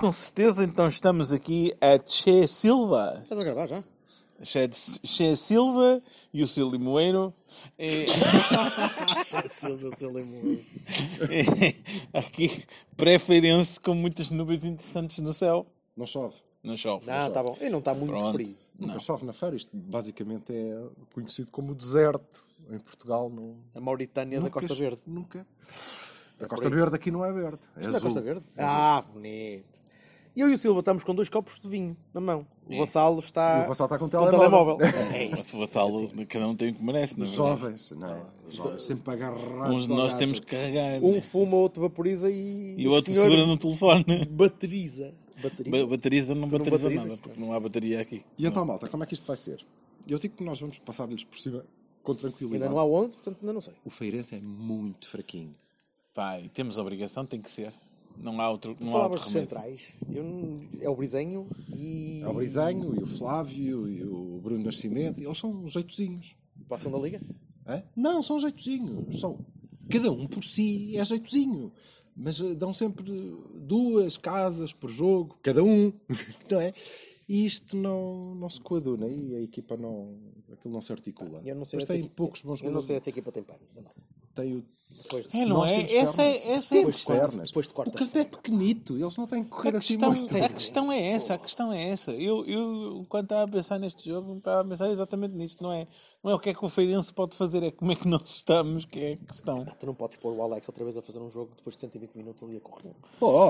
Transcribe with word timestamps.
Com 0.00 0.12
certeza, 0.12 0.64
então 0.64 0.86
estamos 0.88 1.32
aqui 1.32 1.74
a 1.80 1.98
Che 2.04 2.46
Silva. 2.46 3.20
Estás 3.22 3.40
a 3.40 3.44
gravar 3.44 3.66
já? 3.68 3.82
Che, 4.42 4.68
che 4.68 5.34
Silva 5.36 6.02
e 6.32 6.42
o 6.42 6.46
seu 6.46 6.68
limoeiro. 6.70 7.32
E, 7.78 8.06
Silva, 9.48 9.90
seu 9.96 10.10
limoeiro. 10.12 10.62
aqui, 12.12 12.64
pré-feirense 12.96 13.80
com 13.80 13.94
muitas 13.94 14.30
nuvens 14.30 14.64
interessantes 14.64 15.18
no 15.18 15.32
céu. 15.32 15.66
Não 15.96 16.06
chove. 16.06 16.34
Não 16.62 16.76
chove. 16.76 17.06
Não, 17.06 17.28
está 17.28 17.42
bom. 17.42 17.56
E 17.60 17.68
não 17.70 17.78
está 17.78 17.94
muito 17.94 18.10
Pronto. 18.10 18.32
frio. 18.32 18.54
Nunca 18.78 18.98
chove 18.98 19.24
na 19.24 19.32
feira. 19.32 19.56
Isto 19.56 19.70
basicamente 19.74 20.52
é 20.52 20.82
conhecido 21.14 21.50
como 21.50 21.72
o 21.72 21.74
deserto. 21.74 22.44
Em 22.70 22.78
Portugal 22.78 23.30
não. 23.30 23.56
A 23.74 23.80
Mauritânia 23.80 24.38
da 24.38 24.44
nunca 24.44 24.60
Costa 24.60 24.74
cho- 24.74 24.80
Verde. 24.80 25.00
Nunca. 25.06 25.46
A 26.38 26.46
Costa 26.46 26.68
Verde 26.68 26.96
aqui 26.96 27.10
não 27.10 27.24
é 27.24 27.32
verde. 27.32 27.60
É 27.76 27.80
Isto 27.80 27.88
não 27.88 27.94
é 27.94 27.96
azul. 27.96 28.10
Costa 28.10 28.20
Verde? 28.20 28.44
Ah, 28.58 29.02
bonito. 29.10 29.80
Eu 30.36 30.50
e 30.50 30.54
o 30.54 30.58
Silva 30.58 30.80
estamos 30.80 31.02
com 31.02 31.14
dois 31.14 31.30
copos 31.30 31.58
de 31.58 31.66
vinho 31.66 31.96
na 32.12 32.20
mão. 32.20 32.46
O 32.68 32.78
Vassalo 32.78 33.20
está. 33.20 33.60
E 33.60 33.64
o 33.64 33.68
Vassalo 33.68 33.86
está 33.86 33.98
com 33.98 34.04
um 34.04 34.08
com 34.10 34.30
telemóvel. 34.30 34.76
É 34.82 35.28
Mas 35.30 35.54
o 35.54 35.58
vassalo, 35.58 36.10
cada 36.28 36.46
um 36.46 36.54
tem 36.54 36.70
o 36.70 36.74
que 36.74 36.84
merece, 36.84 37.18
não 37.18 37.24
é? 37.24 37.28
Jovens, 37.28 37.90
não 37.92 38.06
é? 38.06 38.22
Jovens, 38.50 38.84
sempre 38.84 39.14
agarrados. 39.14 39.74
Uns 39.74 39.86
de 39.86 39.94
nós 39.94 40.12
temos 40.12 40.38
que 40.38 40.44
carregar. 40.46 41.02
Um 41.02 41.14
né? 41.14 41.20
fuma, 41.22 41.56
outro 41.56 41.80
vaporiza 41.80 42.30
e. 42.30 42.74
E 42.76 42.86
o 42.86 42.92
outro 42.92 43.14
segura 43.14 43.46
no 43.46 43.56
telefone. 43.56 44.04
Bateriza. 44.28 45.14
Bateriza. 45.42 45.76
Ba- 45.76 45.86
Bateriza 45.86 46.34
não 46.34 46.48
Tu 46.48 46.58
não 46.58 46.64
bateriza 46.70 47.04
nada, 47.08 47.16
porque 47.16 47.40
não 47.40 47.52
há 47.54 47.60
bateria 47.60 48.00
aqui. 48.02 48.22
E 48.38 48.46
então, 48.46 48.64
malta, 48.64 48.88
como 48.88 49.04
é 49.04 49.06
que 49.06 49.14
isto 49.14 49.26
vai 49.26 49.38
ser? 49.38 49.64
Eu 50.06 50.18
digo 50.18 50.36
que 50.36 50.44
nós 50.44 50.60
vamos 50.60 50.78
passar-lhes 50.78 51.24
por 51.24 51.38
cima 51.38 51.64
com 52.02 52.14
tranquilidade. 52.14 52.62
Ainda 52.62 52.74
não 52.74 52.78
há 52.78 52.84
11, 52.84 53.16
portanto 53.16 53.38
ainda 53.40 53.52
não 53.54 53.60
sei. 53.62 53.74
O 53.84 53.90
Feirense 53.90 54.34
é 54.34 54.40
muito 54.40 55.08
fraquinho. 55.08 55.54
Pá, 56.14 56.38
e 56.38 56.48
temos 56.48 56.78
a 56.78 56.82
obrigação, 56.82 57.24
tem 57.26 57.40
que 57.40 57.50
ser. 57.50 57.72
Não 58.18 58.40
há 58.40 58.50
outro, 58.50 58.76
não 58.80 58.88
há 58.88 58.92
Falavas 58.92 59.22
centrais. 59.28 59.92
Eu 60.10 60.24
não- 60.24 60.56
É 60.80 60.88
o 60.88 60.96
Brisenho 60.96 61.48
e. 61.74 62.20
É 62.22 62.28
o 62.28 62.34
Brisanho 62.34 62.94
e 62.98 63.02
o 63.02 63.06
Flávio 63.06 63.88
e 63.88 64.02
o 64.04 64.40
Bruno 64.42 64.64
Nascimento. 64.64 65.22
Eles 65.22 65.38
são 65.38 65.66
jeitozinhos. 65.68 66.36
Passam 66.68 66.90
da 66.90 66.98
Liga? 66.98 67.20
Hã? 67.66 67.82
Não, 67.94 68.22
são 68.22 68.38
jeitozinhos. 68.38 69.20
São... 69.20 69.38
Cada 69.88 70.10
um 70.10 70.26
por 70.26 70.42
si 70.42 70.96
é 70.96 71.04
jeitozinho. 71.04 71.72
Mas 72.16 72.40
eh, 72.40 72.54
dão 72.54 72.72
sempre 72.72 73.04
duas 73.54 74.16
casas 74.16 74.72
por 74.72 74.88
jogo, 74.90 75.38
cada 75.42 75.62
um, 75.62 75.92
não 76.50 76.60
é? 76.60 76.72
E 77.28 77.44
isto 77.44 77.76
não, 77.76 78.34
não 78.34 78.48
se 78.48 78.60
coaduna 78.60 79.06
e 79.08 79.34
a 79.36 79.40
equipa 79.42 79.76
não. 79.76 80.16
aquilo 80.52 80.72
não 80.72 80.80
se 80.80 80.92
articula. 80.92 81.40
Eu 81.44 81.54
não 81.54 81.64
sei 81.64 81.76
Mas 81.78 81.86
tem 81.86 81.98
equipa- 82.00 82.14
poucos 82.16 82.40
bons 82.40 82.62
Eu 82.62 82.70
não 82.70 82.80
sei 82.80 82.98
se 83.00 83.08
a 83.08 83.12
equipa 83.12 83.30
tem 83.30 83.42
pernas, 83.42 83.76
a 83.76 83.82
nossa. 83.82 84.00
Tem 84.34 84.54
o. 84.56 84.64
Depois 85.02 85.26
de... 85.28 85.38
É, 85.38 85.44
não 85.44 85.64
é? 85.64 85.82
Essa 85.96 86.22
é, 86.22 86.32
pernas. 86.32 86.48
essa 86.48 86.74
é 86.74 86.78
a 86.78 86.80
Temos 86.80 86.96
questão. 86.96 87.16
pernas. 87.16 87.48
Depois 87.48 87.66
de 87.68 87.72
O 87.72 87.76
campo 87.76 87.90
quarta-feira. 87.90 88.28
é 88.28 88.30
pequenito, 88.30 88.98
eles 88.98 89.16
não 89.16 89.26
têm 89.26 89.44
que 89.44 89.50
correr 89.50 89.74
A 89.74 89.78
assim 89.78 89.98
questão, 89.98 90.12
muito. 90.12 90.36
a 90.36 90.48
questão 90.48 90.92
é 90.92 91.06
essa, 91.12 91.34
a 91.34 91.38
questão 91.38 91.72
é 91.72 91.88
essa. 91.90 92.12
Eu, 92.12 92.44
eu, 92.46 93.06
quando 93.08 93.24
estava 93.24 93.42
a 93.44 93.48
pensar 93.48 93.78
neste 93.78 94.08
jogo, 94.08 94.36
estava 94.38 94.60
a 94.60 94.64
pensar 94.64 94.90
exatamente 94.90 95.34
nisso. 95.34 95.58
Não 95.62 95.72
é, 95.72 95.86
não 96.26 96.32
é 96.32 96.34
o 96.34 96.40
que 96.40 96.50
é 96.50 96.54
que 96.54 96.64
o 96.64 96.68
Feirense 96.68 97.14
pode 97.14 97.36
fazer, 97.36 97.62
é 97.62 97.70
como 97.70 97.92
é 97.92 97.94
que 97.94 98.08
nós 98.08 98.28
estamos, 98.28 98.84
que 98.84 98.98
é 98.98 99.12
a 99.12 99.16
questão. 99.32 99.64
Tu 99.64 99.86
não 99.86 99.94
podes 99.94 100.16
pôr 100.16 100.32
o 100.34 100.42
Alex 100.42 100.68
outra 100.68 100.82
vez 100.82 100.96
a 100.96 101.02
fazer 101.02 101.20
um 101.20 101.30
jogo 101.30 101.52
depois 101.56 101.76
de 101.76 101.80
120 101.82 102.14
minutos 102.16 102.42
ali 102.42 102.56
a 102.56 102.60
correr. 102.60 102.94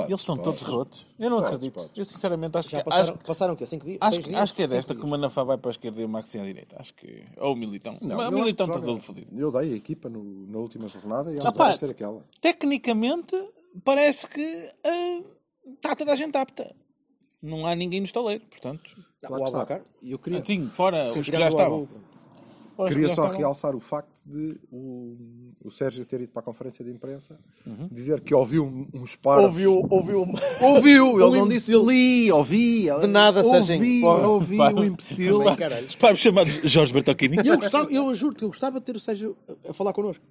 Eles 0.06 0.20
estão 0.20 0.36
todos 0.36 0.60
rotos. 0.60 1.06
Eu 1.18 1.30
não 1.30 1.38
acredito. 1.38 1.90
Eu 1.96 2.04
sinceramente 2.04 2.58
acho 2.58 2.68
Já 2.68 2.78
que. 2.78 2.84
passaram, 2.84 3.14
Acho, 3.14 3.24
passaram 3.24 3.54
o 3.54 3.56
quê? 3.56 3.64
5 3.64 3.84
dias? 3.86 3.98
acho, 4.00 4.20
que- 4.20 4.28
dias? 4.28 4.40
acho 4.42 4.54
que 4.54 4.62
é 4.62 4.66
desta 4.68 4.92
dias. 4.92 5.00
que 5.02 5.06
o 5.06 5.10
Manafá 5.10 5.42
vai 5.42 5.56
para 5.56 5.70
a 5.70 5.72
esquerda 5.72 6.00
e 6.00 6.04
o 6.04 6.08
Maxi 6.08 6.38
à 6.38 6.44
direita. 6.44 6.76
Acho 6.78 6.92
que. 6.94 7.24
Ou 7.38 7.54
o 7.54 7.56
Militão. 7.56 7.96
Não, 8.02 8.18
o 8.18 8.20
acho 8.20 8.30
Militão 8.32 8.66
que 8.66 8.72
está 8.74 8.84
todo 8.86 9.00
fodido. 9.00 9.40
Eu 9.40 9.50
dei 9.50 9.72
a 9.72 9.76
equipa 9.76 10.08
no- 10.10 10.46
na 10.46 10.58
última 10.58 10.86
jornada 10.86 11.32
e 11.32 11.36
Ah, 11.36 11.40
ela 11.40 11.52
pá, 11.52 11.64
vai 11.64 11.72
ser 11.76 11.90
aquela. 11.90 12.22
Tecnicamente, 12.42 13.34
parece 13.84 14.28
que 14.28 14.70
ah, 14.84 15.22
está 15.66 15.96
toda 15.96 16.12
a 16.12 16.16
gente 16.16 16.36
apta. 16.36 16.74
Não 17.42 17.66
há 17.66 17.74
ninguém 17.74 18.00
no 18.00 18.06
estaleiro, 18.06 18.44
portanto. 18.46 18.90
Ah, 19.22 19.28
Claro 19.28 19.42
o 19.42 19.46
que. 19.46 19.54
Abacar? 19.54 19.82
E 20.02 20.12
eu 20.12 20.18
queria, 20.18 20.44
Sim, 20.44 20.68
fora 20.68 21.10
Sim, 21.12 21.20
os 21.20 21.28
que 21.30 21.36
já 21.36 21.48
estavam. 21.48 21.88
Queria 22.88 23.08
só 23.08 23.22
estavam. 23.24 23.38
realçar 23.38 23.74
o 23.74 23.80
facto 23.80 24.20
de 24.26 24.58
o, 24.72 25.16
o 25.64 25.70
Sérgio 25.70 26.04
ter 26.04 26.20
ido 26.20 26.32
para 26.32 26.40
a 26.42 26.44
conferência 26.44 26.84
de 26.84 26.90
imprensa 26.90 27.38
Uhum. 27.66 27.88
dizer 27.90 28.20
que 28.20 28.34
ouviu 28.34 28.64
um- 28.64 28.86
uns 28.92 29.16
paros. 29.16 29.46
Ouviu, 29.46 29.86
ouviu. 29.90 30.26
Ouviu, 30.60 31.06
ele 31.20 31.24
Um 31.24 31.36
não 31.36 31.48
disse 31.48 31.72
li, 31.76 32.30
ouvi. 32.30 32.82
De 33.00 33.06
nada, 33.06 33.42
ouvi, 33.42 33.50
Serginho. 33.66 34.00
Porra. 34.02 34.28
ouvi 34.28 34.56
Pá, 34.56 34.72
o 34.72 34.84
imbecil. 34.84 35.40
Os 35.86 35.96
pais 35.96 36.18
chamados 36.18 36.52
Jorge 36.64 36.92
Bertocchini. 36.92 37.38
Eu 37.44 37.56
gostava, 37.56 37.90
eu 37.92 38.14
juro 38.14 38.34
que 38.34 38.44
eu 38.44 38.48
gostava 38.48 38.78
de 38.78 38.86
ter 38.86 38.96
o 38.96 39.00
Sérgio 39.00 39.36
a- 39.68 39.72
falar 39.72 39.92
connosco. 39.92 40.24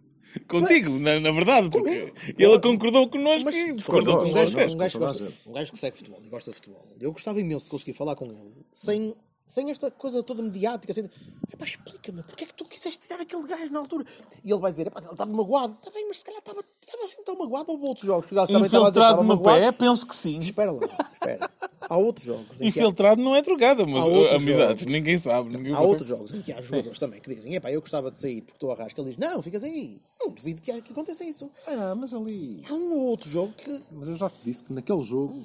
Contigo, 0.50 1.00
na, 1.00 1.18
na 1.20 1.32
verdade, 1.32 1.70
porque 1.70 2.12
ele 2.38 2.60
concordou 2.60 3.08
connosco 3.10 3.46
Mas 3.46 3.56
e 3.56 3.74
discordou 3.74 4.26
discordou, 4.26 4.28
um 4.28 4.34
gajo, 4.34 4.54
um, 4.76 4.78
gajo 4.78 5.00
gosta, 5.00 5.34
um 5.48 5.54
gajo 5.54 5.72
que 5.72 5.80
segue 5.80 5.98
futebol 5.98 6.20
e 6.26 6.30
gosta 6.30 6.52
de 6.52 6.58
futebol. 6.58 6.86
Eu 7.00 7.12
gostava 7.14 7.40
imenso 7.40 7.66
de 7.66 7.72
conseguir 7.72 7.94
falar 7.94 8.16
com 8.16 8.26
ele 8.26 8.36
sem, 8.74 9.16
sem 9.46 9.70
esta 9.70 9.92
coisa 9.92 10.24
toda 10.24 10.42
mediática. 10.42 10.92
Assim, 10.92 11.10
epá, 11.54 11.66
explica-me, 11.66 12.24
porque 12.24 12.44
é 12.44 12.48
que 12.48 12.54
tu 12.54 12.66
quiseste 12.66 13.00
tirar 13.08 13.22
aquele 13.22 13.44
gajo 13.48 13.72
na 13.72 13.80
altura? 13.80 14.06
E 14.44 14.52
ele 14.52 14.60
vai 14.60 14.72
dizer, 14.72 14.88
epá, 14.88 15.00
ele 15.00 15.12
estava 15.12 15.32
magoado. 15.32 15.74
Está 15.74 15.92
bem, 15.92 16.08
mas 16.08 16.20
se 16.20 16.26
calhar 16.26 16.40
estava, 16.40 16.64
estava 16.82 17.04
assim 17.04 17.24
tão 17.24 17.38
magoado. 17.38 17.72
Houve 17.72 17.86
outros 17.86 18.06
jogos 18.06 18.26
que 18.26 18.34
o 18.34 18.36
gajo 18.36 18.52
também 18.52 18.66
estava 18.66 18.88
a 18.88 18.90
dizer 18.90 19.00
que 19.02 19.06
Infiltrado 19.06 19.28
no 19.36 19.42
pé, 19.44 19.72
penso 19.72 20.08
que 20.08 20.16
sim. 20.16 20.40
Espera 20.40 20.72
lá, 20.72 20.82
espera. 21.14 21.50
Há 21.88 21.98
outros 21.98 22.26
jogos. 22.26 22.58
que 22.58 22.64
há- 22.64 22.68
Infiltrado 22.68 23.22
não 23.22 23.36
é 23.36 23.42
drogada, 23.44 23.86
mas 23.86 24.04
uh, 24.04 24.36
amizades, 24.36 24.82
jogos. 24.82 24.86
ninguém 24.86 25.18
sabe. 25.20 25.56
Ninguém 25.56 25.74
Há 25.74 25.82
outros 25.82 26.08
jogos 26.08 26.34
em 26.34 26.42
que 26.42 26.52
há 26.52 26.60
jogadores 26.60 26.98
também 26.98 27.22
que 27.22 27.34
dizem, 27.34 27.54
epá, 27.54 27.72
eu 27.72 27.80
gostava 27.80 28.10
de 28.10 28.18
sair 28.18 28.42
porque 28.42 28.56
estou 28.56 28.72
a 28.72 28.76
rasca. 28.76 29.00
Ele 29.02 29.12
diz, 29.12 29.18
não, 29.20 29.42
ficas 29.42 29.64
aí. 29.64 30.02
Não 30.20 30.32
duvido 30.32 30.62
que, 30.62 30.82
que 30.82 30.92
aconteça 30.92 31.24
isso. 31.24 31.50
Ah, 31.68 31.94
mas 31.96 32.14
ali. 32.14 32.62
Há 32.68 32.74
um 32.74 32.94
ou 32.94 33.02
outro 33.08 33.30
jogo 33.30 33.54
que 33.56 33.80
Mas 33.92 34.08
eu 34.08 34.16
já 34.16 34.30
te 34.30 34.40
disse 34.44 34.64
que 34.64 34.74
naquele 34.74 35.04
jogo, 35.04 35.40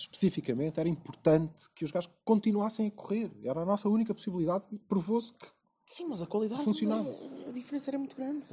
especificamente, 0.00 0.80
era 0.80 0.88
importante 0.88 1.70
que 1.74 1.84
os 1.84 1.90
gajos 1.90 2.10
continuassem 2.24 2.86
a 2.86 2.90
correr. 2.90 3.30
Era 3.42 3.60
a 3.60 3.64
nossa 3.64 3.88
única 3.88 4.14
possibilidade 4.14 4.64
e 4.70 4.78
provou-se 4.78 5.32
que 5.32 5.46
Sim, 5.90 6.06
mas 6.08 6.22
a 6.22 6.26
qualidade. 6.26 6.62
Funcionava. 6.62 7.10
A 7.48 7.50
diferença 7.50 7.90
era 7.90 7.98
muito 7.98 8.14
grande. 8.14 8.46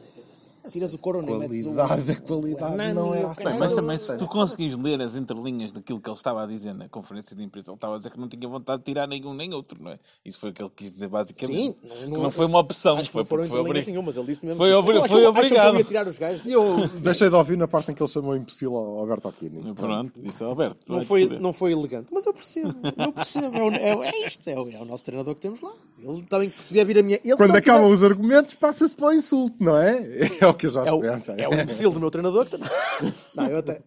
Tiras 0.68 0.94
o 0.94 0.98
Corona 0.98 1.32
e 1.32 1.38
metes 1.38 1.66
o. 1.66 1.74
qualidade, 1.74 2.22
qualidade 2.22 2.94
não 2.94 3.16
e 3.16 3.20
é 3.20 3.24
assim. 3.26 3.44
Mas 3.58 3.74
também, 3.76 3.98
se 3.98 4.18
tu 4.18 4.28
conseguires 4.28 4.78
ler 4.78 5.02
as 5.02 5.16
entrelinhas 5.16 5.72
daquilo 5.72 6.00
que 6.02 6.10
ele 6.10 6.18
estava 6.18 6.44
a 6.44 6.46
dizer 6.46 6.74
na 6.74 6.90
conferência 6.90 7.36
de 7.36 7.44
imprensa, 7.44 7.72
ele 7.72 7.76
estava 7.78 7.96
a 7.96 7.98
dizer 7.98 8.12
que 8.12 8.20
não 8.20 8.28
tinha 8.28 8.48
vontade 8.50 8.80
de 8.80 8.86
tirar 8.86 9.08
nenhum 9.08 9.34
nem 9.34 9.54
outro, 9.54 9.82
não 9.82 9.92
é? 9.92 10.00
Isso 10.26 10.40
foi 10.40 10.50
o 10.50 10.54
que 10.54 10.62
ele 10.62 10.72
quis 10.76 10.92
dizer 10.92 11.08
basicamente. 11.08 11.58
Sim, 11.58 11.74
que 11.74 12.08
não 12.08 12.32
foi 12.32 12.46
uma 12.46 12.60
opção, 12.60 12.98
Acho 12.98 13.06
que 13.06 13.12
foi 13.14 13.22
não 13.22 13.26
foram 13.26 13.44
porque 13.44 13.50
foi 13.50 13.60
entrelinhas 13.62 13.70
obrigado. 13.70 13.88
nenhumas. 13.88 14.18
Ele 14.18 14.26
disse 14.26 14.46
mesmo. 14.46 14.58
Foi 14.58 14.74
obri- 14.74 14.96
Então, 14.98 15.08
foi 15.08 15.20
acham- 15.26 15.32
acham 15.32 15.34
que 15.34 15.58
obrigado. 15.58 15.88
tirar 15.88 16.08
os 16.08 16.20
gajos. 16.20 16.46
Eu 16.46 16.88
deixei 17.02 17.30
de 17.30 17.36
ouvir 17.36 17.58
na 17.58 17.68
parte 17.68 17.92
em 17.92 17.94
que 17.96 18.02
ele 18.04 18.10
chamou 18.10 18.36
imbecil 18.36 18.76
ao 18.76 19.00
Alberto 19.00 19.28
Aquino. 19.30 19.74
Pronto, 19.76 20.22
disse 20.22 20.44
Alberto. 20.44 20.80
Não 20.92 21.06
foi, 21.06 21.26
não 21.40 21.54
foi 21.54 21.72
elegante, 21.72 22.08
mas 22.12 22.26
eu 22.26 22.34
percebo, 22.34 22.74
eu 22.98 23.12
percebo, 23.14 23.56
é, 23.72 23.90
é, 23.92 24.08
é 24.24 24.28
isto, 24.28 24.48
é 24.50 24.60
o, 24.60 24.70
é 24.70 24.80
o 24.82 24.86
nosso 24.86 25.06
treinador 25.06 25.34
que 25.36 25.42
temos 25.42 25.62
lá. 25.62 25.72
Ele 26.00 26.22
também 26.24 26.50
vir 26.86 27.00
a 27.00 27.04
minha. 27.04 27.20
Ele 27.24 27.36
Quando 27.36 27.56
acabam 27.56 27.90
quiser- 27.92 27.94
os 27.96 28.04
argumentos, 28.04 28.54
passa-se 28.54 28.96
para 28.96 29.08
o 29.08 29.14
insulto, 29.14 29.56
não 29.64 29.78
é? 29.78 29.98
É 30.42 30.48
o 30.48 30.54
que 30.54 30.68
eu 30.68 30.70
já 30.72 30.82
é 30.84 30.86
se 30.86 30.94
o, 30.94 31.00
pensa. 31.00 31.34
é 31.34 31.48
o 31.48 31.54
imbecil 31.54 31.92
do 31.92 32.00
meu 32.00 32.12
treinador. 32.12 32.46
que- 32.48 32.58
Não, 33.36 33.48
eu 33.48 33.58
até. 33.60 33.82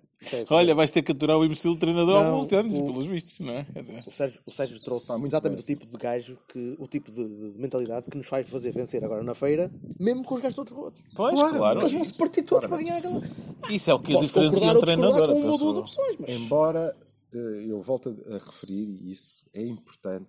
Olha, 0.50 0.74
vais 0.74 0.90
ter 0.90 1.00
que 1.00 1.12
aturar 1.12 1.38
o 1.38 1.44
imbecil 1.46 1.78
treinador 1.78 2.16
há 2.16 2.26
alguns 2.28 2.52
anos, 2.52 2.74
o- 2.76 2.84
pelos 2.84 3.06
vistos, 3.06 3.40
não 3.40 3.52
é? 3.54 3.64
Quer 3.72 3.80
dizer, 3.82 4.04
O 4.06 4.10
Sérgio, 4.10 4.40
o 4.46 4.50
Sérgio 4.52 4.80
trouxe 4.82 5.08
muito 5.12 5.26
exatamente 5.26 5.62
o 5.62 5.64
tipo 5.64 5.86
de 5.86 5.96
gajo, 5.96 6.36
que, 6.52 6.76
o 6.78 6.86
tipo 6.86 7.10
de, 7.10 7.24
de 7.26 7.58
mentalidade 7.58 8.10
que 8.10 8.16
nos 8.18 8.26
faz 8.26 8.46
fazer 8.46 8.70
vencer 8.72 9.02
agora 9.02 9.22
na 9.22 9.34
feira, 9.34 9.70
mesmo 9.98 10.22
com 10.24 10.34
os 10.34 10.42
gajos 10.42 10.56
todos 10.56 10.72
rotos. 10.74 11.00
Pois, 11.16 11.32
Claro, 11.34 11.56
claro. 11.56 11.80
Eles 11.80 11.92
vão 11.92 12.04
se 12.04 12.12
partir 12.14 12.42
todos 12.42 12.66
para 12.66 12.76
ganhar 12.82 12.98
aquela. 12.98 13.22
Isso 13.70 13.90
é 13.90 13.94
o 13.94 13.98
que 13.98 14.12
Posso 14.12 14.26
diferencia 14.26 14.72
um 14.76 14.80
treinador. 14.80 15.28
com 15.28 15.40
uma 15.40 15.52
ou 15.52 15.58
duas 15.58 15.76
penso 15.76 15.78
opções, 15.78 16.16
mas. 16.20 16.30
Embora 16.30 16.94
eh, 17.32 17.64
eu 17.68 17.80
volte 17.80 18.08
a 18.10 18.34
a 18.34 18.38
referir, 18.38 18.98
e 19.02 19.12
isso 19.12 19.42
é 19.54 19.62
importante, 19.64 20.28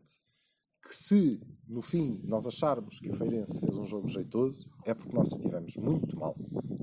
que 0.81 0.95
se 0.95 1.39
no 1.67 1.81
fim 1.81 2.19
nós 2.25 2.45
acharmos 2.45 2.99
que 2.99 3.09
o 3.09 3.13
Feirense 3.13 3.59
fez 3.59 3.77
um 3.77 3.85
jogo 3.85 4.09
jeitoso, 4.09 4.65
é 4.85 4.93
porque 4.93 5.15
nós 5.15 5.31
estivemos 5.31 5.75
muito 5.77 6.17
mal. 6.19 6.35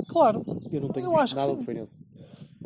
Claro. 0.09 0.45
Eu 0.73 0.81
não 0.81 0.89
tenho 0.89 1.13
Eu 1.13 1.19
visto 1.19 1.35
nada 1.37 1.55
de 1.55 1.65
Feirense. 1.65 1.99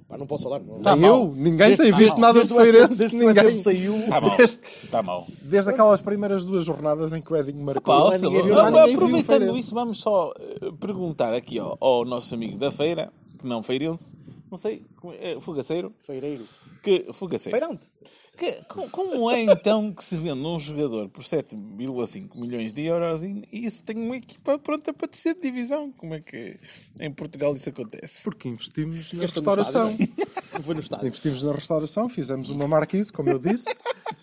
Pá, 0.09 0.17
não 0.19 0.27
posso 0.27 0.45
falar. 0.45 0.61
Não. 0.61 0.81
Tá 0.81 0.95
Nem 0.95 1.07
eu, 1.07 1.19
mal. 1.25 1.35
ninguém 1.35 1.69
tem 1.69 1.77
Desde- 1.87 1.99
visto 1.99 2.19
nada 2.21 2.43
de 2.45 2.49
desde 2.49 2.55
o 2.55 2.61
ETM 2.61 2.73
feirense. 2.73 2.99
desde 2.99 3.17
Ninguém. 3.19 3.57
saiu. 3.57 3.97
Está 4.01 4.21
mal. 4.21 4.37
Desde, 4.37 4.61
Está 4.85 5.03
mal. 5.03 5.27
desde 5.43 5.71
aquelas 5.71 6.01
primeiras 6.01 6.45
duas 6.45 6.65
jornadas 6.65 7.13
em 7.13 7.21
que 7.23 7.33
o 7.33 7.37
Edinho 7.37 7.65
marcou. 7.65 7.83
Pá, 7.95 7.99
ó, 8.03 8.11
ninguém 8.13 8.43
viu, 8.43 8.55
ninguém 8.65 8.87
viu 8.87 8.95
aproveitando 8.95 9.57
isso, 9.57 9.75
vamos 9.75 9.99
só 10.01 10.33
eh, 10.39 10.71
perguntar 10.79 11.33
aqui 11.35 11.59
ao, 11.59 11.77
ao 11.81 12.05
nosso 12.05 12.35
amigo 12.35 12.59
da 12.59 12.71
feira, 12.71 13.11
que 13.39 13.47
não 13.47 13.63
feirense, 13.63 14.15
não 14.53 14.59
sei, 14.59 14.85
como 14.97 15.13
é, 15.15 15.41
fugaceiro, 15.41 15.93
Feireiro. 15.99 16.45
que 16.83 17.07
fugaceiro. 17.13 17.59
Feirante. 17.59 17.91
Que- 18.37 18.63
co- 18.69 18.89
como 18.91 19.31
é 19.31 19.43
então 19.45 19.93
que 19.93 20.03
se 20.03 20.17
vende 20.17 20.41
um 20.41 20.59
jogador 20.59 21.07
por 21.11 21.23
7,5 21.23 22.35
milhões 22.35 22.73
de 22.73 22.83
euros 22.87 23.23
e, 23.23 23.47
e 23.53 23.67
isso 23.67 23.83
tem 23.83 23.97
uma 23.97 24.17
equipa 24.17 24.59
pronta 24.59 24.93
para 24.93 25.07
terceira 25.09 25.39
divisão? 25.39 25.93
Como 25.93 26.15
é 26.15 26.21
que 26.21 26.57
em 26.99 27.13
Portugal 27.13 27.55
isso 27.55 27.69
acontece? 27.69 28.23
Porque 28.25 28.49
investimos 28.49 29.13
na 29.13 29.25
é 29.25 29.27
restauração. 29.27 29.89
é? 29.99 30.75
No 30.75 30.81
estádio. 30.81 31.07
Investimos 31.09 31.45
na 31.45 31.53
restauração, 31.53 32.09
fizemos 32.09 32.49
uma 32.51 32.67
marquise, 32.67 33.13
como 33.13 33.29
eu 33.31 33.39
disse, 33.39 33.69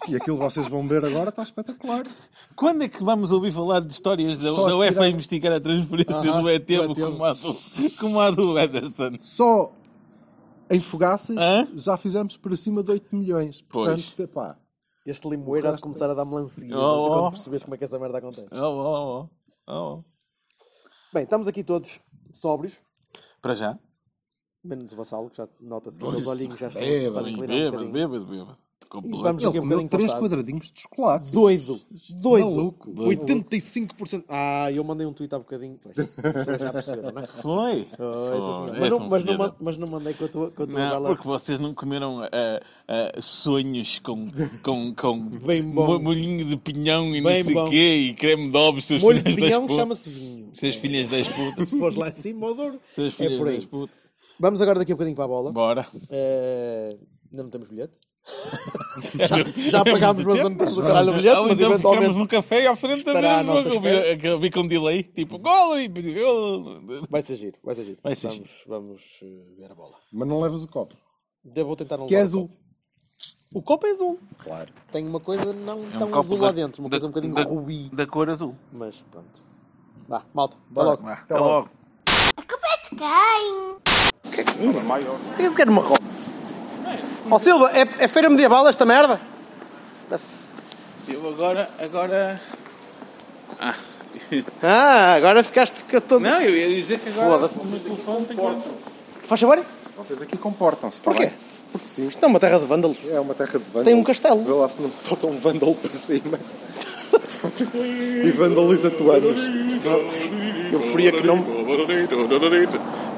e 0.07 0.15
aquilo 0.15 0.37
que 0.37 0.43
vocês 0.43 0.67
vão 0.67 0.85
ver 0.87 1.05
agora 1.05 1.29
está 1.29 1.43
espetacular. 1.43 2.03
Quando 2.55 2.83
é 2.83 2.87
que 2.89 3.03
vamos 3.03 3.31
ouvir 3.31 3.51
falar 3.51 3.79
de 3.81 3.91
histórias 3.93 4.39
da, 4.39 4.51
Só 4.53 4.67
da 4.67 4.75
UEFA 4.77 4.93
tirar- 4.93 5.05
a 5.05 5.09
investigar 5.09 5.53
a 5.53 5.59
transferência 5.59 6.15
Aham, 6.31 6.41
do 6.41 6.49
ETM. 6.49 6.95
como 6.95 7.23
a 7.25 7.33
do, 7.33 7.55
como 7.99 8.19
a 8.19 8.31
do 8.31 8.57
Ederson? 8.59 9.11
Só 9.19 9.71
em 10.69 10.79
fogaças 10.79 11.37
Hã? 11.37 11.67
já 11.75 11.97
fizemos 11.97 12.37
por 12.37 12.53
acima 12.53 12.83
de 12.83 12.91
8 12.91 13.15
milhões. 13.15 13.61
Pois. 13.61 14.07
Portanto, 14.09 14.19
epá, 14.29 14.57
Este 15.05 15.27
limoeiro 15.29 15.69
há 15.69 15.71
de 15.73 15.81
começar 15.81 16.09
a 16.09 16.13
dar 16.13 16.25
melancia. 16.25 16.77
Oh, 16.77 17.05
oh. 17.05 17.09
Quando 17.09 17.31
percebes 17.31 17.63
como 17.63 17.75
é 17.75 17.77
que 17.77 17.83
essa 17.85 17.97
merda 17.99 18.17
acontece. 18.19 18.47
Oh, 18.53 18.57
oh, 18.65 19.29
oh, 19.67 19.73
oh. 19.73 20.03
Bem, 21.13 21.23
estamos 21.23 21.47
aqui 21.47 21.63
todos 21.63 21.99
sóbrios. 22.33 22.77
Para 23.41 23.55
já? 23.55 23.79
Menos 24.63 24.91
o 24.93 24.95
vassalo, 24.95 25.29
que 25.29 25.37
já 25.37 25.47
nota-se 25.59 25.97
que 25.99 26.05
os 26.05 26.27
olhinhos 26.27 26.57
já 26.59 26.67
estão 26.67 26.83
a 26.83 26.85
Bêbado, 26.85 27.13
começar 27.13 27.25
a 27.25 27.31
inclinar 27.31 27.55
um 27.55 27.59
bêbado, 27.59 27.85
bocadinho. 27.85 28.25
bêbado, 28.45 28.57
bêbado. 28.89 29.07
E 29.07 29.11
Completo. 29.11 29.21
vamos 29.23 29.43
ele 29.43 29.49
um 29.49 29.61
comeu 29.61 29.77
bocadinho 29.83 29.89
3 29.89 29.89
para 29.89 30.01
o 30.01 30.05
estado. 30.05 30.21
quadradinhos 30.21 30.71
de 30.71 30.81
chocolate. 30.81 31.31
Doido! 31.31 31.81
Doido! 32.21 32.49
Maluco. 32.49 32.91
85%. 32.91 34.23
Ah, 34.27 34.71
eu 34.71 34.83
mandei 34.83 35.05
um 35.05 35.13
tweet 35.13 35.33
há 35.33 35.39
bocadinho. 35.39 35.77
Pois, 35.81 35.95
já 36.59 36.71
perceberam, 36.73 37.11
não 37.11 37.21
é? 37.21 37.25
Foi? 37.41 37.87
Mas, 38.79 38.89
não, 38.89 38.97
um 38.97 39.09
mas, 39.09 39.23
não, 39.23 39.55
mas 39.61 39.77
não 39.77 39.87
mandei 39.87 40.13
com 40.13 40.25
a 40.25 40.27
tua, 40.27 40.51
com 40.51 40.63
a 40.63 40.67
tua 40.67 40.79
Não, 40.79 40.89
bela. 40.89 41.09
porque 41.09 41.27
vocês 41.27 41.59
não 41.59 41.73
comeram 41.73 42.21
ah, 42.23 42.29
ah, 42.87 43.21
sonhos 43.21 43.99
com, 43.99 44.27
com, 44.63 44.93
com 44.95 45.19
Bem 45.39 45.61
bom. 45.63 45.85
mo- 45.85 45.99
molhinho 45.99 46.45
de 46.45 46.57
pinhão 46.57 47.15
e 47.15 47.21
não 47.21 47.29
Bem 47.29 47.43
sei 47.43 47.53
bom. 47.53 47.65
o 47.65 47.69
quê 47.69 47.95
e 47.95 48.13
creme 48.15 48.51
de 48.51 48.57
ovos, 48.57 48.85
seus 48.85 49.01
Molho 49.01 49.21
de 49.21 49.35
pinhão 49.35 49.67
chama-se 49.69 50.09
vinho. 50.09 50.49
Seus 50.53 50.75
filhos 50.75 51.09
das 51.09 51.27
putas. 51.29 51.69
Se 51.69 51.77
fores 51.77 51.95
lá 51.95 52.09
em 52.09 52.13
cima, 52.13 52.47
ao 52.47 52.55
Douro, 52.55 52.79
Seus 52.87 53.19
é 53.21 53.37
por 53.37 53.47
aí. 53.47 53.57
das 53.57 53.65
putas. 53.65 53.95
Vamos 54.39 54.61
agora 54.61 54.79
daqui 54.79 54.93
um 54.93 54.95
bocadinho 54.95 55.15
para 55.15 55.25
a 55.25 55.27
bola. 55.27 55.51
Bora. 55.51 55.85
Eh, 56.09 56.95
ainda 57.31 57.43
não 57.43 57.49
temos 57.49 57.69
bilhete. 57.69 57.99
já, 59.27 59.69
já 59.69 59.83
pagámos, 59.83 60.23
mas 60.23 60.39
não 60.39 60.55
temos 60.55 60.77
o 60.77 60.81
caralho 60.83 61.11
o 61.11 61.15
bilhete. 61.15 61.37
Ou 61.37 61.47
Mas 61.47 61.59
então 61.59 61.71
ficamos 61.77 61.79
eventualmente 61.91 62.17
num 62.19 62.27
café 62.27 62.67
à 62.67 62.75
frente 62.75 62.93
a 63.09 63.13
ver 63.13 63.19
estará 63.19 63.37
à 63.37 63.41
o 63.41 63.43
nossa 63.43 63.69
jogo. 63.69 64.39
Vi- 64.39 64.51
com 64.51 64.67
delay, 64.67 65.03
tipo 65.03 65.37
gol 65.39 65.79
e 65.79 65.87
gol. 65.87 66.81
vai 67.09 67.21
ser 67.21 67.35
giro. 67.37 67.57
Vai 67.63 67.75
ser 67.75 67.83
giro. 67.85 67.97
Vai 68.03 68.15
ser 68.15 68.27
vamos 68.29 68.63
vamos 68.67 69.01
eh, 69.23 69.55
ver 69.59 69.71
a 69.71 69.75
bola. 69.75 69.95
Mas 70.11 70.27
não 70.27 70.41
levas 70.41 70.63
o 70.63 70.67
copo. 70.67 70.95
Eu 71.55 71.65
vou 71.65 71.75
tentar 71.75 71.97
não 71.97 72.07
Que 72.07 72.15
é 72.15 72.21
azul. 72.21 72.49
O 73.53 73.61
copo 73.61 73.87
é 73.87 73.91
azul. 73.91 74.19
Claro. 74.43 74.71
Tem 74.91 75.07
uma 75.07 75.19
coisa 75.19 75.51
não 75.53 75.79
É 75.93 75.95
um 75.97 76.09
tão 76.11 76.19
azul 76.19 76.37
da- 76.37 76.45
lá 76.47 76.51
dentro. 76.51 76.81
Uma 76.83 76.89
da- 76.89 76.93
coisa 76.93 77.05
um 77.07 77.09
bocadinho 77.09 77.33
da- 77.33 77.43
rubi. 77.43 77.89
Da 77.93 78.05
cor 78.05 78.29
azul. 78.29 78.55
Mas 78.71 79.03
pronto. 79.09 79.43
Vá, 80.07 80.23
malta. 80.33 80.57
Vai 80.71 80.85
logo. 80.85 81.03
Vá, 81.03 81.13
Até 81.13 81.37
logo. 81.39 81.69
A 82.37 82.41
culpa 82.43 82.67
é 82.67 82.89
de 82.89 82.95
quem? 82.95 84.31
Que 84.31 84.41
é 84.41 84.43
que 85.35 85.43
eu 85.43 85.55
quero 85.55 85.71
uma 85.71 85.81
roupa? 85.81 86.03
Ó 87.31 87.37
Silva, 87.39 87.71
é, 87.73 87.81
é 88.03 88.07
feira 88.07 88.29
medieval 88.29 88.67
esta 88.67 88.85
merda? 88.85 89.19
Dá-se- 90.09 90.59
Eu 91.07 91.27
agora, 91.29 91.69
agora... 91.79 92.41
Ah. 93.59 93.75
Ah, 94.61 95.13
agora 95.13 95.43
ficaste 95.43 95.85
que 95.85 95.95
eu 95.95 95.99
estou. 95.99 96.19
Não, 96.19 96.41
eu 96.41 96.55
ia 96.55 96.67
dizer 96.67 96.99
que 96.99 97.09
agora 97.09 97.47
Foda-se. 97.47 97.59
o 97.59 97.65
meu 97.65 97.79
telefone 97.79 98.25
tem 98.25 98.37
que... 98.37 99.27
Faz 99.27 99.41
favor? 99.41 99.63
Vocês 99.97 100.21
aqui 100.21 100.37
comportam-se, 100.37 100.97
está 100.97 101.11
Porquê? 101.11 101.27
bem? 101.27 101.35
Porque 101.71 101.87
sim. 101.87 102.07
Isto 102.07 102.21
não 102.21 102.29
é 102.29 102.31
uma 102.31 102.39
terra 102.39 102.57
de 102.59 102.65
vândalos. 102.65 102.97
É 103.11 103.19
uma 103.19 103.35
terra 103.35 103.51
de 103.51 103.57
vândalos. 103.59 103.85
Tem 103.85 103.93
um 103.93 104.03
castelo. 104.03 104.43
Vê 104.43 104.51
lá 104.51 104.69
se 104.69 104.81
não 104.81 104.91
solta 104.99 105.27
um 105.27 105.37
vândalo 105.37 105.75
para 105.75 105.93
cima. 105.93 106.39
e 108.25 108.31
vandaliza-te 108.31 109.03
anos. 109.09 109.39
Eu 110.73 110.79
preferia 110.79 111.11
que 111.11 111.25
não. 111.25 111.37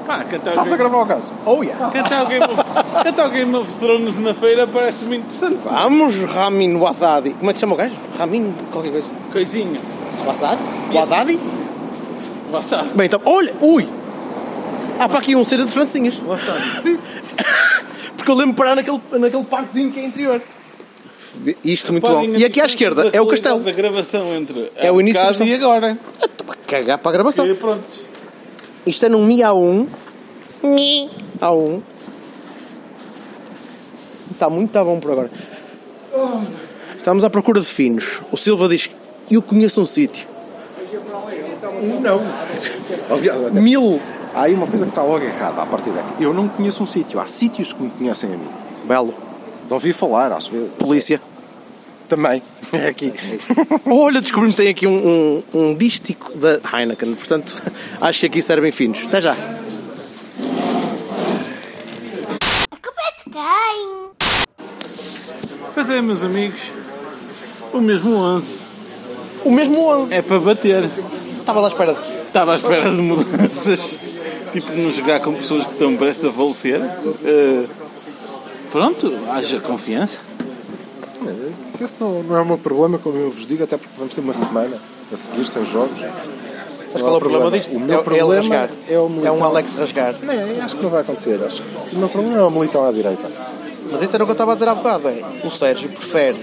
Pá, 0.06 0.24
cantar 0.24 0.50
Estás 0.50 0.58
a 0.58 0.64
Game, 0.64 0.76
gravar 0.78 1.02
o 1.02 1.06
caso? 1.06 1.32
Oh, 1.46 1.62
yeah. 1.62 1.88
cantar 1.92 2.24
o 2.24 2.26
Game 2.26 2.44
of, 2.44 2.56
cantar 3.04 3.26
o 3.26 3.30
Game 3.30 3.54
of 3.56 3.74
Thrones 3.76 4.18
na 4.18 4.34
feira 4.34 4.66
parece-me 4.66 5.18
interessante. 5.18 5.58
Vamos, 5.64 6.16
Ramin 6.24 6.74
Wadadi. 6.76 7.34
Como 7.34 7.50
é 7.50 7.54
que 7.54 7.60
chama 7.60 7.74
o 7.74 7.76
gajo? 7.76 7.94
Ramin, 8.18 8.52
qualquer 8.72 8.90
coisa. 8.92 9.10
Coisinha. 9.32 9.80
Wadadi? 10.26 10.62
Wadadi? 10.92 11.40
Wasabi. 12.50 12.90
Bem, 12.94 13.06
então, 13.06 13.20
olha, 13.24 13.54
ui! 13.60 13.88
Há 14.98 15.08
para 15.08 15.18
aqui 15.20 15.34
um 15.34 15.44
cena 15.44 15.64
de 15.64 15.72
francinhas. 15.72 16.18
Wasabi. 16.18 16.98
Porque 18.16 18.30
eu 18.30 18.34
lembro 18.34 18.52
de 18.52 18.56
parar 18.58 18.76
naquele, 18.76 19.00
naquele 19.12 19.44
parquezinho 19.44 19.90
que 19.90 20.00
é 20.00 20.04
interior. 20.04 20.40
Isto 21.64 21.92
muito 21.92 22.02
bom. 22.06 22.20
Reparem 22.20 22.36
a 22.36 22.38
E 22.38 22.44
aqui 22.44 22.60
à 22.60 22.66
esquerda 22.66 23.10
da 23.10 23.16
é 23.16 23.20
o 23.20 23.26
castelo. 23.26 23.60
da 23.60 23.72
gravação 23.72 24.34
entre 24.34 24.70
É 24.76 24.92
o 24.92 25.00
início 25.00 25.22
da- 25.38 25.44
e 25.44 25.54
agora. 25.54 25.96
Estou 26.22 26.46
a 26.50 26.54
cagar 26.68 26.98
para 26.98 27.10
a 27.10 27.12
gravação. 27.14 27.46
E 27.46 27.54
pronto. 27.54 28.11
Isto 28.86 29.06
é 29.06 29.08
num 29.08 29.24
Mi 29.24 29.38
A1. 29.40 29.86
Mi 30.64 31.10
A1. 31.40 31.80
Está 34.32 34.50
muito 34.50 34.70
tá 34.72 34.82
bom 34.84 34.98
por 34.98 35.12
agora. 35.12 35.30
Estamos 36.96 37.24
à 37.24 37.30
procura 37.30 37.60
de 37.60 37.66
finos. 37.66 38.22
O 38.32 38.36
Silva 38.36 38.68
diz: 38.68 38.90
Eu 39.30 39.42
conheço 39.42 39.80
um 39.80 39.86
sítio. 39.86 40.26
Não. 42.00 42.20
Aliás, 43.10 43.40
até- 43.40 43.60
Mil. 43.60 44.00
há 44.34 44.42
aí 44.42 44.54
uma 44.54 44.66
coisa 44.66 44.84
que 44.84 44.90
está 44.90 45.02
logo 45.02 45.24
errada 45.24 45.62
a 45.62 45.66
partir 45.66 45.90
daqui. 45.90 46.22
Eu 46.22 46.32
não 46.32 46.48
conheço 46.48 46.82
um 46.82 46.86
sítio. 46.86 47.20
Há 47.20 47.26
sítios 47.26 47.72
que 47.72 47.82
me 47.82 47.90
conhecem 47.90 48.32
a 48.32 48.36
mim. 48.36 48.48
Belo. 48.84 49.14
De 49.66 49.72
ouvir 49.74 49.92
falar, 49.92 50.32
às 50.32 50.46
vezes. 50.48 50.74
Polícia. 50.76 51.20
Também. 52.12 52.42
É 52.74 52.88
aqui. 52.88 53.12
Olha, 53.84 54.22
descobrimos 54.22 54.56
que 54.56 54.62
tem 54.62 54.70
aqui 54.70 54.86
um, 54.86 54.96
um, 54.96 55.42
um 55.52 55.74
dístico 55.74 56.32
da 56.38 56.58
Heineken. 56.72 57.14
Portanto, 57.14 57.54
acho 58.00 58.20
que 58.20 58.26
aqui 58.26 58.40
servem 58.40 58.72
finos. 58.72 59.04
Até 59.06 59.20
já. 59.20 59.32
A 62.70 62.76
culpa 62.76 63.00
é 63.02 63.12
de 63.18 63.24
quem? 63.30 64.08
Pois 65.74 65.90
é, 65.90 66.00
meus 66.00 66.22
amigos. 66.22 66.60
O 67.74 67.80
mesmo 67.82 68.14
11. 68.14 68.58
O 69.44 69.50
mesmo 69.50 69.86
11. 69.86 70.14
É 70.14 70.22
para 70.22 70.40
bater. 70.40 70.90
Estava 71.40 71.60
lá 71.60 71.66
à 71.66 71.70
espera 71.70 71.92
de 71.92 72.00
Estava 72.00 72.52
à 72.52 72.56
espera 72.56 72.90
de 72.90 73.02
mudanças. 73.02 73.98
tipo, 74.50 74.72
não 74.72 74.90
jogar 74.90 75.20
com 75.20 75.34
pessoas 75.34 75.66
que 75.66 75.72
estão 75.72 75.94
prestes 75.98 76.24
a 76.24 76.32
falecer. 76.32 76.80
Eh, 77.22 77.64
pronto, 78.70 79.12
haja 79.30 79.60
confiança. 79.60 80.31
Esse 81.82 81.94
não, 81.98 82.22
não 82.22 82.36
é 82.36 82.40
o 82.40 82.46
meu 82.46 82.58
problema, 82.58 82.98
como 82.98 83.18
eu 83.18 83.30
vos 83.30 83.46
digo, 83.46 83.64
até 83.64 83.76
porque 83.76 83.92
vamos 83.98 84.14
ter 84.14 84.20
uma 84.20 84.34
semana 84.34 84.76
a 85.12 85.16
seguir 85.16 85.46
sem 85.46 85.64
jogos. 85.64 85.98
Sabes 86.00 87.02
qual 87.02 87.14
é 87.14 87.16
o 87.16 87.20
problema 87.20 87.50
disto? 87.50 87.72
O 87.76 87.80
É- 87.82 87.84
meu 87.86 88.00
é 88.00 88.02
problema 88.02 88.34
rasgar. 88.36 88.70
é 88.88 88.98
o 88.98 89.06
É 89.06 89.08
militão. 89.08 89.38
um 89.38 89.44
Alex 89.44 89.74
rasgar. 89.76 90.14
Não, 90.22 90.64
acho 90.64 90.76
que 90.76 90.82
não 90.82 90.90
vai 90.90 91.00
acontecer. 91.00 91.40
Acho. 91.42 91.62
O 91.92 91.96
meu 91.98 92.08
problema 92.08 92.38
é 92.38 92.42
o 92.42 92.50
militão 92.50 92.84
à 92.86 92.92
direita. 92.92 93.30
Mas 93.90 94.02
isso 94.02 94.14
era 94.14 94.24
o 94.24 94.26
que 94.26 94.30
eu 94.30 94.34
estava 94.34 94.52
a 94.52 94.54
dizer 94.54 94.68
há 94.68 94.74
bocado. 94.74 95.08
É, 95.08 95.22
o 95.44 95.50
Sérgio 95.50 95.88
prefere 95.88 96.36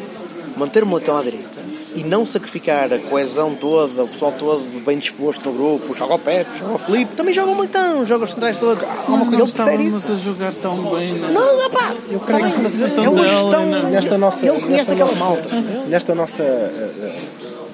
manter 0.57 0.83
o 0.83 0.87
moletão 0.87 1.17
à 1.17 1.21
direita 1.23 1.47
e 1.95 2.03
não 2.03 2.25
sacrificar 2.25 2.91
a 2.93 2.99
coesão 2.99 3.55
toda, 3.55 4.03
o 4.03 4.07
pessoal 4.07 4.31
todo 4.37 4.61
bem 4.85 4.97
disposto 4.97 5.49
no 5.49 5.53
grupo. 5.57 5.95
Joga 5.95 6.15
o 6.15 6.19
Pepe, 6.19 6.59
joga 6.59 6.75
o 6.75 6.77
Felipe, 6.77 7.11
também 7.15 7.33
joga 7.33 7.51
o 7.51 7.55
moletão, 7.55 8.05
joga 8.05 8.23
os 8.25 8.31
centrais 8.31 8.57
todos. 8.57 8.83
Ele 8.83 9.51
prefere 9.51 9.83
isso. 9.83 10.11
a 10.11 10.15
jogar 10.17 10.53
tão 10.53 10.75
bem. 10.95 11.11
Né? 11.13 11.29
Não, 11.33 11.57
não, 11.57 11.69
pá, 11.69 11.93
eu 12.11 12.19
creio 12.19 12.45
que- 12.51 13.03
é 13.05 13.09
uma 13.09 13.27
gestão. 13.27 13.65
Nesta 13.89 14.17
nossa, 14.17 14.45
Ele 14.45 14.61
conhece 14.61 14.71
nesta 14.71 14.93
aquela 14.93 15.09
nossa- 15.09 15.23
malta. 15.25 15.55
Nesta 15.87 16.15
nossa, 16.15 16.43
eh, 16.43 16.91
eh, 17.01 17.15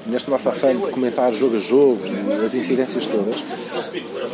neste 0.08 0.30
nosso 0.30 0.50
afã 0.50 0.70
de 0.70 0.78
comentar 0.92 1.32
jogo 1.34 1.58
a 1.58 1.60
jogo 1.60 2.00
e 2.06 2.44
as 2.44 2.54
incidências 2.56 3.08
todas, 3.08 3.36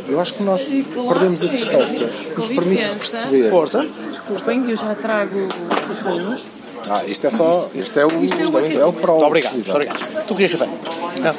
eu 0.08 0.20
acho 0.20 0.34
que 0.34 0.44
nós 0.44 0.62
perdemos 0.62 1.44
a 1.44 1.48
distância 1.48 2.08
que 2.08 2.38
nos 2.40 2.50
permite 2.50 2.96
perceber. 2.96 3.50
Força. 3.50 3.86
Desculpem, 4.10 4.70
eu 4.70 4.76
já 4.78 4.96
trago 4.96 5.40
o 5.40 5.94
fumo. 5.96 6.36
Ah, 6.90 7.04
isto 7.06 7.28
é 7.28 7.30
só. 7.30 7.70
Isto 7.74 8.00
é 8.00 8.06
o, 8.06 8.24
Isto 8.24 8.42
é 8.42 8.46
o 8.48 8.60
é, 8.60 8.86
o- 8.86 8.90
é 8.90 8.92
pro. 8.92 9.14
Muito 9.14 9.26
obrigado, 9.26 9.54
muito 9.54 9.72
obrigado. 9.72 10.26
Tu 10.26 10.36
querias? 10.36 10.60
Não. 10.60 11.36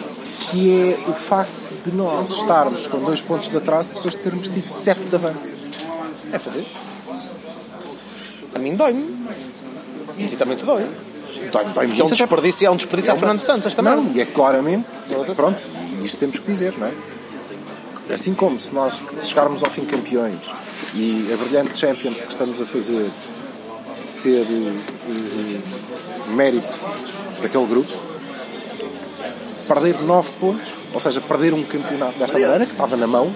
Que 0.50 0.92
é 1.06 1.10
o 1.10 1.14
facto 1.14 1.50
de 1.84 1.92
nós 1.92 2.30
estarmos 2.30 2.86
com 2.86 2.98
dois 3.00 3.20
pontos 3.20 3.48
de 3.48 3.56
atraso 3.56 3.94
depois 3.94 4.14
de 4.16 4.20
termos 4.22 4.48
tido 4.48 4.72
sete 4.72 5.00
de 5.00 5.14
avanço. 5.16 5.52
É 6.32 6.38
foder. 6.38 6.64
A 8.54 8.58
mim 8.58 8.76
dói-me. 8.76 9.16
E 10.18 10.24
a 10.24 10.28
ti 10.28 10.36
também 10.36 10.56
te 10.56 10.64
dói. 10.64 10.86
Dói-me, 11.50 11.72
dói-me 11.72 11.92
é 11.92 11.94
um 11.94 11.98
muito, 11.98 12.14
até 12.14 12.14
desperdício, 12.16 12.66
é 12.66 12.70
um 12.70 12.76
desperdício 12.76 13.12
ao 13.12 13.18
Fernando 13.18 13.40
Santos 13.40 13.66
esta 13.66 13.82
Não, 13.82 14.06
e 14.14 14.20
é 14.20 14.24
claramente, 14.24 14.86
pronto, 15.34 15.58
e 16.00 16.04
isto 16.04 16.18
temos 16.18 16.38
que 16.38 16.46
dizer, 16.50 16.72
não 16.78 16.86
é? 16.86 18.14
Assim 18.14 18.32
como 18.34 18.58
se 18.58 18.72
nós 18.72 19.00
chegarmos 19.22 19.62
ao 19.64 19.70
fim 19.70 19.84
campeões 19.84 20.36
e 20.94 21.30
a 21.32 21.36
brilhante 21.36 21.76
Champions 21.76 22.22
que 22.22 22.30
estamos 22.30 22.60
a 22.60 22.64
fazer 22.64 23.10
ser 24.08 24.40
eh, 24.42 24.72
eh, 25.10 26.30
mérito 26.34 26.78
daquele 27.42 27.66
grupo, 27.66 27.92
perder 29.68 29.98
9 30.00 30.30
pontos, 30.40 30.72
ou 30.92 31.00
seja, 31.00 31.20
perder 31.20 31.54
um 31.54 31.62
campeonato 31.62 32.18
desta 32.18 32.38
maneira, 32.38 32.66
que 32.66 32.72
estava 32.72 32.96
na 32.96 33.06
mão, 33.06 33.32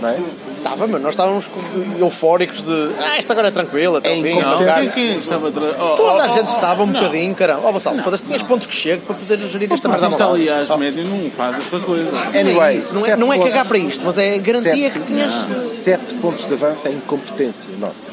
não 0.00 0.08
é? 0.08 0.18
Estava, 0.58 0.86
mas 0.86 1.00
nós 1.00 1.14
estávamos 1.14 1.50
eufóricos 1.98 2.62
de 2.62 2.90
ah, 2.98 3.18
isto 3.18 3.32
agora 3.32 3.48
é 3.48 3.50
tranquilo, 3.50 3.96
até 3.96 4.10
É 4.10 4.16
ao 4.16 4.22
fim. 4.22 4.38
não, 4.38 4.58
Quem, 4.74 4.90
quem 4.90 5.18
estava 5.18 5.48
atrás? 5.48 5.74
Oh, 5.80 5.94
Toda 5.96 6.16
oh, 6.16 6.20
a 6.20 6.28
gente 6.28 6.48
oh, 6.48 6.54
estava 6.54 6.82
um 6.82 6.86
não. 6.86 7.00
bocadinho, 7.00 7.34
caramba. 7.34 7.62
Ó, 7.66 7.72
Vassal, 7.72 7.96
foda-se, 7.96 8.24
tinhas 8.24 8.42
pontos 8.42 8.66
que 8.66 8.74
chego 8.74 9.02
para 9.06 9.16
poder 9.16 9.38
gerir 9.48 9.72
esta 9.72 9.88
merda 9.88 10.10
vontade. 10.10 10.32
aliás, 10.32 10.68
médio 10.78 11.04
não 11.04 11.30
faz 11.30 11.56
essa 11.56 11.80
coisa. 11.80 12.10
Anyway, 12.38 12.76
isso 12.76 12.94
não 12.94 13.06
é, 13.06 13.16
não 13.16 13.32
é 13.32 13.36
pontos. 13.38 13.50
cagar 13.50 13.66
para 13.66 13.78
isto, 13.78 14.02
mas 14.04 14.18
é 14.18 14.38
garantia 14.38 14.74
Sete- 14.74 15.00
que 15.00 15.06
tinhas. 15.06 15.32
Sete 15.32 16.14
pontos 16.16 16.46
de 16.46 16.52
avanço 16.52 16.88
é 16.88 16.90
incompetência 16.92 17.70
nossa. 17.78 18.10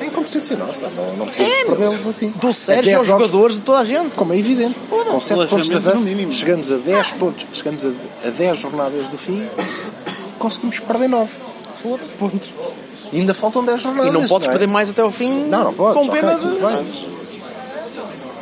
É 0.00 0.06
incompetência 0.06 0.56
nossa, 0.56 0.90
não, 0.90 1.16
não 1.16 1.26
podemos 1.26 1.38
É, 1.58 1.64
perdê-los 1.64 2.06
assim. 2.06 2.28
Do 2.30 2.52
Sérgio 2.52 2.98
aos 2.98 3.06
jogos, 3.06 3.26
jogadores 3.26 3.56
de 3.56 3.62
toda 3.62 3.78
a 3.78 3.84
gente. 3.84 4.10
Como 4.16 4.32
é 4.32 4.38
evidente. 4.38 4.74
Com 4.88 5.20
7 5.20 5.46
pontos 5.48 5.68
de 5.68 5.74
avanço, 5.76 6.32
chegamos 6.32 6.72
a 6.72 6.76
10 6.76 7.12
pontos, 7.12 7.46
chegamos 7.52 7.86
a, 7.86 7.90
a 8.26 8.30
10 8.30 8.58
jornadas 8.58 9.08
do 9.08 9.16
fim, 9.16 9.46
conseguimos 10.38 10.80
perder 10.80 11.08
9 11.08 11.30
pontos. 12.18 12.52
E 13.12 13.18
ainda 13.20 13.34
faltam 13.34 13.64
10 13.64 13.80
jornadas. 13.82 14.10
E 14.10 14.12
não 14.12 14.26
podes 14.26 14.48
é? 14.48 14.50
perder 14.50 14.66
mais 14.66 14.90
até 14.90 15.02
ao 15.02 15.10
fim 15.12 15.44
Não, 15.44 15.64
não 15.64 15.74
podes. 15.74 15.94
com 16.02 16.08
pena 16.08 16.34
ok, 16.36 16.48
de. 16.50 17.14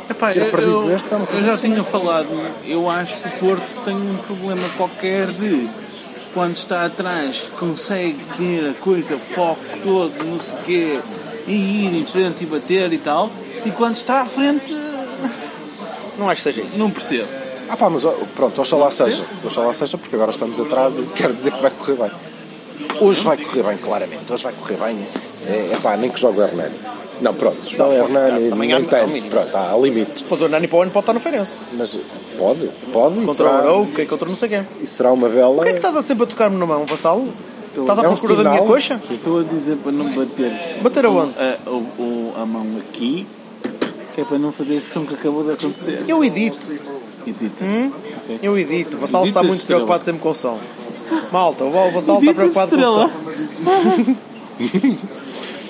Epá, 0.09 0.31
eu, 0.33 0.45
perdido 0.51 0.71
eu- 0.71 0.89
é 0.89 0.93
eu 0.93 0.99
já 0.99 1.15
absurda. 1.17 1.57
tinha 1.57 1.83
falado, 1.83 2.27
eu 2.65 2.89
acho 2.89 3.23
que 3.23 3.27
o 3.27 3.31
Porto 3.49 3.63
tem 3.85 3.95
um 3.95 4.17
problema 4.27 4.67
qualquer 4.75 5.27
de 5.27 5.69
quando 6.33 6.55
está 6.57 6.85
atrás 6.85 7.43
consegue 7.59 8.17
ter 8.37 8.69
a 8.71 8.73
coisa, 8.83 9.15
o 9.15 9.19
foco 9.19 9.61
todo, 9.83 10.11
não 10.25 10.39
sei 10.39 10.53
o 10.53 10.63
quê, 10.65 10.99
e 11.47 11.85
ir 11.85 11.95
em 11.95 12.05
frente 12.05 12.43
e 12.43 12.47
bater 12.47 12.91
e 12.93 12.97
tal, 12.97 13.29
e 13.65 13.71
quando 13.71 13.95
está 13.95 14.21
à 14.21 14.25
frente 14.25 14.73
Não 16.17 16.29
acho 16.29 16.37
que 16.37 16.43
seja 16.43 16.61
isso. 16.61 16.77
não 16.77 16.89
percebo. 16.91 17.27
Ah 17.69 17.77
pá, 17.77 17.89
mas 17.89 18.03
pronto, 18.35 18.61
oxalá 18.61 18.91
seja. 18.91 19.23
Oxalá 19.43 19.73
seja, 19.73 19.97
porque 19.97 20.15
agora 20.15 20.31
estamos 20.31 20.59
atrás 20.59 20.95
e 20.97 21.01
isso 21.01 21.13
quer 21.13 21.31
dizer 21.33 21.51
que 21.53 21.61
vai 21.61 21.71
correr 21.71 21.95
bem. 21.95 22.11
Hoje 23.01 23.23
vai 23.23 23.37
correr 23.37 23.63
bem, 23.63 23.77
claramente. 23.77 24.31
Hoje 24.31 24.43
vai 24.43 24.53
correr 24.53 24.77
bem. 24.77 25.07
É, 25.47 25.71
é 25.73 25.77
pá, 25.81 25.95
nem 25.97 26.09
que 26.09 26.19
jogue 26.19 26.39
o 26.39 26.43
Hernani. 26.43 26.75
Não, 27.21 27.33
pronto, 27.33 27.57
não, 27.77 27.89
o 27.89 27.93
Hernani 27.93 28.49
nem 28.51 28.83
tem. 28.85 29.21
Pronto, 29.23 29.55
há 29.55 29.77
limite. 29.77 30.25
Mas 30.29 30.41
o 30.41 30.49
Nani 30.49 30.67
para 30.67 30.77
o 30.77 30.81
ano 30.81 30.91
pode 30.91 31.03
estar 31.03 31.13
no 31.13 31.19
Feirense. 31.19 31.55
Mas 31.73 31.97
pode, 32.37 32.69
pode 32.91 33.15
e 33.19 33.25
Contra 33.25 33.31
o 33.31 33.33
será, 33.35 33.49
Arauca 33.57 34.01
e 34.01 34.05
contra 34.05 34.27
não 34.27 34.35
sei 34.35 34.49
quem. 34.49 34.67
e 34.81 34.87
será 34.87 35.11
uma 35.13 35.29
bela. 35.29 35.61
O 35.61 35.61
que 35.61 35.69
é 35.69 35.71
que 35.71 35.79
estás 35.79 35.95
a 35.95 36.01
sempre 36.01 36.25
a 36.25 36.27
tocar-me 36.27 36.57
na 36.57 36.65
mão, 36.65 36.85
Vassalo? 36.85 37.23
Estás 37.75 37.99
à 37.99 38.03
É 38.03 38.07
um 38.09 38.13
procura 38.13 38.43
da 38.43 38.49
minha 38.51 38.61
coxa? 38.63 39.01
Estou 39.09 39.39
a 39.39 39.43
dizer 39.43 39.77
para 39.77 39.91
não 39.91 40.05
bater 40.11 40.51
Bater 40.81 41.05
aonde? 41.05 41.33
a, 41.39 41.69
o- 41.69 41.73
o- 41.99 42.33
a 42.37 42.45
mão 42.45 42.65
aqui, 42.79 43.27
que 44.13 44.21
é 44.21 44.23
para 44.25 44.37
não 44.37 44.51
fazer 44.51 44.75
esse 44.75 44.91
som 44.91 45.05
que 45.05 45.15
acabou 45.15 45.43
de 45.43 45.53
acontecer. 45.53 46.03
Eu 46.07 46.23
edito. 46.23 46.57
Edita. 47.25 47.63
Hum? 47.63 47.91
Ok. 48.23 48.39
Eu 48.43 48.57
edito. 48.59 48.97
O 48.97 48.99
Vassalo 48.99 49.25
está 49.25 49.41
muito 49.41 49.59
estrela. 49.59 49.81
preocupado 49.81 50.05
sempre 50.05 50.21
com 50.21 50.29
o 50.29 50.33
som. 50.33 50.59
Malta, 51.31 51.63
o 51.63 51.71
Vassalo 51.91 52.19
está 52.19 52.33
preocupado 52.33 52.69
com 52.69 52.75
o 52.75 52.79
estrela. 52.79 53.11
som. 54.05 54.15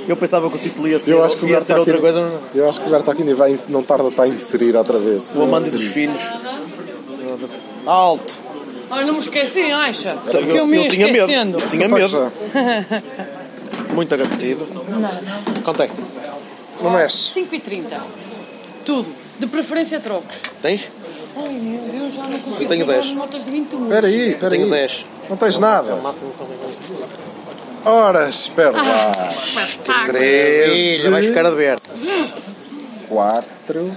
Eu 0.06 0.18
pensava 0.18 0.50
que 0.50 0.58
o 0.58 0.60
título 0.60 0.90
ia 0.90 1.00
ser, 1.00 1.14
Eu 1.14 1.24
acho 1.24 1.38
que 1.38 1.46
ia 1.46 1.62
ser 1.62 1.78
outra 1.80 1.94
aqui- 1.94 2.02
coisa. 2.02 2.30
Eu 2.54 2.68
acho 2.68 2.82
que 2.82 2.88
o 2.88 2.90
Bertolini 2.92 3.34
vai 3.34 3.58
não 3.70 3.82
tarda 3.82 4.12
a 4.22 4.28
inserir 4.28 4.76
outra 4.76 5.00
vez. 5.00 5.32
O 5.34 5.42
amante 5.44 5.70
dos 5.70 5.82
filhos. 5.86 6.22
Alto. 7.86 8.43
Olha, 8.90 9.06
não 9.06 9.14
me 9.14 9.20
esqueci, 9.20 9.62
acha? 9.72 10.18
Eu, 10.28 10.32
Que 10.46 10.58
eu 10.58 10.68
me 10.68 10.86
eu 10.86 10.90
tinha 10.90 11.08
medo. 11.08 11.18
esquecendo. 11.20 11.58
Eu 11.60 11.70
tinha 11.70 11.88
medo. 11.88 12.32
é. 12.56 13.94
Muito 13.94 14.14
agradecido. 14.14 14.68
Nada. 15.00 15.22
Contei. 15.64 15.90
Não 16.82 16.92
mexe. 16.92 17.18
5 17.18 17.56
e 17.56 17.60
30. 17.60 18.02
Tudo. 18.86 19.08
De 19.40 19.48
preferência 19.48 20.00
trocos. 20.00 20.38
Tens? 20.62 20.82
Ai 21.36 21.50
meu 21.54 21.82
Deus, 21.82 22.14
já 22.14 22.24
não 22.24 22.38
consigo 22.40 22.64
Eu 22.64 22.68
tenho 22.68 22.86
comprar 22.86 23.02
10. 23.02 23.16
notas 23.16 23.46
de 23.46 23.52
20 23.52 23.74
euros. 23.74 23.88
Espera 23.88 24.08
aí, 24.08 24.30
espera 24.32 24.50
Tenho 24.52 24.64
aí. 24.66 24.70
10. 24.72 25.06
Não 25.30 25.38
tens 25.38 25.58
nada. 25.58 25.96
Máximo 25.96 26.32
Ora, 27.86 28.30
espera 28.30 28.72
lá. 28.72 29.12
Ah, 29.18 29.28
espetáculo. 29.30 30.18
Ilha, 30.24 31.12
vais 31.12 31.26
ficar 31.26 31.46
a 31.46 31.50
dever. 31.50 31.78
4, 33.10 33.92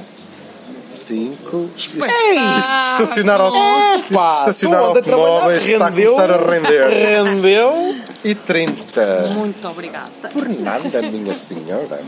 5. 1.06 1.70
Isto, 1.76 2.04
Ei! 2.04 2.58
isto 2.58 2.72
de 2.72 2.92
estacionar, 2.92 3.40
auto... 3.40 3.56
isto 3.56 4.08
de 4.08 4.32
estacionar 4.32 4.80
automóveis 4.80 5.66
está 5.68 5.86
a 5.86 5.88
Rendeu. 5.90 6.12
começar 6.12 6.30
a 6.32 6.50
render. 6.50 6.88
Rendeu. 7.24 7.94
E 8.24 8.34
30. 8.34 9.22
Muito 9.34 9.68
obrigada. 9.68 10.10
Por 10.32 10.48
nada, 10.48 11.02
minha 11.02 11.32
senhora. 11.32 12.00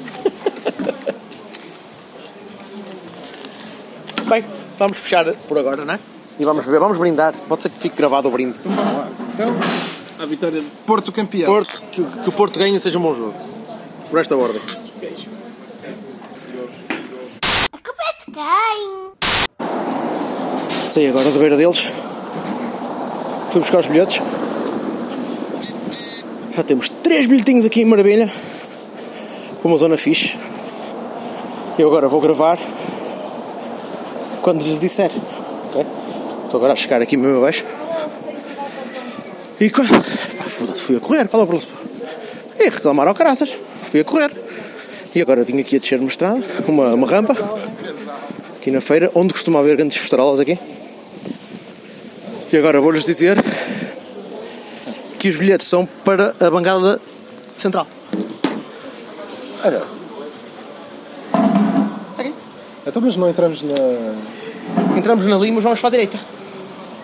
Bem, 4.29 4.45
vamos 4.79 4.99
fechar 4.99 5.33
por 5.49 5.59
agora, 5.59 5.85
não 5.85 5.95
é? 5.95 5.99
E 6.39 6.45
vamos 6.45 6.65
beber, 6.65 6.81
vamos 6.81 6.99
brindar. 6.99 7.33
Pode 7.49 7.63
ser 7.63 7.71
que 7.71 7.79
fique 7.79 7.97
gravado 7.97 8.29
o 8.29 8.31
brinde. 8.31 8.59
Então, 9.35 9.55
A 10.21 10.27
vitória 10.27 10.61
de 10.61 10.67
Porto 10.85 11.13
campeão. 11.13 11.47
Porto, 11.53 11.83
que, 11.93 12.03
que 12.03 12.29
o 12.29 12.33
Porto 12.33 12.59
ganhe 12.59 12.79
seja 12.79 12.99
um 12.99 13.03
bom 13.03 13.15
jogo. 13.15 13.35
Por 14.11 14.19
esta 14.21 14.37
ordem. 14.37 14.61
A 17.73 17.79
culpa 17.79 18.03
é 18.03 18.25
de 18.25 18.28
Sei 20.87 21.09
agora 21.09 21.29
da 21.29 21.39
beira 21.41 21.57
deles. 21.57 21.91
Fui 23.51 23.61
buscar 23.61 23.81
os 23.81 23.89
bilhetes. 23.89 24.23
Já 26.55 26.63
temos 26.63 26.89
três 26.89 27.27
bilhetinhos 27.27 27.67
aqui 27.67 27.81
em 27.81 27.85
Maravilha. 27.85 28.31
Para 29.61 29.69
uma 29.69 29.77
zona 29.77 29.97
fixe. 29.97 30.39
Eu 31.77 31.89
agora 31.89 32.09
vou 32.09 32.21
gravar 32.21 32.61
quando 34.43 34.63
lhes 34.63 34.79
disser. 34.79 35.11
ok? 35.71 35.85
Estou 36.45 36.59
agora 36.59 36.75
a 36.75 36.77
chegar 36.77 37.03
aqui 37.03 37.17
mesmo 37.17 37.39
abaixo. 37.39 37.65
E 39.59 39.69
quando. 39.69 39.89
Foda-se, 39.89 40.83
fui 40.83 40.97
a 40.97 41.01
correr. 41.01 41.27
Qual 41.27 41.43
é 41.43 41.45
o? 41.45 41.61
E 42.61 42.71
reclamar 42.71 43.09
ao 43.09 43.17
caraças. 43.17 43.59
Fui 43.91 43.99
a 43.99 44.05
correr. 44.05 44.31
E 45.13 45.21
agora 45.21 45.43
vim 45.43 45.59
aqui 45.59 45.75
a 45.75 45.79
descer 45.81 45.99
uma 45.99 46.09
estrada, 46.09 46.41
uma, 46.69 46.95
uma 46.95 47.07
rampa, 47.07 47.35
aqui 48.69 48.71
na 48.71 48.81
feira, 48.81 49.11
onde 49.15 49.33
costuma 49.33 49.61
haver 49.61 49.77
grandes 49.77 49.97
festarolas 49.97 50.41
aqui. 50.41 50.59
E 52.53 52.57
agora 52.57 52.81
vou-lhes 52.81 53.05
dizer 53.05 53.43
que 55.19 55.29
os 55.29 55.37
bilhetes 55.37 55.67
são 55.67 55.87
para 56.05 56.35
a 56.39 56.51
bancada 56.51 57.01
central. 57.57 57.87
Olha. 59.65 59.83
Então, 62.87 63.03
mas 63.03 63.17
não 63.17 63.29
entramos 63.29 63.63
na. 63.63 64.97
Entramos 64.97 65.27
na 65.27 65.37
Limos, 65.37 65.63
vamos 65.63 65.79
para 65.79 65.89
a 65.89 65.91
direita. 65.91 66.19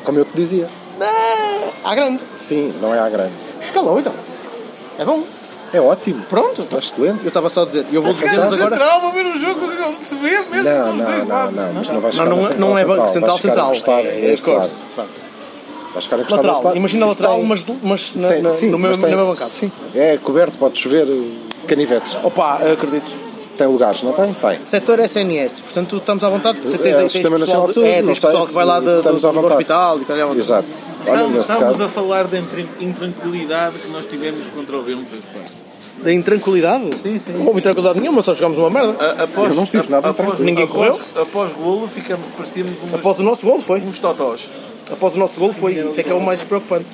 Como 0.02 0.18
eu 0.18 0.24
te 0.24 0.34
dizia. 0.34 0.66
Ah, 1.00 1.90
à 1.90 1.94
grande. 1.94 2.22
Sim, 2.36 2.72
não 2.80 2.94
é 2.94 2.98
à 2.98 3.08
grande. 3.10 3.34
Escalou 3.60 3.98
então. 3.98 4.14
É 4.98 5.04
bom. 5.04 5.22
É 5.74 5.80
ótimo. 5.80 6.22
Pronto. 6.30 6.66
É 6.72 6.78
excelente. 6.78 7.20
Eu 7.22 7.28
estava 7.28 7.48
só 7.50 7.62
a 7.62 7.66
dizer. 7.66 7.84
Eu 7.92 8.00
vou 8.02 8.14
dizer 8.14 8.28
agora. 8.40 8.50
central, 8.76 9.00
vou 9.00 9.12
ver 9.12 9.26
o 9.26 9.38
jogo 9.38 9.60
onde 9.88 10.06
se 10.06 10.14
vê 10.16 10.38
mesmo. 10.40 10.62
Não, 10.62 10.96
dos 10.96 11.08
não, 11.08 11.18
não, 11.18 11.28
lados. 11.28 11.54
não, 11.56 11.72
mas 11.74 11.88
não 11.88 12.00
vais 12.00 12.14
Não, 12.16 12.24
ficar 12.24 12.24
não, 12.36 12.42
na 12.42 12.48
é- 12.50 12.54
não 12.56 12.78
é 12.78 12.84
banco 12.84 13.08
central, 13.08 13.38
central. 13.38 13.66
encostado 13.74 14.06
É, 14.06 14.10
deste 14.20 14.50
é 14.50 14.54
lado. 14.54 14.70
Vais 15.92 16.04
ficar 16.04 16.16
encostado 16.18 16.36
Lateral. 16.46 16.62
lado. 16.64 16.76
Imagina 16.76 17.06
Isso 17.06 17.14
lateral, 17.14 17.34
tem- 17.38 17.44
mas, 17.46 17.66
mas 17.82 18.14
na, 18.16 18.28
tem- 18.28 18.42
na, 18.42 18.50
sim, 18.50 18.66
no 18.70 18.78
mas 18.78 18.88
mesmo, 18.90 19.02
tem- 19.04 19.10
na 19.10 19.16
mesma 19.16 19.32
bancada. 19.32 19.52
Sim, 19.52 19.70
é 19.94 20.16
coberto, 20.18 20.58
pode 20.58 20.78
chover 20.78 21.06
eh, 21.08 21.66
canivetes. 21.68 22.16
Opa, 22.22 22.54
acredito. 22.72 23.34
Tem 23.56 23.68
lugares, 23.68 24.02
não 24.02 24.12
tem? 24.12 24.32
Tem. 24.34 24.60
Setor 24.60 24.98
SNS, 24.98 25.60
portanto 25.60 25.96
estamos 25.98 26.24
à 26.24 26.28
vontade. 26.28 26.58
Tens, 26.58 26.74
É, 26.74 26.78
tens, 26.78 26.94
o 26.96 26.98
tens 26.98 27.12
Sistema 27.12 27.38
Nacional 27.38 27.68
de 27.68 27.74
Saúde, 27.74 27.88
é, 27.88 28.02
não 28.02 28.06
tens 28.08 28.18
sei 28.20 28.30
pessoal 28.30 28.46
que 28.48 28.52
vai 28.54 28.64
lá 28.64 28.80
do, 28.80 29.00
do 29.02 29.16
hospital 29.46 30.00
e 30.00 30.04
tal. 30.04 30.34
Exato. 30.36 30.68
Olha, 31.06 31.38
Estamos, 31.38 31.46
caso. 31.68 31.84
a 31.84 31.88
falar 31.88 32.26
da 32.26 32.38
intran- 32.38 32.66
intranquilidade 32.80 33.78
que 33.78 33.88
nós 33.92 34.06
tivemos 34.06 34.44
contra 34.48 34.76
o 34.76 34.82
Benfica. 34.82 35.22
Da 36.02 36.12
intranquilidade? 36.12 36.90
Sim, 37.02 37.18
sim. 37.24 37.32
Não 37.32 37.46
houve 37.46 37.60
intranquilidade 37.60 38.00
nenhuma, 38.00 38.22
só 38.22 38.34
jogámos 38.34 38.58
uma 38.58 38.68
merda. 38.70 38.96
A- 39.02 39.22
Após, 39.24 39.48
Eu 39.50 39.54
não 39.54 39.62
estive 39.62 39.88
nada 39.90 40.10
após. 40.10 40.40
Ninguém 40.40 40.64
após, 40.64 41.00
correu? 41.00 41.22
após 41.22 41.52
golo 41.52 41.86
ficamos, 41.88 42.28
parecíamos 42.36 42.72
umas, 42.82 42.94
Após 42.94 43.18
o 43.18 43.22
nosso 43.22 43.46
gol 43.46 43.60
foi. 43.60 43.80
uns 43.80 43.98
totós. 43.98 44.50
Após 44.90 45.14
o 45.14 45.18
nosso 45.18 45.38
gol 45.38 45.52
foi. 45.52 45.72
Isso 45.74 45.98
é 46.00 46.02
que 46.02 46.10
é 46.10 46.14
o 46.14 46.20
mais 46.20 46.42
preocupante. 46.42 46.86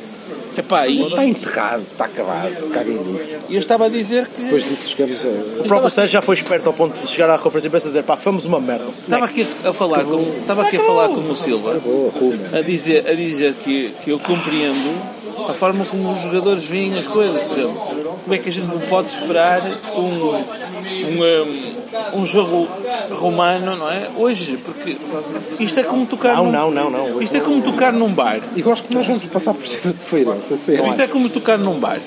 Epá, 0.58 0.86
e 0.86 1.00
Está 1.00 1.24
enterrado, 1.24 1.82
está 1.82 2.04
acabado. 2.04 2.70
Caguem 2.72 2.96
nisso. 2.98 3.36
e 3.48 3.54
eu 3.54 3.60
estava 3.60 3.86
a 3.86 3.88
dizer 3.88 4.26
que 4.28 4.42
Depois 4.42 4.68
disso 4.68 4.90
chegamos 4.90 5.24
a. 5.24 5.28
O 5.28 5.64
próprio 5.68 5.88
Sérgio 5.90 6.12
já 6.12 6.20
foi 6.22 6.34
esperto 6.34 6.66
ao 6.66 6.72
ponto 6.72 7.00
de 7.00 7.08
chegar 7.08 7.30
à 7.30 7.38
conferência 7.38 7.62
de 7.62 7.68
imprensa 7.68 7.86
e 7.86 7.90
dizer 7.90 8.02
pá, 8.02 8.16
fomos 8.16 8.44
uma 8.44 8.60
merda. 8.60 8.84
estava 8.90 9.24
aqui 9.24 9.46
a 9.64 9.72
falar 9.72 10.04
com, 10.04 10.18
estava 10.18 10.62
aqui 10.62 10.76
a 10.76 10.80
falar 10.80 11.08
com 11.08 11.20
o 11.30 11.36
Silva 11.36 11.80
a 12.52 12.60
dizer, 12.62 13.08
a 13.08 13.14
dizer 13.14 13.54
que, 13.64 13.90
que 14.04 14.10
eu 14.10 14.18
compreendo 14.18 15.19
a 15.48 15.54
forma 15.54 15.84
como 15.84 16.10
os 16.10 16.20
jogadores 16.20 16.64
veem 16.64 16.98
as 16.98 17.06
coisas. 17.06 17.42
Por 17.42 17.58
exemplo, 17.58 17.74
como 18.22 18.34
é 18.34 18.38
que 18.38 18.48
a 18.48 18.52
gente 18.52 18.66
não 18.66 18.80
pode 18.80 19.10
esperar 19.10 19.62
um, 19.96 20.00
um, 20.00 20.42
um, 22.14 22.20
um 22.20 22.26
jogo 22.26 22.68
romano, 23.12 23.76
não 23.76 23.90
é? 23.90 24.10
Hoje, 24.16 24.58
porque 24.64 24.96
isto 25.58 25.80
é 25.80 25.82
como 25.82 26.06
tocar 26.06 26.36
Não, 26.36 26.46
num, 26.46 26.52
não, 26.52 26.70
não, 26.70 26.90
não. 26.90 27.22
Isto 27.22 27.36
é 27.36 27.40
como 27.40 27.60
tocar 27.62 27.92
num 27.92 28.12
bar. 28.12 28.40
E 28.54 28.62
gosto 28.62 28.86
que 28.86 28.94
nós 28.94 29.06
vamos 29.06 29.24
passar 29.26 29.54
por 29.54 29.66
cima 29.66 29.92
de 29.92 30.02
feirança, 30.02 30.56
sério. 30.56 30.86
Isto 30.86 31.02
é 31.02 31.06
como 31.06 31.28
tocar 31.28 31.58
num 31.58 31.78
bar. 31.78 32.00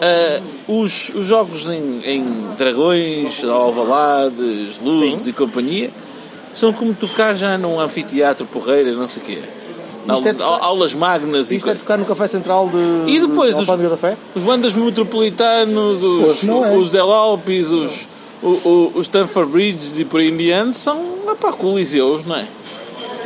Ah, 0.00 0.40
os, 0.66 1.10
os 1.10 1.26
jogos 1.26 1.66
em, 1.68 2.00
em 2.04 2.24
dragões, 2.56 3.44
alvalades, 3.44 4.78
luzes 4.82 5.26
e 5.26 5.32
companhia 5.32 5.90
são 6.54 6.72
como 6.72 6.94
tocar 6.94 7.34
já 7.34 7.56
num 7.58 7.78
anfiteatro 7.78 8.46
porreira, 8.46 8.92
não 8.92 9.06
sei 9.06 9.22
o 9.22 9.26
quê. 9.26 9.38
Isto 10.16 10.28
é 10.28 10.32
tocar- 10.34 10.64
aulas 10.64 10.94
magnas 10.94 11.50
e 11.50 11.56
Isto 11.56 11.64
é 11.64 11.66
coisas. 11.68 11.82
tocar 11.82 11.98
no 11.98 12.04
Café 12.04 12.26
Central 12.26 12.68
de. 12.68 13.10
E 13.12 13.20
depois 13.20 13.54
de 13.56 13.62
os- 13.62 13.66
da 13.66 13.96
Fé? 13.96 14.16
Os 14.34 14.42
bandas 14.42 14.74
metropolitanos, 14.74 16.02
os, 16.02 16.44
é. 16.48 16.76
os 16.76 16.90
Del 16.90 17.10
Alpes, 17.12 17.68
os, 17.70 18.08
o- 18.42 18.48
o- 18.48 18.92
os 18.96 19.06
Stamford 19.06 19.50
Bridges 19.52 19.98
e 20.00 20.04
por 20.04 20.20
aí 20.20 20.28
em 20.30 20.36
diante 20.36 20.76
são 20.76 20.98
epá, 21.30 21.52
coliseus, 21.52 22.24
não 22.26 22.36
é? 22.36 22.46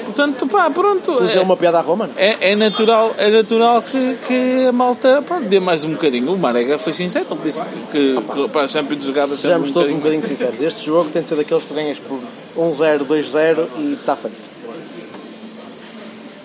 Portanto, 0.05 0.47
pá, 0.47 0.71
pronto. 0.71 1.17
Mas 1.19 1.35
é 1.35 1.41
uma 1.41 1.57
piada 1.57 1.79
à 1.79 1.81
Roma, 1.81 2.07
não? 2.07 2.15
É, 2.17 2.53
é 2.53 2.55
natural, 2.55 3.15
é 3.19 3.31
natural 3.31 3.83
que, 3.83 4.17
que 4.29 4.67
a 4.69 4.73
malta 4.73 5.23
pronto, 5.27 5.45
dê 5.49 5.59
mais 5.59 5.83
um 5.85 5.93
bocadinho. 5.93 6.33
O 6.33 6.39
Marega 6.39 6.79
foi 6.79 6.93
sincero, 6.93 7.27
ele 7.31 7.41
disse 7.43 7.63
que, 7.91 8.15
que 8.21 8.49
para 8.51 8.63
a 8.65 8.69
Champions 8.69 9.03
jogava 9.05 9.29
sempre 9.29 9.39
um 9.39 9.43
Sejamos 9.43 9.71
todos 9.73 9.91
um 9.91 9.97
bocadinho. 9.97 10.25
sinceros. 10.25 10.61
Este 10.63 10.85
jogo 10.87 11.11
tem 11.11 11.23
de 11.23 11.29
ser 11.29 11.37
daqueles 11.37 11.65
que 11.65 11.75
ganhas 11.75 11.99
por 11.99 12.21
1-0, 12.57 13.05
2-0 13.07 13.67
e 13.79 13.93
está 13.95 14.15
feito. 14.15 14.54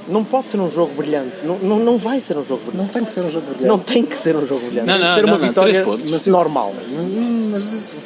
Não 0.09 0.23
pode 0.23 0.49
ser 0.49 0.59
um 0.59 0.69
jogo 0.71 0.93
brilhante. 0.95 1.35
Não, 1.43 1.57
não, 1.59 1.79
não 1.79 1.97
vai 1.97 2.19
ser 2.19 2.35
um 2.37 2.43
jogo 2.43 2.61
brilhante. 2.65 2.77
Não 2.77 2.87
tem 2.87 3.03
que 3.05 3.11
ser 3.11 3.21
um 3.21 3.29
jogo 3.31 3.45
brilhante. 3.45 3.67
Não 3.67 3.79
tem 3.79 4.03
que 4.05 4.17
ser 4.17 4.35
um 4.35 4.45
jogo 4.45 4.65
brilhante. 4.65 4.87
Não, 4.87 4.95
tem 4.97 5.03
não, 5.03 5.09
que 5.15 5.15
ter 5.21 5.25
não, 5.27 5.33
uma 5.33 5.37
não, 5.39 5.47
vitória 5.47 5.73
três 5.73 5.85
pontos. 5.87 6.11
mas 6.11 6.27
normal. 6.27 6.73
Hum, 6.91 7.49
Mas 7.51 7.71
isso- 7.73 7.97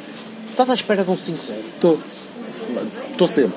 Estás 0.50 0.70
à 0.70 0.74
espera 0.74 1.02
de 1.02 1.10
um 1.10 1.16
5-0. 1.16 1.34
estou. 1.74 1.98
Estou 3.10 3.26
sempre. 3.28 3.54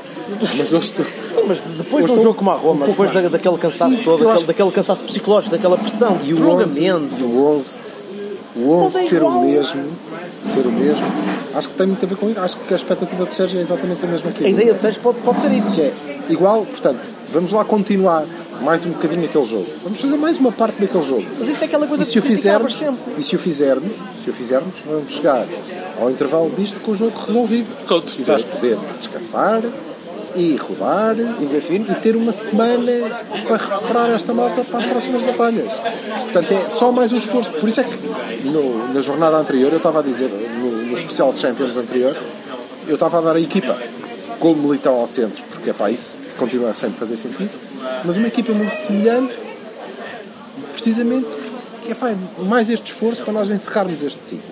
Mas 0.58 0.72
eu 0.72 0.80
estou. 0.80 1.06
Sim, 1.06 1.44
mas 1.48 1.62
depois 1.62 2.06
de 2.06 2.12
um 2.12 2.22
jogo 2.24 2.34
como 2.36 2.52
a 2.52 2.56
Roma, 2.56 2.86
um 2.86 2.90
depois 2.90 3.12
da, 3.14 3.22
daquele 3.22 3.58
cansaço 3.58 3.96
Sim, 3.98 4.04
todo, 4.04 4.18
daquele, 4.20 4.36
acho- 4.38 4.46
daquele 4.46 4.72
cansaço 4.72 5.04
psicológico, 5.04 5.52
daquela 5.56 5.78
pressão, 5.78 6.18
E 6.26 6.34
o 6.34 6.38
11, 6.38 6.82
prolongamento. 6.82 7.16
e 7.20 7.24
o 7.24 7.46
11, 7.46 7.76
o 8.56 8.72
11 8.72 8.84
Mas 8.84 8.96
é 9.06 9.10
ser 9.10 9.24
o 9.24 9.42
mesmo, 9.42 9.84
ser 10.44 10.66
o 10.68 10.72
mesmo, 10.72 11.06
acho 11.54 11.70
que 11.70 11.76
tem 11.76 11.88
muito 11.88 12.04
a 12.06 12.08
ver 12.10 12.16
com 12.18 12.30
isso. 12.30 12.40
Acho 12.40 12.58
que 12.58 12.74
a 12.74 12.76
expectativa 12.78 13.26
do 13.26 13.34
Sérgio 13.34 13.60
é 13.60 13.62
exatamente 13.62 14.04
a 14.04 14.08
mesma 14.08 14.32
que 14.32 14.46
A 14.46 14.50
ideia 14.50 14.74
de 14.74 14.82
Sérgio 14.82 15.02
pode, 15.02 15.20
pode 15.20 15.40
ser 15.40 15.52
isso. 15.54 15.72
que 15.72 15.82
é 15.82 15.94
igual, 16.30 16.66
portanto, 16.66 17.00
vamos 17.32 17.52
lá 17.52 17.64
continuar 17.66 18.26
mais 18.62 18.86
um 18.86 18.92
bocadinho 18.92 19.26
aquele 19.26 19.44
jogo. 19.44 19.68
Vamos 19.84 20.02
fazer 20.02 20.18
mais 20.18 20.38
uma 20.40 20.52
parte 20.52 20.82
daquele 20.82 21.04
jogo. 21.04 21.26
Mas 21.40 21.48
isso 21.50 21.64
é 21.64 21.68
aquela 21.68 21.86
coisa 21.88 22.04
E 22.04 22.06
se 22.06 22.18
o 22.18 22.22
que 22.22 22.28
fizermos, 22.28 22.76
sempre. 22.76 23.00
e 23.18 23.24
se 23.24 23.36
o 23.36 23.40
fizermos, 23.40 23.96
se 24.24 24.30
o 24.30 24.34
fizermos, 24.34 24.82
vamos 24.86 25.12
chegar 25.14 25.46
ao 26.02 26.10
intervalo 26.10 26.52
disto 26.58 26.80
com 26.80 26.92
o 26.92 26.96
jogo 26.96 27.14
resolvido. 27.28 27.68
Com 27.88 28.02
E 28.20 28.24
vais 28.24 28.44
poder 28.44 28.78
descansar 28.98 29.62
e 30.36 30.56
rodar 30.56 31.16
e 31.18 31.96
ter 32.02 32.16
uma 32.16 32.32
semana 32.32 32.92
para 33.48 33.58
recuperar 33.58 34.10
esta 34.12 34.34
malta 34.34 34.64
para 34.64 34.80
as 34.80 34.86
próximas 34.86 35.24
batalhas. 35.24 35.68
Portanto, 36.24 36.52
é 36.54 36.60
só 36.62 36.92
mais 36.92 37.12
um 37.14 37.18
esforço. 37.18 37.52
Por 37.54 37.68
isso 37.70 37.80
é 37.82 37.84
que 37.84 38.48
no- 38.48 38.94
na 38.94 39.02
jornada 39.02 39.38
anterior, 39.38 39.72
eu 39.72 39.78
estava 39.78 40.00
a 40.00 40.04
dizer, 40.04 40.30
no, 40.60 40.72
no 40.72 40.94
especial 40.94 41.34
de 41.34 41.40
Champions 41.40 41.78
anterior, 41.78 42.16
eu 42.88 42.94
estava 42.96 43.18
a 43.18 43.22
dar 43.22 43.36
a 43.36 43.40
equipa 43.40 43.76
com 44.40 44.52
o 44.52 44.56
Militão 44.56 45.00
ao 45.00 45.08
centro, 45.08 45.44
porque 45.52 45.70
é 45.70 45.74
para 45.74 45.92
isso 45.92 46.16
continua 46.38 46.74
sempre 46.74 46.98
a 46.98 47.00
fazer 47.00 47.18
sentido, 47.18 47.52
mas 48.06 48.16
uma 48.16 48.28
equipa 48.28 48.54
muito 48.54 48.76
semelhante, 48.76 49.34
precisamente 50.72 51.26
porque 51.88 51.92
é 51.92 51.96
pá, 51.96 52.14
mais 52.40 52.70
este 52.70 52.92
esforço 52.92 53.24
para 53.24 53.34
nós 53.34 53.50
encerrarmos 53.50 54.04
este 54.04 54.24
ciclo. 54.24 54.50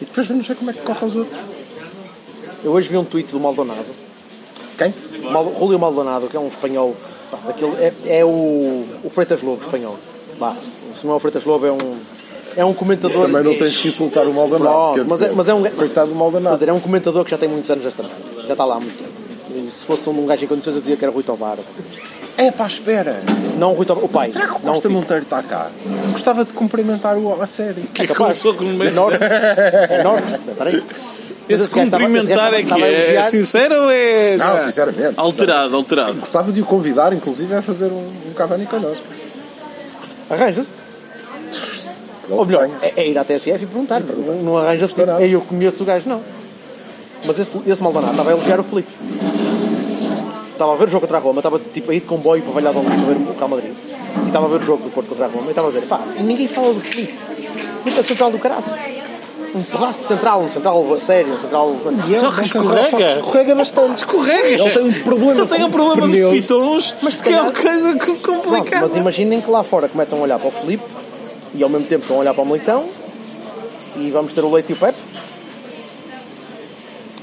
E 0.00 0.04
depois 0.04 0.26
vamos 0.26 0.46
ver 0.46 0.56
como 0.56 0.70
é 0.70 0.74
que 0.74 0.80
corre 0.80 1.06
os 1.06 1.16
outros. 1.16 1.40
Eu 2.62 2.72
hoje 2.72 2.88
vi 2.88 2.96
um 2.98 3.04
tweet 3.04 3.30
do 3.30 3.40
Maldonado. 3.40 3.86
Quem? 4.76 4.92
Mal, 5.30 5.54
Julio 5.58 5.78
Maldonado, 5.78 6.28
que 6.28 6.36
é 6.36 6.40
um 6.40 6.48
espanhol. 6.48 6.94
pá, 7.30 7.38
é, 7.78 8.18
é 8.18 8.24
o, 8.24 8.84
o 9.02 9.10
Freitas 9.10 9.42
Lobo 9.42 9.64
espanhol. 9.64 9.98
Vá, 10.38 10.54
se 11.00 11.06
não 11.06 11.14
é 11.14 11.16
o 11.16 11.20
Freitas 11.20 11.44
Lobo, 11.44 11.66
é 11.66 11.72
um, 11.72 11.98
é 12.56 12.64
um 12.64 12.74
comentador. 12.74 13.26
Também 13.26 13.42
não 13.42 13.56
tens 13.56 13.76
que 13.76 13.88
insultar 13.88 14.26
o 14.26 14.34
Maldonado. 14.34 15.04
Mas, 15.06 15.22
é, 15.22 15.32
mas 15.32 15.48
é 15.48 15.54
um. 15.54 15.62
Coitado 15.62 16.10
do 16.10 16.14
Maldonado. 16.14 16.56
dizer, 16.56 16.68
é 16.68 16.72
um 16.72 16.80
comentador 16.80 17.24
que 17.24 17.30
já 17.30 17.38
tem 17.38 17.48
muitos 17.48 17.70
anos 17.70 17.84
merda. 17.84 18.10
Já 18.46 18.52
está 18.52 18.64
lá 18.64 18.76
há 18.76 18.80
muito 18.80 18.96
tempo. 18.98 19.12
E 19.50 19.70
se 19.70 19.84
fosse 19.84 20.08
um 20.08 20.26
gajo 20.26 20.44
em 20.44 20.48
condições, 20.48 20.74
eu 20.74 20.80
dizia 20.80 20.96
que 20.96 21.04
era 21.04 21.12
Rui 21.12 21.22
Tobar. 21.22 21.56
É 22.36 22.50
pá, 22.50 22.66
espera. 22.66 23.20
Não 23.58 23.70
o 23.72 23.74
Rui 23.74 23.86
Tobar, 23.86 24.04
o 24.04 24.08
pai. 24.08 24.28
Será 24.28 24.46
que 24.46 24.52
o 24.52 24.54
não 24.54 24.60
o 24.60 24.66
Costa 24.68 24.82
filho. 24.88 24.94
Monteiro 24.94 25.22
está 25.22 25.42
cá? 25.42 25.68
Gostava 26.10 26.44
de 26.44 26.52
cumprimentar 26.52 27.16
o 27.16 27.40
a 27.40 27.46
sério. 27.46 27.84
É 27.98 28.06
capaz. 28.06 28.42
Começou 28.42 28.54
com 28.54 28.64
É 28.82 28.90
norte. 28.90 29.18
É 29.22 30.02
norte. 30.02 30.32
Espera 30.50 30.70
aí. 30.70 30.82
Mas 31.46 31.60
Esse 31.60 31.74
gajo 31.74 31.84
estava- 31.84 32.04
esse 32.04 32.10
cumprimentar 32.14 32.54
é 32.54 32.56
que 32.56 32.62
estava 32.62 32.84
a 32.84 32.88
é 32.88 32.94
elogiar. 33.02 33.22
sincero 33.24 33.74
ou 33.82 33.90
é. 33.90 34.36
Não, 34.38 34.46
já 34.46 34.60
sinceramente. 34.62 35.14
Alterado, 35.16 35.76
alterado. 35.76 36.14
Gostava 36.20 36.50
de 36.50 36.60
o 36.62 36.64
convidar, 36.64 37.12
inclusive, 37.12 37.54
a 37.54 37.60
fazer 37.60 37.88
um, 37.92 38.12
um 38.30 38.32
Cavani 38.34 38.64
connosco. 38.66 39.04
Arranja-se. 40.30 40.72
Ou 42.30 42.46
melhor, 42.46 42.70
é, 42.80 42.94
é 42.96 43.08
ir 43.08 43.18
à 43.18 43.24
TSF 43.24 43.62
e 43.62 43.66
perguntar. 43.66 44.00
Não, 44.00 44.34
não 44.42 44.56
arranja-se. 44.56 44.98
Não, 44.98 45.06
não. 45.06 45.14
Tipo, 45.18 45.30
eu 45.32 45.40
conheço 45.42 45.82
o 45.82 45.86
gajo, 45.86 46.08
não. 46.08 46.22
Mas 47.26 47.38
esse, 47.38 47.58
esse 47.66 47.82
Maldonado 47.82 48.12
estava 48.12 48.30
a 48.30 48.32
elogiar 48.32 48.60
o 48.60 48.64
Felipe. 48.64 48.88
Estava 50.52 50.72
a 50.72 50.76
ver 50.76 50.84
o 50.84 50.88
jogo 50.88 51.00
contra 51.02 51.18
a 51.18 51.20
Roma, 51.20 51.40
estava 51.40 51.58
tipo 51.58 51.90
a 51.90 51.94
ir 51.94 52.00
de 52.00 52.06
comboio 52.06 52.42
para 52.42 52.52
Valladolid 52.52 52.90
para 52.96 53.06
ver 53.14 53.16
o 53.16 53.34
Real 53.36 53.48
Madrid. 53.48 53.72
E 54.22 54.26
estava 54.26 54.46
a 54.46 54.48
ver 54.48 54.56
o 54.56 54.62
jogo 54.64 54.84
do 54.84 54.90
Porto 54.90 55.08
contra 55.08 55.24
a 55.26 55.28
Roma 55.28 55.46
e 55.46 55.50
estava 55.50 55.68
a 55.68 55.70
dizer, 55.72 55.86
pá, 55.86 56.00
ninguém 56.20 56.46
fala 56.46 56.72
do 56.72 56.80
Felipe. 56.80 57.12
Felipe 57.82 58.00
é 58.00 58.02
central 58.02 58.30
do 58.30 58.38
caraças. 58.38 58.72
Um 59.54 59.62
pedaço 59.62 60.00
de 60.02 60.06
central, 60.08 60.42
um 60.42 60.48
central 60.50 60.96
sério, 61.00 61.32
um 61.34 61.38
central. 61.38 61.76
Só 62.18 62.30
que 62.32 62.40
escorrega. 62.42 63.06
Escorrega 63.06 63.54
bastante. 63.54 63.96
Escorrega. 63.98 64.48
Ele 64.48 64.70
tem 64.70 64.82
um 64.84 64.92
problema 65.02 65.32
Ele 65.40 65.46
tem 65.46 65.64
um 65.64 65.70
problema 65.70 66.06
dos 66.08 66.30
pitons, 66.32 66.94
Mas 67.02 67.14
se 67.16 67.22
que 67.22 67.28
é 67.28 67.32
calhar- 67.32 67.44
uma 67.46 67.52
coisa 67.52 67.98
que- 67.98 68.14
Pronto, 68.18 68.42
complicada. 68.48 68.86
mas 68.88 68.96
imaginem 68.96 69.40
que 69.40 69.50
lá 69.50 69.62
fora 69.62 69.88
começam 69.88 70.18
a 70.18 70.22
olhar 70.22 70.38
para 70.40 70.48
o 70.48 70.52
Felipe 70.52 70.82
e 71.54 71.62
ao 71.62 71.68
mesmo 71.68 71.86
tempo 71.86 72.02
estão 72.02 72.16
a 72.16 72.20
olhar 72.20 72.34
para 72.34 72.42
o 72.42 72.46
Militão 72.46 72.84
e 73.96 74.10
vamos 74.10 74.32
ter 74.32 74.42
o 74.44 74.50
Leite 74.52 74.70
e 74.70 74.72
o 74.72 74.76
Pepe. 74.76 74.98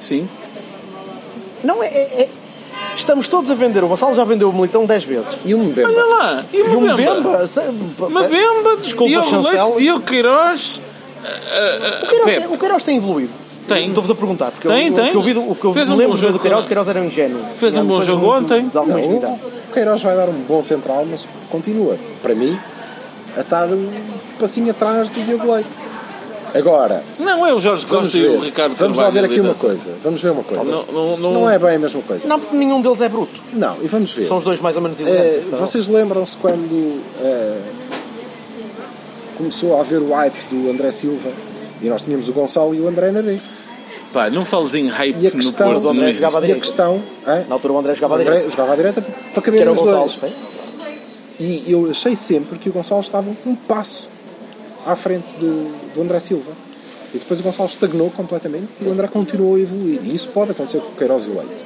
Sim. 0.01 0.27
Não, 1.63 1.81
é, 1.81 1.87
é- 1.87 2.21
é- 2.23 2.29
Estamos 2.97 3.27
todos 3.27 3.49
a 3.49 3.55
vender. 3.55 3.83
O 3.83 3.87
Gonçalo 3.87 4.15
já 4.15 4.23
vendeu 4.25 4.49
o 4.49 4.53
Militão 4.53 4.85
10 4.85 5.03
vezes. 5.05 5.35
E 5.45 5.55
um 5.55 5.63
Mbemba. 5.65 5.89
Olha 5.89 6.05
lá. 6.05 6.43
E 6.51 6.57
E 6.57 6.61
uma 6.63 6.77
um 6.93 6.95
Bemba? 6.95 7.13
Bemba. 7.15 7.47
se- 7.47 7.59
Uma 7.99 8.23
Bemba, 8.23 8.77
Desculpa, 8.77 9.09
Diogo 9.09 9.29
Chancel. 9.29 9.65
Leite, 9.69 9.79
Diogo 9.83 10.01
Queiroz. 10.05 10.81
O 12.03 12.07
Queiroz, 12.07 12.33
tem, 12.35 12.45
o 12.47 12.57
Queiroz 12.57 12.83
tem 12.83 12.97
evoluído. 12.97 13.31
Tem. 13.67 13.87
Estou-vos 13.87 14.11
a 14.11 14.15
perguntar. 14.15 14.51
Porque 14.51 14.67
Tem, 14.67 14.87
eu, 14.87 14.93
tem. 14.93 15.05
O 15.07 15.11
que 15.11 15.17
eu, 15.17 15.21
vi, 15.21 15.37
o 15.37 15.55
que 15.55 15.65
eu 15.65 15.73
Fez 15.73 15.89
um 15.89 15.95
lembro 15.95 16.13
bom 16.13 16.19
jogo 16.19 16.33
do 16.33 16.39
Queiroz, 16.39 16.65
o 16.65 16.67
Queiroz 16.67 16.87
era 16.89 16.99
um 16.99 17.05
ingênuo. 17.05 17.41
Fez 17.57 17.77
um 17.77 17.85
bom 17.85 18.01
jogo 18.01 18.25
muito 18.25 18.43
ontem. 18.53 18.67
De 18.67 18.77
alguma 18.77 18.97
Não, 18.97 19.03
ingenuidade. 19.03 19.39
o 19.69 19.73
Queiroz 19.73 20.01
vai 20.03 20.15
dar 20.17 20.27
um 20.29 20.33
bom 20.47 20.61
central, 20.61 21.05
mas 21.09 21.27
continua, 21.49 21.97
para 22.21 22.35
mim, 22.35 22.59
a 23.37 23.41
estar 23.41 23.67
um 23.67 23.89
passinho 24.39 24.71
atrás 24.71 25.09
do 25.09 25.21
Diogo 25.25 25.51
Leite. 25.53 25.69
Agora, 26.53 27.01
Não 27.19 27.45
é 27.47 27.53
o 27.53 27.59
Jorge 27.59 27.85
Costa 27.85 28.17
e 28.17 28.21
ver, 28.21 28.29
o 28.31 28.39
Ricardo 28.39 28.75
vamos 28.75 28.97
lá 28.97 29.09
ver 29.09 29.23
aqui 29.25 29.39
uma 29.39 29.53
coisa. 29.55 29.91
Vamos 30.03 30.21
ver 30.21 30.31
uma 30.31 30.43
coisa. 30.43 30.63
Não, 30.71 30.85
não, 30.85 31.17
não- 31.17 31.33
Não 31.33 31.49
é 31.49 31.57
bem 31.57 31.75
a 31.75 31.79
mesma 31.79 32.01
coisa. 32.01 32.27
Não, 32.27 32.39
porque 32.39 32.55
nenhum 32.55 32.81
deles 32.81 32.99
é 33.01 33.07
bruto. 33.09 33.39
Não, 33.53 33.77
e 33.81 33.87
vamos 33.87 34.11
ver. 34.11 34.27
São 34.27 34.37
os 34.37 34.43
dois 34.43 34.59
mais 34.59 34.75
ou 34.75 34.81
menos 34.81 34.99
Eh, 34.99 35.03
elegantes. 35.03 35.43
então. 35.47 35.59
vocês 35.59 35.87
lembram-se 35.87 36.35
quando 36.37 37.01
eh, 37.23 37.57
começou 39.37 39.77
a 39.77 39.81
haver 39.81 39.99
o 40.01 40.11
hype 40.13 40.37
do 40.49 40.69
André 40.71 40.91
Silva 40.91 41.29
e 41.81 41.85
nós 41.89 42.01
tínhamos 42.03 42.27
o 42.29 42.33
Gonçalo 42.33 42.75
e 42.75 42.79
o 42.81 42.87
André 42.87 43.11
na 43.11 43.21
B. 43.21 43.39
Pá, 44.13 44.29
não 44.29 44.43
fales 44.43 44.75
em 44.75 44.87
hype 44.89 45.15
E 45.21 45.27
a 45.27 45.29
no 45.31 45.37
questão, 45.37 45.71
Porto, 45.73 45.87
o 45.87 45.89
André 45.91 46.11
jogava 46.11 46.35
e 46.35 46.37
a 46.37 46.41
direito. 46.41 46.61
questão 46.63 47.01
hã? 47.25 47.43
Na 47.47 47.55
altura 47.55 47.73
o 47.73 47.77
André 47.79 47.93
o 47.93 47.95
jogava 47.95 48.15
André 48.15 48.25
direito. 48.25 48.49
jogava 48.51 48.73
à 48.73 48.75
direita 48.75 49.01
para 49.01 49.11
Que 49.35 49.41
caber 49.41 49.61
era 49.61 49.69
o 49.69 49.73
os 49.73 49.79
Gonçalo. 49.79 50.07
dois. 50.19 50.33
E 51.39 51.63
eu 51.71 51.89
achei 51.89 52.15
sempre 52.15 52.59
que 52.59 52.69
o 52.69 52.73
Gonçalo 52.73 53.01
estava 53.01 53.29
um 53.47 53.55
passo 53.55 54.09
à 54.85 54.95
frente 54.95 55.27
do, 55.39 55.93
do 55.93 56.01
André 56.01 56.19
Silva. 56.19 56.51
E 57.13 57.17
depois 57.17 57.39
o 57.39 57.43
Gonçalo 57.43 57.67
estagnou 57.67 58.09
completamente 58.11 58.69
e 58.81 58.85
o 58.85 58.91
André 58.91 59.07
continuou 59.07 59.55
a 59.55 59.59
evoluir. 59.59 59.99
E 60.03 60.15
isso 60.15 60.29
pode 60.29 60.51
acontecer 60.51 60.79
com 60.79 60.89
o 60.89 60.95
Queiroz 60.95 61.25
e 61.25 61.27
o 61.27 61.37
Leite. 61.37 61.65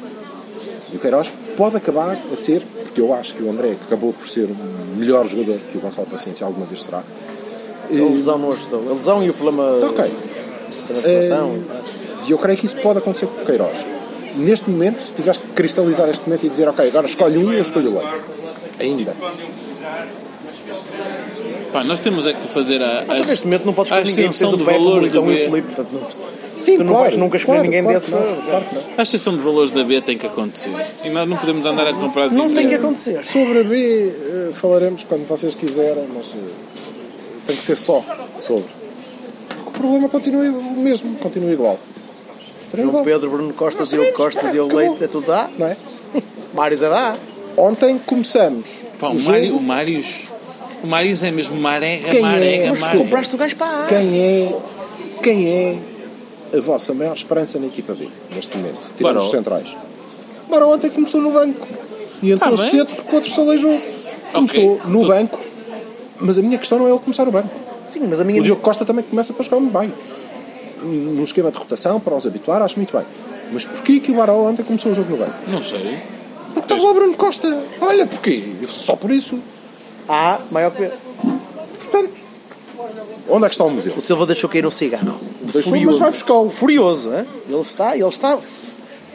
E 0.92 0.98
o 0.98 1.00
Queiroz 1.00 1.32
pode 1.56 1.78
acabar 1.78 2.18
a 2.32 2.36
ser, 2.36 2.64
porque 2.84 3.00
eu 3.00 3.14
acho 3.14 3.36
que 3.36 3.44
o 3.44 3.50
André 3.50 3.76
acabou 3.86 4.12
por 4.12 4.28
ser 4.28 4.50
um 4.50 4.96
melhor 4.96 5.28
jogador 5.28 5.58
que 5.72 5.78
o 5.78 5.82
Gonçalo 5.82 6.08
Paciência 6.08 6.46
alguma 6.46 6.66
vez 6.66 6.84
será. 6.84 7.04
A 7.90 7.94
lesão 7.94 8.40
não 8.40 8.52
ajudou. 8.52 8.90
A 8.90 8.94
lesão 8.94 9.24
e 9.24 9.30
o 9.30 9.34
problema. 9.34 9.64
Ok. 9.86 10.12
cena 10.72 11.02
de 11.02 11.08
relação. 11.08 11.60
E 12.28 12.32
eu 12.32 12.38
creio 12.40 12.58
que 12.58 12.66
isso 12.66 12.78
pode 12.78 12.98
acontecer 12.98 13.28
com 13.28 13.42
o 13.42 13.46
Queiroz. 13.46 13.86
Neste 14.36 14.70
momento, 14.70 15.02
se 15.02 15.12
tivesse 15.12 15.40
que 15.40 15.48
cristalizar 15.50 16.10
este 16.10 16.28
momento 16.28 16.46
e 16.46 16.50
dizer, 16.50 16.68
ok, 16.68 16.88
agora 16.88 17.06
escolhe 17.06 17.38
um, 17.38 17.54
eu 17.54 17.62
escolho 17.62 17.92
o 17.92 18.00
Leite. 18.00 18.24
Ainda. 18.80 19.14
Pá, 21.72 21.84
nós 21.84 22.00
temos 22.00 22.26
é 22.28 22.34
que 22.34 22.48
fazer 22.48 22.82
a, 22.82 23.04
Mas 23.08 23.22
a, 23.22 23.26
neste 23.30 23.46
momento 23.46 23.66
não 23.66 23.74
podes 23.74 23.92
a 23.92 24.02
escolher 24.02 24.12
ninguém. 24.12 24.24
Fez 24.32 24.36
extensão 24.36 24.54
o 24.54 24.58
de 24.58 24.64
o 24.64 24.66
valores 24.66 25.12
do 25.12 25.22
o 25.22 25.26
B. 25.26 25.62
Portanto, 25.62 25.88
não- 25.92 26.36
Sim, 26.58 26.78
tu 26.78 26.84
não 26.86 26.94
claro, 26.94 27.04
vais 27.04 27.16
nunca 27.18 27.36
escolher 27.38 27.58
claro, 27.58 27.70
ninguém 27.84 28.00
que 28.00 28.12
não. 28.12 28.84
A 28.98 29.02
estação 29.04 29.34
de 29.36 29.42
valores 29.42 29.72
da 29.72 29.84
B 29.84 30.00
tem 30.00 30.18
que 30.18 30.26
acontecer. 30.26 30.72
E 31.04 31.10
nós 31.10 31.28
não 31.28 31.36
podemos 31.38 31.66
andar 31.66 31.86
a 31.88 31.94
comprar 31.94 32.32
Não 32.32 32.54
tem 32.54 32.70
que 32.70 32.76
acontecer. 32.76 33.22
Sobre 33.26 33.60
a 33.60 33.64
B 33.64 34.08
eh, 34.08 34.52
falaremos 34.54 35.04
quando 35.04 35.28
vocês 35.28 35.54
quiserem, 35.54 36.06
mas 36.16 36.28
eh, 36.34 36.38
tem 37.48 37.56
que 37.58 37.62
ser 37.62 37.76
só 37.76 38.02
sobre. 38.38 38.64
O 39.68 39.72
problema 39.72 40.08
continua 40.08 40.44
o 40.46 40.78
mesmo, 40.78 41.16
continua 41.18 41.52
igual. 41.52 41.78
Continua 42.72 42.92
João 42.92 43.02
igual, 43.02 43.04
Pedro, 43.04 43.30
Bruno 43.30 43.54
Costa, 43.54 43.84
Diogo 43.84 44.14
Costa, 44.14 44.40
Diogo 44.50 44.70
acabou. 44.72 44.90
Leite, 44.92 45.04
é 45.04 45.08
tudo 45.08 45.28
dá. 45.28 45.50
não 45.60 45.68
é? 45.68 45.76
Mário 46.54 46.78
Zé 46.78 46.88
dá. 46.90 47.18
Ontem 47.58 47.98
começamos. 48.06 48.80
Pá, 48.98 49.10
o 49.10 49.16
o, 49.16 49.18
jogo- 49.18 49.32
Mário, 49.32 49.58
o 49.58 49.62
Mários. 49.62 50.24
O 50.86 50.88
Mários 50.88 51.24
é 51.24 51.32
mesmo 51.32 51.60
marega, 51.60 52.10
Quem 52.12 52.20
é? 52.20 52.22
marega, 52.22 52.70
Mas 52.70 52.80
marega. 52.80 53.04
Compraste 53.04 53.34
o 53.36 53.38
gajo 53.40 53.56
para 53.56 53.84
a 53.84 53.86
Quem 53.88 54.20
é, 54.22 54.56
quem 55.24 55.48
é 55.50 55.78
a 56.58 56.62
vossa 56.62 56.94
maior 56.94 57.14
esperança 57.16 57.58
na 57.58 57.66
equipa 57.66 57.94
B, 57.96 58.08
neste 58.36 58.56
momento? 58.56 58.78
Tirando 58.96 59.18
os 59.18 59.32
centrais. 59.32 59.68
Baró 60.48 60.72
ontem 60.74 60.92
começou 60.92 61.20
no 61.22 61.32
banco. 61.32 61.68
E 62.22 62.32
entrou 62.32 62.56
Tá 62.56 62.62
bem. 62.62 62.72
cedo 62.72 62.94
porque 62.96 63.12
o 63.12 63.16
outro 63.16 63.30
se 63.32 63.40
aleijou. 63.40 63.82
Começou 64.32 64.80
no 64.86 65.00
Tu- 65.00 65.08
banco. 65.08 65.40
Mas 66.20 66.38
a 66.38 66.42
minha 66.44 66.58
questão 66.60 66.78
não 66.78 66.88
é 66.88 66.92
ele 66.92 67.00
começar 67.00 67.26
no 67.26 67.32
banco. 67.32 67.50
Sim, 67.88 68.02
mas 68.08 68.20
a 68.22 68.24
minha. 68.24 68.40
O 68.40 68.44
Diogo 68.44 68.62
Costa 68.62 68.86
também 68.86 69.04
começa 69.04 69.34
para 69.34 69.44
jogar 69.44 69.60
muito 69.60 69.78
bem. 69.78 69.92
Num 70.84 71.24
esquema 71.24 71.50
de 71.52 71.58
rotação, 71.58 72.00
para 72.00 72.16
os 72.16 72.28
habituar, 72.28 72.62
acho 72.62 72.78
muito 72.78 72.96
bem. 72.96 73.06
Mas 73.52 73.66
porquê 73.66 74.00
que 74.00 74.12
o 74.12 74.16
Baró 74.16 74.44
ontem 74.48 74.64
começou 74.64 74.92
o 74.92 74.96
jogo 74.96 75.10
no 75.12 75.18
banco? 75.18 75.34
Não 75.48 75.64
sei. 75.64 75.98
Porque 76.54 76.60
estava 76.74 76.82
lá 76.84 76.92
o 76.92 76.94
Bruno 76.94 77.14
Costa. 77.16 77.64
Olha, 77.82 78.06
porquê? 78.06 78.42
Só 78.68 78.96
por 78.96 79.10
isso. 79.12 79.40
A, 80.08 80.40
maior 80.52 80.72
que 80.72 80.82
B. 80.84 80.92
Portanto, 81.80 82.12
onde 83.30 83.46
é 83.46 83.48
que 83.50 83.54
está 83.56 83.64
o 83.66 83.70
modelo? 83.70 83.96
O 83.98 84.02
Silva 84.02 84.26
deixou 84.26 84.50
cair 84.50 84.66
um 84.66 84.72
cigarro. 84.72 85.20
Deixou, 85.42 85.78
mas 85.86 85.98
vai 85.98 86.12
buscá-lo. 86.12 86.50
Furioso, 86.50 87.10
hein? 87.14 87.26
Ele 87.50 87.62
está, 87.62 87.96
ele 87.98 88.08
está 88.08 88.38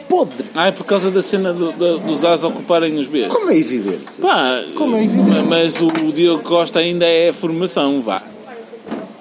podre. 0.09 0.45
Ah, 0.53 0.67
é 0.67 0.71
por 0.71 0.83
causa 0.85 1.09
da 1.09 1.23
cena 1.23 1.53
do- 1.53 1.71
do- 1.71 1.99
dos 1.99 2.25
As 2.25 2.43
ocuparem 2.43 2.97
os 2.99 3.07
B. 3.07 3.27
Como 3.27 3.49
é 3.49 3.57
evidente. 3.57 4.11
Pá, 4.19 4.61
Como 4.75 4.95
é 4.97 5.03
evidente. 5.05 5.43
mas 5.47 5.79
o 5.81 5.87
Diogo 6.11 6.43
Costa 6.43 6.79
ainda 6.79 7.05
é 7.05 7.31
formação, 7.31 8.01
vá. 8.01 8.21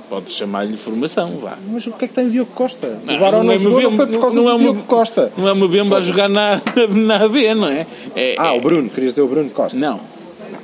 Podes 0.09 0.35
chamar-lhe 0.35 0.76
formação, 0.76 1.37
vá. 1.38 1.56
Mas 1.70 1.87
o 1.87 1.92
que 1.92 2.04
é 2.06 2.09
que 2.09 2.14
tem 2.14 2.26
o 2.26 2.30
Diogo 2.30 2.50
Costa? 2.52 2.98
Não, 3.06 3.14
o 3.14 3.18
Baró 3.20 3.37
não 3.38 3.44
não, 3.44 3.52
é 3.52 3.59
jogou, 3.59 3.78
Mbemba, 3.78 3.90
não 3.90 3.96
foi 3.96 4.06
por 4.09 4.20
causa 4.20 4.37
não 4.37 4.42
do 4.42 4.48
é 4.50 4.52
uma- 4.54 4.59
Diogo 4.62 4.83
Costa. 4.83 5.33
Não 5.37 5.46
é 5.48 5.52
uma 5.52 5.68
Bemba 5.68 5.98
a 5.98 6.02
jogar 6.02 6.28
na, 6.28 6.61
na 6.90 7.28
B, 7.28 7.54
não 7.54 7.68
é? 7.68 7.87
é 8.16 8.35
Ah, 8.37 8.52
é- 8.52 8.59
o 8.59 8.61
Bruno, 8.61 8.90
querias 8.90 9.12
dizer 9.12 9.22
o 9.22 9.28
Bruno 9.28 9.48
Costa. 9.50 9.78
Não. 9.78 10.00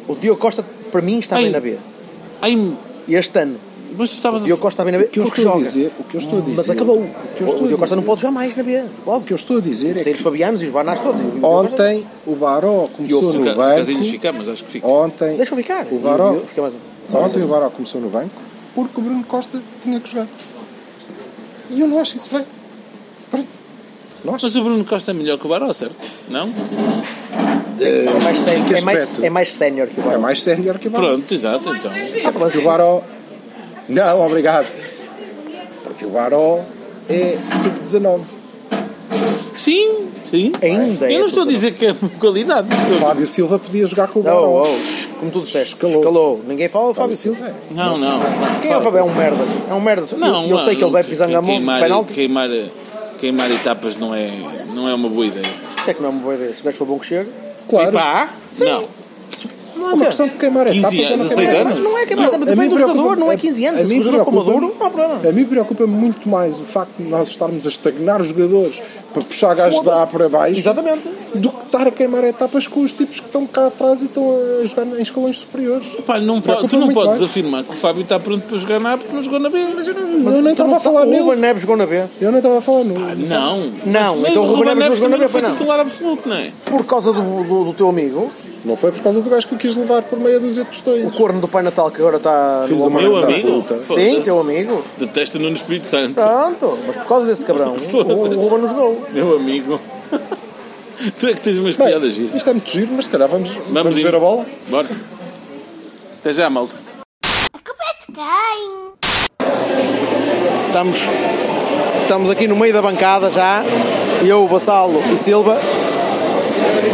O 0.09 0.17
Diogo 0.17 0.41
Costa, 0.41 0.65
para 0.97 1.03
mim, 1.05 1.19
está 1.19 1.37
bem 1.37 1.51
na 1.51 1.61
B. 1.61 1.77
Ai, 2.41 2.73
este 3.09 3.39
ano, 3.39 3.59
mas 3.99 4.09
tu 4.11 4.15
o 4.15 4.17
estavas 4.17 4.43
a... 4.43 4.45
Diogo 4.47 4.63
Costa 4.63 4.83
está 4.83 4.85
bem 4.85 4.93
na 4.93 4.99
B. 4.99 5.05
O 5.05 5.09
que 5.11 5.21
eu 5.21 5.25
estou 5.25 5.53
a 5.55 5.59
dizer, 5.59 5.93
o 5.99 6.05
que 6.05 6.17
eu 6.17 6.21
estou 6.21 6.39
a 6.39 6.41
dizer, 6.43 6.57
Mas 6.57 6.71
acabou. 6.71 6.99
O 7.01 7.09
que 7.37 7.43
eu 7.43 7.47
O 7.47 7.51
estou 7.51 7.65
a 7.65 7.67
Diogo 7.69 7.71
Costa 7.79 7.85
dizer- 7.85 7.97
não 7.97 8.03
pode 8.03 8.21
jogar 8.23 8.33
mais 8.33 8.57
na 8.57 8.63
B. 8.63 8.85
O 9.05 9.21
que 9.21 9.33
eu 9.33 9.37
estou 9.37 9.59
a 9.59 9.61
dizer 9.61 9.97
é 10.07 10.11
os 10.11 10.21
Fabianos 10.21 10.63
e 10.63 10.67
os 10.67 10.71
Barnás 10.73 11.01
todos. 11.01 11.21
O 11.21 11.45
ontem 11.47 12.07
o 12.27 12.35
Baró 12.35 12.89
começou 12.89 13.33
no 13.35 13.45
banco. 13.55 13.85
ficar, 14.11 14.33
mas 14.33 14.49
acho 14.49 14.65
que 14.65 14.71
fica. 14.71 14.87
Ontem, 14.87 15.37
Deixa 15.37 15.53
eu 15.53 15.59
ficar. 15.59 15.87
O 15.91 15.99
Baró- 15.99 16.35
fica 16.47 16.63
mais. 16.63 16.75
Só 17.11 17.23
ontem 17.23 17.43
o. 17.43 17.49
Baró 17.49 17.69
começou 17.71 18.01
no 18.01 18.09
banco 18.09 18.31
porque 18.75 18.99
o 18.99 19.03
Bruno 19.03 19.25
Costa 19.25 19.63
tinha 19.83 20.01
que 20.01 20.09
jogar. 20.11 20.27
E 21.71 21.81
eu 21.81 21.87
não 21.89 22.01
acho 22.01 22.17
isso 22.17 22.29
bem. 22.35 22.45
Pronto. 23.31 23.49
Mas 24.25 24.57
o 24.57 24.65
Bruno 24.65 24.85
Costa 24.85 25.11
é 25.11 25.15
melhor 25.15 25.39
que 25.39 25.47
o 25.47 25.49
Baró, 25.51 25.71
certo? 25.75 25.97
Não? 26.29 26.51
É 27.81 28.21
mais 28.23 28.39
sénior- 28.39 28.67
que 28.69 28.75
é 28.75 28.81
mais-? 28.83 29.23
É 29.25 29.31
mais 29.31 29.53
sénior 29.53 29.87
que 29.89 30.01
o 30.01 30.03
É 30.03 30.07
Baró. 30.07 30.19
mais 30.21 30.43
sénior 30.43 30.79
que 30.79 30.89
o 30.89 30.91
Baró. 30.91 31.07
Pronto, 31.09 31.35
exato, 31.35 31.75
então. 31.75 31.93
Ah, 32.25 32.33
Porque 32.33 32.59
o 32.59 32.63
Baró. 32.65 33.03
Não, 33.89 34.21
obrigado. 34.27 34.67
Porque 35.85 36.05
o 36.05 36.11
Baró 36.11 36.61
é 37.09 37.37
sub-19. 37.63 38.21
Sim, 39.55 40.09
sim. 40.25 40.53
Ainda 40.63 41.07
Eu 41.11 41.17
é 41.17 41.21
não 41.21 41.27
estou 41.27 41.43
a 41.43 41.47
sub-19. 41.47 41.49
dizer 41.49 41.73
que 41.75 41.87
é 41.87 41.95
qualidade. 42.19 42.69
O 42.95 42.99
Fábio 43.01 43.27
Silva 43.27 43.59
podia 43.59 43.87
jogar 43.87 44.09
com 44.09 44.21
o 44.21 44.23
Baró. 44.23 44.63
oh, 44.67 45.19
como 45.19 45.31
tu 45.31 45.43
disseste, 45.43 45.75
Escalou. 45.75 45.97
escalou. 45.97 46.41
Ninguém 46.47 46.69
fala 46.69 46.89
do 46.89 46.95
Fábio 46.95 47.17
Fábio 47.17 47.37
Silva. 47.37 47.47
É. 47.47 47.55
Não, 47.75 47.97
não. 47.97 48.19
não. 48.19 48.61
Quem 48.61 48.71
é 48.73 48.77
o 48.77 48.83
Fábio? 48.83 48.99
É 48.99 49.03
um 49.05 49.15
merda. 49.15 49.45
É 49.71 49.75
um 49.75 49.81
merda. 49.81 50.07
Não, 50.19 50.45
eu, 50.45 50.59
eu 50.59 50.65
sei 50.65 50.77
que 50.77 50.83
ele 50.85 50.91
vai 50.93 51.05
pisando 51.05 51.37
a 51.37 51.41
mão, 51.43 51.59
penalti. 51.81 52.13
queimar, 52.13 52.49
queimar 53.19 53.51
etapas 53.51 53.97
não 53.97 54.15
é, 54.15 54.31
não 54.75 54.89
é 54.89 54.95
uma 54.95 55.09
boa 55.09 55.27
ideia. 55.27 55.47
É 55.87 55.95
que 55.95 56.03
não 56.03 56.09
é 56.09 56.13
uma 56.13 56.21
boa 56.21 56.35
ideia. 56.35 56.53
Se 56.53 56.61
o 56.61 56.65
gajo 56.65 56.77
for 56.77 56.87
bom 56.87 56.99
que 56.99 57.07
chega. 57.07 57.46
Claro. 57.69 57.93
Não. 58.59 58.89
Não 59.77 59.91
é 59.91 59.95
uma 59.95 60.07
questão 60.07 60.29
de 60.29 60.35
queimar 60.37 60.67
15 60.67 60.79
etapas. 60.79 60.97
é 60.97 60.99
uma 60.99 61.07
anos, 61.07 61.09
questão 61.09 61.17
de 61.17 61.23
16 61.45 61.49
queimar 61.51 61.67
anos? 61.67 61.79
Mas 61.79 61.85
não 61.93 61.99
é 61.99 62.07
queimar, 62.07 62.25
Não, 62.27 62.33
depende 62.39 62.53
a 62.53 62.57
mim 62.57 62.69
do 62.69 62.79
jogador, 62.79 62.93
preocupa- 63.03 63.17
não 63.17 63.33
é 63.33 63.37
15 63.37 63.67
anos. 63.67 63.81
a 63.81 63.83
Se 63.83 63.89
mim 63.89 64.01
o 64.01 64.03
jogador 64.03 64.25
for 64.25 64.31
preocupa- 64.33 64.53
maduro, 64.53 64.75
não 64.79 64.87
há 64.87 64.91
problema. 64.91 65.29
A 65.29 65.33
mim 65.33 65.45
preocupa 65.45 65.87
muito 65.87 66.29
mais 66.29 66.61
o 66.61 66.65
facto 66.65 66.97
de 66.99 67.05
nós 67.09 67.29
estarmos 67.29 67.67
a 67.67 67.71
estagnar 67.71 68.21
os 68.21 68.29
jogadores 68.29 68.83
para 69.13 69.23
puxar 69.23 69.55
gajos 69.55 69.83
da 69.83 70.03
A 70.03 70.07
para 70.07 70.29
baixo 70.29 70.59
Exatamente. 70.59 71.09
do 71.35 71.51
que 71.51 71.65
estar 71.67 71.87
a 71.87 71.91
queimar 71.91 72.25
etapas 72.25 72.67
com 72.67 72.81
os 72.81 72.93
tipos 72.93 73.21
que 73.21 73.27
estão 73.27 73.47
cá 73.47 73.67
atrás 73.67 74.03
e 74.03 74.07
estão 74.07 74.25
a 74.63 74.67
jogar 74.67 74.87
em 74.99 75.03
escalões 75.03 75.39
superiores. 75.39 75.87
Pá, 76.07 76.19
não 76.21 76.41
pode, 76.41 76.69
tu 76.69 76.77
não 76.79 76.89
podes 76.93 77.21
mais. 77.21 77.23
afirmar 77.23 77.65
que 77.65 77.73
o 77.73 77.75
Fábio 77.77 78.03
está 78.03 78.19
pronto 78.19 78.43
para 78.47 78.59
jogar 78.59 78.81
na 78.81 78.93
A 78.95 78.99
porque 78.99 79.15
não 79.15 79.23
jogou 79.23 79.39
na 79.39 79.49
B. 79.51 79.59
Mas 79.75 79.87
eu 79.89 79.95
não. 79.95 80.33
eu 80.33 80.43
nem 80.43 80.53
estava 80.53 80.77
a 80.77 80.81
falar 80.81 81.03
O 81.03 81.05
Ruben 81.11 81.23
nele. 81.27 81.41
Neves 81.41 81.63
jogou 81.63 81.77
na 81.77 81.87
B. 81.87 82.05
Eu 82.21 82.31
nem 82.31 82.39
estava 82.39 82.59
a 82.59 82.61
falar 82.61 82.85
no. 82.85 82.95
Não. 82.95 83.73
Não, 83.87 84.17
mas 84.17 84.31
então 84.31 84.45
o 84.45 84.55
Ruben 84.55 84.75
Neves 84.75 84.89
não 85.01 85.09
jogou 85.09 85.11
na 85.11 85.17
B, 85.17 85.23
não 85.23 85.29
foi 85.29 85.43
não. 85.43 85.53
titular 85.53 85.81
absoluto, 85.81 86.29
não 86.29 86.37
é? 86.37 86.51
Por 86.65 86.85
causa 86.85 87.13
do 87.13 87.75
teu 87.77 87.89
amigo, 87.89 88.31
Não 88.67 88.77
foi 88.77 88.91
por 88.91 89.01
causa 89.01 89.23
do 89.23 89.31
gajo 89.31 89.47
que 89.47 89.55
eu 89.55 89.59
quis 89.59 89.77
levar 89.77 90.03
por 90.03 90.19
meia 90.19 90.41
dúzia 90.41 90.65
de 90.65 90.69
o 90.69 90.73
tostões. 90.73 91.17
corno 91.17 91.41
do 91.41 91.47
Pai 91.47 91.63
Natal 91.63 91.89
que 91.89 91.99
agora 92.01 92.17
está 92.17 92.65
Filho 92.67 92.81
no. 92.81 92.91
Meu 92.91 93.21
da 93.21 93.29
amigo. 93.29 93.65
Sim, 93.95 94.21
teu 94.25 94.41
amigo. 94.41 94.83
Detesto 94.99 95.39
Nuno 95.39 95.55
Espírito 95.55 95.87
Santo. 95.87 96.15
Pronto, 96.15 96.77
mas 96.85 96.97
por 96.97 97.05
causa 97.07 97.27
desse 97.29 97.45
cabrão, 97.47 97.77
o, 97.79 97.97
o 97.97 98.03
Ruben 98.03 98.59
não 98.59 98.69
jogou. 98.69 99.07
Meu 99.13 99.37
amigo. 99.37 99.81
tu 101.17 101.29
é 101.29 101.35
que 101.35 101.41
tens 101.43 101.59
umas 101.59 101.77
Bem, 101.77 101.87
piadas 101.87 102.13
giras. 102.15 102.35
isto 102.35 102.51
é 102.51 102.53
muito 102.55 102.69
giro, 102.69 102.89
mas 102.91 103.05
se 103.05 103.11
calhar 103.13 103.29
vamos, 103.29 103.57
vamos, 103.69 103.97
ir. 103.97 104.03
ver 104.03 104.17
a 104.17 104.19
bola. 104.19 104.45
Bora. 104.69 104.89
Até 106.19 106.33
já, 106.33 106.51
malta. 106.51 106.75
A 107.53 107.59
culpa 107.59 107.85
é 107.85 107.95
de 108.05 108.13
quem? 108.19 109.47
Estamos, 110.67 110.99
estamos 112.03 112.31
aqui 112.31 112.49
no 112.49 112.57
meio 112.57 112.75
da 112.75 112.83
bancada 112.83 113.31
já. 113.31 113.63
Eu, 114.27 114.49
Vassalo 114.49 115.01
e 115.13 115.17
Silva. 115.17 115.57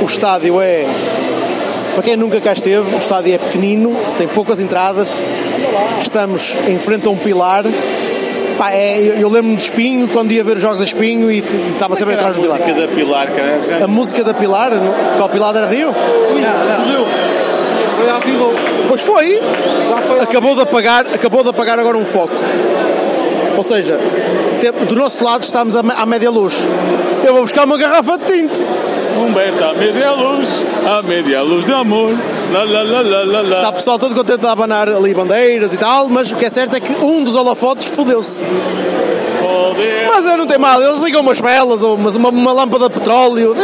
O 0.03 0.05
estádio 0.05 0.61
é. 0.61 0.85
Para 1.95 2.03
quem 2.03 2.17
nunca 2.17 2.41
cá 2.41 2.53
esteve, 2.53 2.95
o 2.95 2.99
estádio 2.99 3.35
é 3.35 3.39
pequenino, 3.39 3.95
tem 4.17 4.27
poucas 4.27 4.61
entradas. 4.61 5.23
Estamos 6.01 6.57
em 6.67 6.79
frente 6.79 7.07
a 7.07 7.11
um 7.11 7.17
pilar. 7.17 7.65
Pá, 8.57 8.73
é, 8.73 8.99
eu, 8.99 9.15
eu 9.15 9.29
lembro-me 9.29 9.57
de 9.57 9.63
Espinho, 9.63 10.09
quando 10.09 10.33
ia 10.33 10.43
ver 10.43 10.57
os 10.57 10.63
jogos 10.63 10.81
a 10.81 10.85
Espinho 10.85 11.31
e 11.31 11.39
estava 11.39 11.95
sempre 11.97 12.15
atrás 12.15 12.37
do 12.37 12.43
pilar. 12.43 12.59
da 12.59 12.89
Pilar, 12.89 13.27
cara. 13.31 13.85
A 13.85 13.87
música 13.87 14.25
da 14.25 14.35
Pilar, 14.35 14.71
qual 15.17 15.29
Pilar 15.29 15.55
era 15.57 15.67
Rio? 15.67 15.93
Foi 17.91 18.09
à. 18.09 18.21
Pois 18.89 19.01
foi. 19.03 19.41
Acabou 20.23 20.55
de 20.55 20.63
apagar, 20.63 21.07
acabou 21.07 21.43
de 21.43 21.51
apagar 21.51 21.79
agora 21.79 21.97
um 21.97 22.05
foco. 22.07 22.35
Ou 23.57 23.63
seja, 23.63 23.99
do 24.89 24.97
nosso 24.97 25.23
lado 25.25 25.43
estamos 25.43 25.77
à, 25.77 25.81
à 25.81 26.07
média 26.07 26.31
luz. 26.31 26.55
Eu 27.25 27.35
vou 27.35 27.43
buscar 27.43 27.65
uma 27.65 27.77
garrafa 27.77 28.19
de 28.19 28.25
tinto. 28.27 28.61
Humberto, 29.19 29.63
a 29.63 29.75
média 29.75 30.11
luz, 30.13 30.49
a 30.87 31.03
média 31.03 31.43
luz 31.43 31.67
de 31.67 31.73
amor. 31.73 32.13
Lá, 32.51 32.65
lá, 32.65 32.83
lá, 32.83 33.01
lá, 33.03 33.25
lá, 33.25 33.41
lá. 33.43 33.57
Está 33.59 33.69
o 33.69 33.73
pessoal 33.75 33.99
todo 33.99 34.15
contente 34.15 34.45
a 34.47 34.53
abanar 34.53 34.89
ali 34.89 35.13
bandeiras 35.15 35.73
e 35.75 35.77
tal, 35.77 36.09
mas 36.09 36.33
o 36.33 36.37
que 36.37 36.47
é 36.47 36.49
certo 36.51 36.75
é 36.77 36.81
que 36.81 36.93
um 37.05 37.23
dos 37.23 37.37
holofotes 37.37 37.87
fodeu-se. 37.87 38.43
Mas 40.09 40.27
eu 40.27 40.37
não 40.39 40.47
tem 40.47 40.59
mal, 40.59 40.83
eles 40.83 41.01
ligam 41.01 41.21
umas 41.21 41.41
velas 41.41 41.83
ou 41.83 41.95
umas- 41.97 42.17
uma, 42.17 42.29
uma 42.31 42.53
lâmpada 42.53 42.89
de 42.89 42.95
petróleo. 42.95 43.55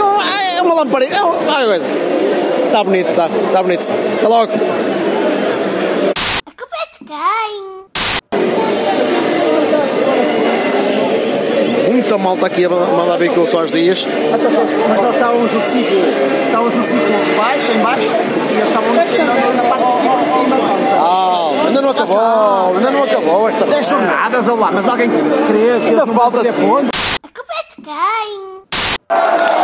É 0.57 0.63
uma 0.63 0.75
lamparina, 0.75 1.17
é 1.17 1.23
uma 1.23 1.65
coisa. 1.65 1.87
Está 2.67 2.85
bonito, 2.85 3.09
está, 3.09 3.29
está 3.47 3.63
bonito. 3.63 3.91
Até 4.19 4.29
logo. 4.29 4.53
A 6.47 6.51
culpa 6.57 6.77
é 6.77 6.99
de 6.99 7.05
quem? 7.07 7.78
Muita 12.09 12.25
malta 12.25 12.47
aqui 12.47 12.65
a 12.65 12.71
mandar 12.71 13.19
o 13.39 13.47
Sós 13.47 13.71
Dias. 13.71 14.09
Mas 14.31 15.03
nós 15.03 15.15
estávamos 15.15 15.53
no 15.53 15.61
sítio, 15.61 15.99
estávamos 16.47 16.75
no 16.75 16.83
de 16.83 17.37
baixo, 17.37 17.71
em 17.73 17.79
baixo, 17.81 18.17
e 18.51 18.55
eles 18.57 18.67
estavam 18.67 18.95
na, 18.95 19.05
na 19.05 19.63
parte 19.69 19.85
de 19.85 19.93
cima. 20.33 20.57
Ah, 20.97 21.51
ainda 21.67 21.83
não 21.83 21.91
acabou, 21.91 22.73
ainda 22.77 22.91
não 22.93 23.03
acabou 23.05 23.47
esta. 23.51 23.67
10 23.67 23.87
jornadas, 23.87 24.49
olha 24.49 24.59
lá, 24.59 24.71
mas 24.73 24.89
alguém 24.89 25.11
crê 25.11 25.81
que 25.81 25.89
Ainda 25.91 26.07
falta- 26.07 26.39
perder 26.41 26.55
pontos? 26.55 26.91
A 27.23 27.29
culpa 27.29 27.53
é 27.53 27.77
de 27.77 27.83
quem? 27.83 29.59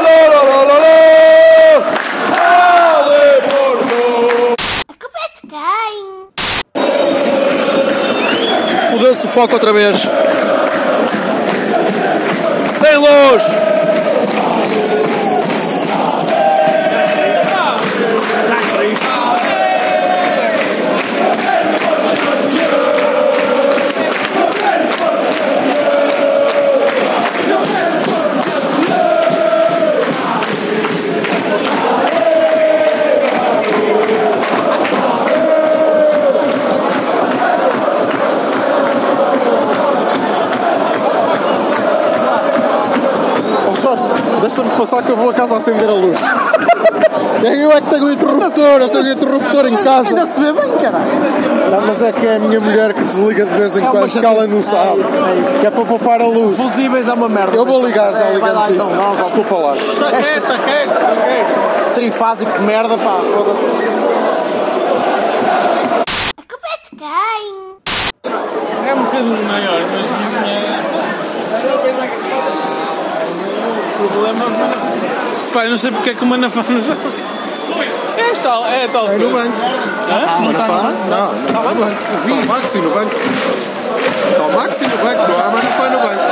lo, 0.04 0.16
lo, 0.32 0.40
lo, 0.48 0.58
lo, 0.68 0.76
lo! 0.85 0.98
Ale 2.38 3.24
Porto! 3.48 4.02
A 4.88 4.94
culpa 5.00 5.18
é 5.18 5.28
outra 9.50 9.72
vez. 9.72 10.07
Passar 44.72 45.02
que 45.02 45.11
eu 45.11 45.16
vou 45.16 45.30
a 45.30 45.35
casa 45.35 45.56
acender 45.56 45.88
a 45.88 45.92
luz. 45.92 46.20
Eu 47.42 47.72
é 47.72 47.80
que 47.80 47.90
tenho 47.90 48.04
o 48.04 48.12
interruptor, 48.12 48.80
eu 48.80 48.88
tenho 48.88 49.04
o 49.04 49.08
interruptor 49.12 49.66
em 49.66 49.74
casa. 49.76 50.11
Ainda 50.11 50.26
se 50.26 50.38
vê 50.38 50.52
bem, 50.52 50.70
caralho. 50.78 51.82
Mas 51.88 52.00
é 52.00 52.12
que 52.12 52.24
é 52.24 52.37
a 52.37 52.38
minha 52.38 52.61
mulher 52.61 52.94
que 52.94 53.02
desliga 53.02 53.44
de 53.44 53.50
vez 53.56 53.76
em 53.76 53.82
É 53.85 53.87
quando, 53.88 54.12
porque 54.12 54.24
ela 54.24 54.46
não 54.46 54.62
sabe. 54.62 54.98
É 54.98 55.00
isso, 55.00 55.20
é 55.24 55.35
isso. 55.35 55.58
Que 55.58 55.66
é 55.66 55.70
para 55.72 55.85
poupar 55.85 56.20
a 56.22 56.26
luz. 56.26 56.56
Fusíveis 56.56 57.08
é 57.08 57.12
uma 57.12 57.28
merda. 57.28 57.56
Eu 57.56 57.66
vou 57.66 57.85
ligar, 57.85 58.12
já 58.12 58.26
É, 58.26 58.35
ligamos 58.35 58.70
isto. 58.70 58.88
então, 58.88 58.90
vamos, 58.94 59.22
Desculpa 59.22 59.56
lá. 59.56 59.74
Está 59.74 60.11
quieto, 60.11 60.28
está 60.38 60.58
quieto, 60.58 60.90
está. 60.92 61.90
Trifásico 61.94 62.52
de 62.52 62.61
merda, 62.64 62.96
pá. 62.96 63.18
foda-se. 63.35 63.64
A 66.38 66.42
culpa 66.48 66.66
é 66.68 66.76
de 66.85 66.96
quem? 66.96 67.08
É 68.88 68.94
um 68.94 69.02
bocadinho 69.02 69.44
maior, 69.48 69.80
mas 69.80 70.06
não 70.32 70.48
é. 70.48 70.72
O 74.05 74.09
problema 74.09 74.45
é. 74.47 75.53
Pá, 75.53 75.65
eu 75.65 75.71
não 75.71 75.79
sei 75.79 75.91
porque 75.91 76.11
é 76.11 76.15
que 76.15 76.25
o 76.25 76.27
Manafá 76.27 76.65
não 76.69 76.81
joga. 76.81 76.99
É 78.17 78.35
tal, 78.43 78.67
é 78.67 78.88
tal. 78.88 79.09
É 79.09 79.19
no 79.19 79.31
banco. 79.31 79.57
Hã? 80.09 80.41
Não 80.43 80.51
está 80.51 80.67
no 80.67 80.75
banco? 80.75 80.99
Não, 81.09 81.33
não 81.33 81.47
está 81.47 81.62
no 81.62 81.81
banco. 81.81 81.97
Está 82.23 82.35
o 82.35 82.47
Maxi 82.47 82.79
no 82.79 82.91
banco. 82.91 83.15
Está 84.31 84.43
o 84.43 84.53
Maxi 84.53 84.85
no 84.85 84.97
banco. 84.97 85.23
Não 85.29 85.38
há, 85.38 85.51
foi 85.77 85.91
no 85.91 85.99
banco. 85.99 86.23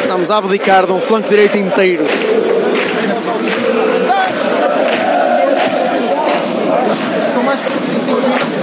Estamos 0.00 0.30
a 0.30 0.36
abdicar 0.38 0.86
de 0.86 0.92
um 0.92 1.00
flanco 1.00 1.28
direito 1.28 1.58
inteiro. 1.58 2.04
São 7.34 7.42
mais 7.42 7.60
de 7.60 7.66
45 7.66 8.20
minutos. 8.20 8.53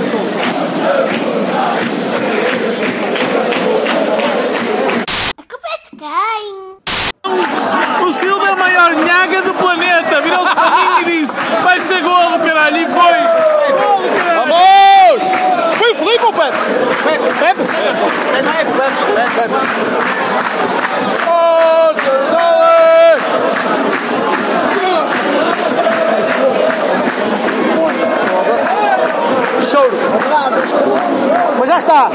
Mas 31.82 31.88
já 31.88 32.04
está. 32.04 32.10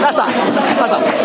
Já 0.00 0.10
está. 0.10 0.26
Já 0.78 0.86
está. 0.86 0.96
Agora 0.96 1.17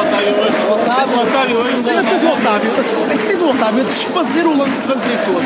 Otávio 0.00 0.34
hoje. 0.40 0.56
Otávio, 0.70 1.20
Otávio 1.20 1.58
hoje. 1.58 1.82
Se 1.82 1.92
não 1.92 2.04
tens 2.04 2.22
o 2.22 2.28
Otávio, 2.28 2.70
é 3.10 3.16
que 3.16 3.26
tens 3.26 3.40
o 3.40 3.50
Otávio 3.50 3.80
a 3.80 3.84
desfazer 3.84 4.46
o 4.46 4.56
lance 4.56 4.70
de 4.70 4.82
fronteira 4.82 5.22
todo. 5.24 5.44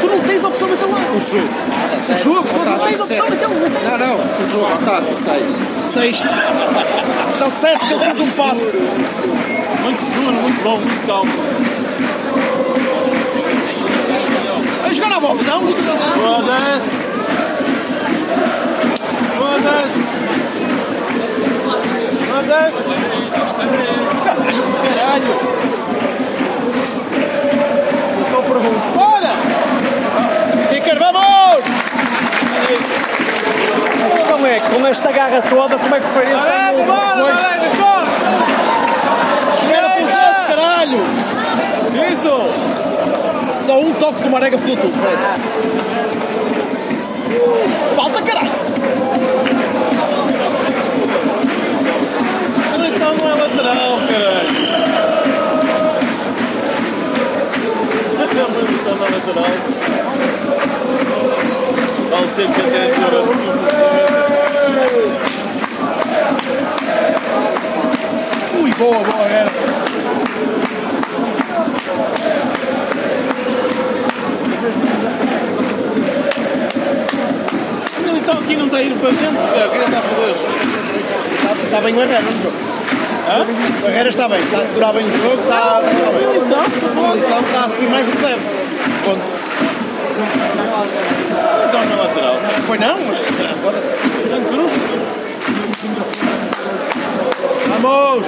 Tu 0.00 0.06
não 0.06 0.20
tens 0.20 0.44
opção 0.44 0.68
naquele 0.68 0.92
lado. 0.92 1.04
O 1.14 1.20
jogo. 1.20 1.48
O 2.08 2.16
jogo? 2.16 2.48
Tu 2.48 2.64
não 2.64 2.78
tens 2.78 3.00
opção 3.00 3.30
naquele 3.30 3.54
lado. 3.54 3.98
Não, 3.98 3.98
não. 3.98 4.16
O 4.16 4.50
jogo, 4.50 4.74
Otávio, 4.74 5.18
6. 5.18 5.62
Seis. 5.92 6.22
Não, 7.40 7.50
sete, 7.50 7.86
se 7.86 7.94
ele 7.94 8.04
fez 8.04 8.20
um 8.20 8.30
passe. 8.30 8.60
Muito 9.82 10.02
seguro, 10.02 10.32
muito 10.32 10.62
bom, 10.62 10.78
muito 10.78 11.06
calmo. 11.06 11.32
Vai 14.82 14.94
jogar 14.94 15.16
a 15.16 15.20
bola, 15.20 15.42
não? 15.42 15.62
Foda-se! 15.62 17.03
Caralho, 24.24 24.62
caralho! 24.84 25.32
Eu 28.18 28.24
só 28.30 28.40
pergunto. 28.42 28.80
Bora! 28.94 29.32
Iker, 30.76 30.98
vamos! 30.98 31.24
A 34.04 34.10
questão 34.16 34.46
é, 34.46 34.60
com 34.60 34.86
esta 34.86 35.10
garra 35.12 35.42
toda, 35.48 35.78
como 35.78 35.94
é 35.94 36.00
que 36.00 36.08
faria 36.10 36.36
Arega, 36.36 36.70
ângulo 36.70 36.84
bora? 36.86 37.24
Arega, 37.32 37.70
corre! 37.80 38.10
Espera 39.54 39.88
pelos 39.88 40.14
Arega! 40.14 40.28
outros, 40.28 40.46
caralho! 40.48 41.00
Isso! 42.12 42.34
Só 43.66 43.80
um 43.80 43.92
toque 43.94 44.22
do 44.22 44.30
Marega 44.30 44.58
tudo, 44.58 44.92
peraí. 45.00 45.16
Falta, 47.96 48.22
caralho! 48.22 48.63
Não 53.18 53.30
é 53.30 53.34
lateral, 53.34 53.98
caralho! 54.08 54.94
Não 58.34 58.50
está 58.50 58.94
na 58.94 59.04
lateral. 59.04 59.54
Vale 62.10 62.28
cerca 62.28 62.62
de 62.62 62.70
10 62.70 62.98
euros. 62.98 63.28
Ui, 68.60 68.70
boa, 68.72 68.98
boa, 68.98 69.26
era. 69.28 69.50
Então 78.16 78.38
aqui 78.38 78.56
não 78.56 78.66
está 78.66 78.76
a 78.78 78.82
ir 78.82 78.94
para 78.94 79.10
dentro, 79.10 79.36
cara. 79.36 79.66
O 79.66 79.70
que 79.70 79.76
é 79.76 79.80
que 79.80 79.84
está 79.84 79.98
a 79.98 80.02
fazer? 80.02 80.30
Está, 81.34 81.52
está 81.52 81.80
bem 81.80 81.94
o 81.94 82.00
Herrera 82.00 82.22
no 82.22 82.42
jogo. 82.42 82.73
Hã? 83.26 83.46
O 83.82 83.88
Herrera 83.88 84.08
está 84.10 84.28
bem, 84.28 84.38
está 84.38 84.58
a 84.58 84.66
segurar 84.66 84.92
bem 84.92 85.06
o 85.06 85.10
jogo, 85.10 85.40
está, 85.42 85.80
está 85.80 86.10
bem. 86.12 86.28
Militão 87.08 87.40
está 87.40 87.64
a 87.64 87.68
subir 87.68 87.88
mais 87.88 88.06
do 88.06 88.12
que 88.12 88.22
deve. 88.22 88.40
Ponto. 89.04 89.32
então 91.68 91.84
na 91.84 92.02
lateral. 92.02 92.36
Foi 92.66 92.78
não, 92.78 92.98
mas 93.00 93.20
foda-se. 93.62 93.94
Tranquilo. 94.28 94.68
Vamos! 97.80 98.26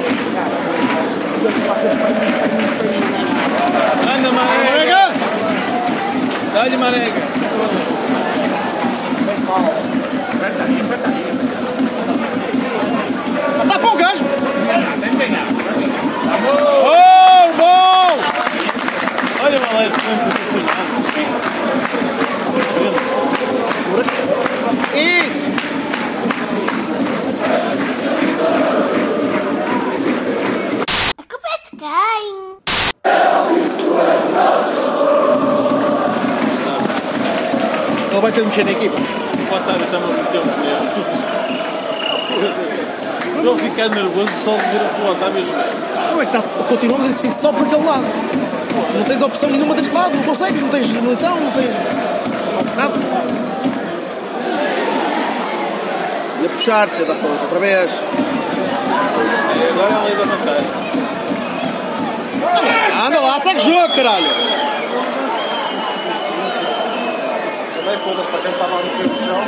Anda, 4.16 4.32
Marega! 4.32 5.10
Dá-lhe, 6.54 6.76
Marega! 6.76 7.22
Dá 13.66 13.78
para 13.78 13.88
o 13.88 13.96
gajo! 13.96 14.45
Oh, 16.88 17.52
bom! 17.56 18.18
Olha 19.44 19.56
o 19.56 19.60
Valete, 19.60 20.00
bem 20.00 20.18
posicionado. 20.18 20.90
Segura. 23.76 24.04
Isso! 24.96 25.46
A 31.16 31.22
culpa 31.22 31.46
é 31.46 31.58
de 31.62 31.70
quem? 31.76 31.86
Ele 38.10 38.20
vai 38.20 38.32
ter 38.32 38.40
de 38.40 38.46
mexer 38.46 38.64
na 38.64 38.72
equipa. 38.72 38.96
O 38.96 39.54
Otávio 39.54 39.84
está-me 39.84 40.04
a 40.04 40.08
meter 40.08 40.40
um. 40.40 41.35
Estou 43.46 43.54
a 43.54 43.70
ficar 43.70 43.88
nervoso 43.90 44.32
só 44.42 44.56
de 44.56 44.64
ver 44.70 44.80
o 44.80 45.12
Otávio 45.12 45.46
jogar. 45.46 45.68
Não 46.10 46.20
é 46.20 46.26
que 46.26 46.32
tá, 46.32 46.42
continuamos 46.68 47.06
a 47.06 47.10
insistir 47.10 47.40
só 47.40 47.52
por 47.52 47.64
aquele 47.64 47.86
lado. 47.86 48.04
Não 48.92 49.04
tens 49.04 49.22
opção 49.22 49.48
nenhuma 49.50 49.76
deste 49.76 49.94
lado, 49.94 50.16
não 50.16 50.24
consegues, 50.24 50.60
não 50.60 50.68
tens 50.68 50.88
militão, 50.88 51.36
não 51.36 51.52
tens. 51.52 51.70
nada. 52.74 52.94
E 56.42 56.46
a 56.46 56.48
puxar, 56.48 56.88
filha 56.88 57.04
da 57.04 57.14
puta, 57.14 57.42
outra 57.42 57.60
vez. 57.60 57.92
E 59.54 59.68
agora 59.68 59.92
é 59.92 59.94
a 59.94 60.02
lei 60.02 60.16
da 60.16 60.24
vantagem. 60.24 60.70
Anda 63.06 63.20
lá, 63.20 63.40
segue 63.42 63.60
jogo, 63.60 63.94
caralho! 63.94 64.26
Também 67.76 67.98
foda-se 67.98 68.28
para 68.28 68.40
quem 68.40 68.50
estava 68.50 68.72
a 68.72 68.82
meter 68.82 69.06
no 69.06 69.16
chão. 69.24 69.44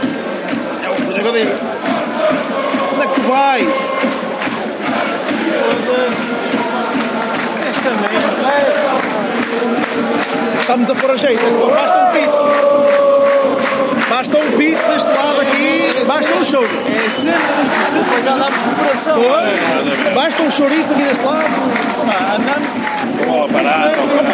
É 0.85 0.89
o 0.89 0.95
que 0.95 1.27
eu 1.27 1.33
digo. 1.33 2.68
É 3.01 3.07
que 3.07 3.15
tu 3.15 3.21
vais? 3.29 3.69
Esta 7.71 7.91
merda. 7.91 8.29
Estamos 10.61 10.91
a 10.91 10.95
pôr 10.95 11.11
a 11.11 11.17
jeito, 11.17 11.43
basta 11.75 11.99
um 11.99 12.13
piso. 12.13 12.49
Basta 14.11 14.37
um 14.37 14.51
piso 14.59 14.81
deste 14.89 15.09
lado 15.09 15.41
aqui, 15.41 16.05
basta 16.07 16.35
um 16.35 16.45
choro. 16.45 16.69
É 16.89 17.09
sempre 17.11 17.39
depois 17.95 18.27
andamos 18.27 18.63
com 18.63 18.71
o 18.71 18.75
coração. 18.75 19.19
Basta 20.15 20.43
um 20.43 20.51
chouriço 20.51 20.93
aqui 20.93 21.03
deste 21.03 21.25
lado. 21.25 21.45
Andamos. 22.35 22.69
Bola 23.27 23.49
parada. 23.49 23.93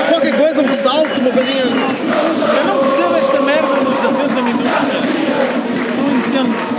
Qualquer 0.08 0.36
coisa, 0.36 0.62
um 0.62 0.74
salto, 0.74 1.20
uma 1.20 1.30
coisinha. 1.30 1.62
Eu 1.62 1.70
não 1.70 2.78
percebo 2.78 3.16
esta 3.16 3.40
merda 3.42 3.76
nos 3.82 3.96
60 3.96 4.42
minutos. 4.42 4.66
Não 5.98 6.16
entendo. 6.18 6.74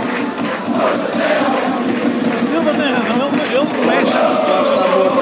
Silva 2.66 2.82
tem 2.82 2.92
razão, 2.92 3.28
eles, 3.28 3.52
eles 3.52 3.70
mexem. 3.86 4.20
Lá 4.20 4.62
está 4.62 4.88
morto. 4.88 5.18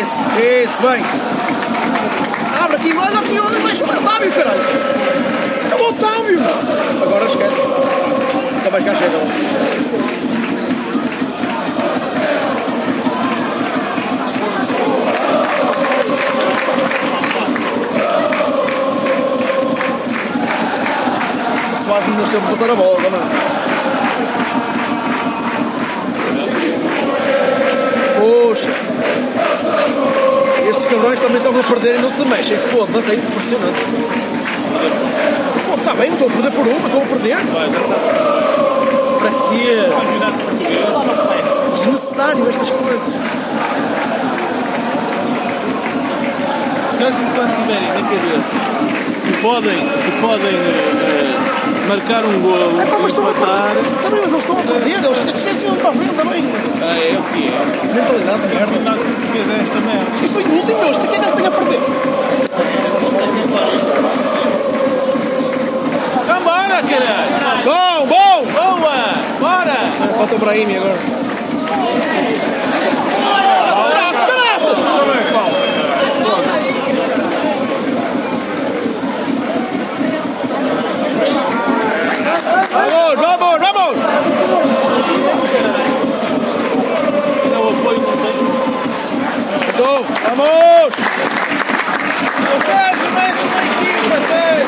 Isso, 0.00 0.18
isso, 0.38 0.82
bem. 0.82 1.02
Abre 2.62 2.76
aqui, 2.76 2.96
olha 2.96 3.18
aqui, 3.18 3.40
olha, 3.40 3.58
mais 3.58 3.80
o 3.80 3.84
Otávio, 3.84 4.32
caralho. 4.32 4.60
É 5.70 5.74
o 5.74 5.88
Otávio. 5.88 6.40
Agora 7.02 7.26
esquece. 7.26 7.60
Nunca 8.54 8.70
mais 8.70 8.84
cá 8.84 8.94
chega. 8.94 10.23
Não 22.00 22.18
nasceu 22.18 22.40
para 22.40 22.50
passar 22.50 22.70
a 22.70 22.74
bola 22.74 22.96
também. 22.96 23.20
Poxa. 28.18 28.70
Estes 30.68 30.86
cabrões 30.86 31.20
também 31.20 31.36
estão 31.36 31.58
a 31.58 31.62
perder 31.62 31.94
e 31.94 31.98
não 31.98 32.10
se 32.10 32.24
mexem. 32.24 32.58
Foda-se, 32.58 33.12
é 33.12 33.14
impressionante. 33.14 33.78
Foda, 35.66 35.80
está 35.80 35.94
bem, 35.94 36.12
estou 36.12 36.26
a 36.26 36.30
perder 36.32 36.50
por 36.50 36.66
uma, 36.66 36.86
estou 36.86 37.02
a 37.02 37.06
perder. 37.06 37.36
Para 39.20 39.30
quê? 39.48 39.78
Desnecessário 41.74 42.48
estas 42.48 42.70
coisas. 42.70 43.14
Mesmo 46.98 47.30
quando 47.34 47.54
tiverem 47.56 47.88
na 47.88 48.02
cabeça 48.02 48.93
podem, 49.44 49.76
que 49.76 50.10
podem 50.22 50.54
eh, 50.56 51.36
marcar 51.86 52.24
um 52.24 52.40
golo 52.40 52.80
É 52.80 52.86
pá, 52.86 52.96
mas 52.98 53.12
estão 53.12 53.26
a 53.28 53.30
empatar. 53.30 53.74
Também, 54.02 54.20
mas 54.22 54.32
eles 54.32 54.42
estão 54.42 54.58
a 54.58 54.62
perder. 54.62 55.04
Eles, 55.04 55.18
estes 55.26 55.42
gajos 55.42 55.62
iam 55.62 55.76
para 55.76 55.90
a 55.90 55.92
frente 55.92 56.14
também. 56.14 56.44
ah, 56.80 56.98
é 56.98 57.18
o 57.18 57.22
que 57.24 57.48
é. 57.48 57.94
Mentalidade 57.94 58.40
de 58.40 58.48
merda. 58.48 58.66
campeonato 58.66 59.04
português 59.04 59.50
é 59.50 59.62
esta 59.62 59.80
merda. 59.80 60.24
Isto 60.24 60.32
foi 60.32 60.42
o 60.44 60.56
último, 60.56 60.78
meu. 60.78 60.90
Isto 60.90 61.04
aqui 61.04 61.16
é 61.16 61.18
que 61.18 61.24
eles 61.26 61.32
têm 61.34 61.46
a 61.46 61.50
perder. 61.50 61.80
Vambora, 66.26 66.82
caralho! 66.82 67.64
Bom, 67.64 68.06
bom! 68.06 68.44
Boa! 68.54 69.04
Bora! 69.40 69.76
Falta 70.16 70.36
o 70.36 70.38
Brahimi 70.38 70.76
agora. 70.78 70.98
Vamos! 90.24 90.94
Eu 92.50 92.58
quero 92.60 93.12
mais 93.12 93.36
uma 93.44 93.62
equipa, 93.64 94.16
sério! 94.28 94.66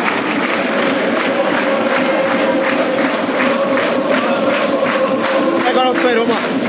Agora 5.68 5.90
o 5.90 5.92
terceiro, 5.94 6.26
vamos 6.26 6.34
lá. 6.34 6.66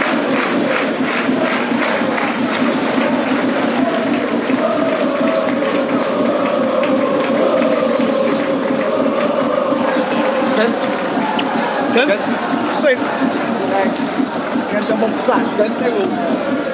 Canto. 10.56 10.88
Canto. 11.94 12.18
Terceiro. 12.68 13.02
Canto 14.72 14.92
é 14.92 14.96
uma 14.96 15.10
passagem. 15.10 15.54
Canto 15.58 15.84
é 15.84 15.90
gol. 15.90 16.67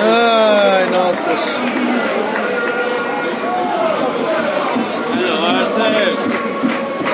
Ai, 0.00 0.86
nossas. 0.90 1.56
Olha 5.10 5.34
lá, 5.34 5.66
sério! 5.66 6.16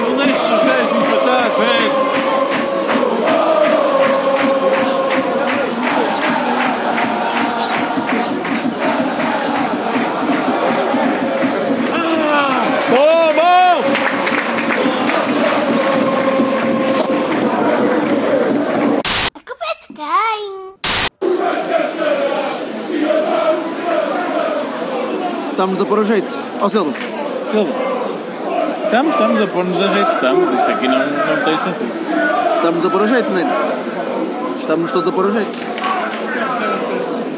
Não 0.02 0.16
deixes 0.16 0.42
os 0.42 0.60
gajos 0.60 0.94
empatar, 0.94 1.50
sério! 1.52 2.23
Estamos 25.64 25.80
a 25.80 25.86
pôr 25.86 26.00
a 26.00 26.04
jeito. 26.04 26.38
Ó 26.60 26.68
Silva. 26.68 26.92
Silva, 27.50 27.72
estamos, 28.84 29.14
estamos 29.14 29.40
a 29.40 29.46
pôr-nos 29.46 29.80
a 29.80 29.88
jeito, 29.88 30.10
estamos. 30.10 30.52
Isto 30.52 30.70
aqui 30.70 30.88
não, 30.88 30.98
não 30.98 31.42
tem 31.42 31.56
sentido. 31.56 31.90
Estamos 32.56 32.84
a 32.84 32.90
pôr 32.90 33.02
a 33.02 33.06
jeito, 33.06 33.30
menino. 33.30 33.50
Estamos 34.60 34.92
todos 34.92 35.08
a 35.08 35.12
pôr 35.12 35.26
a 35.26 35.30
jeito. 35.30 35.58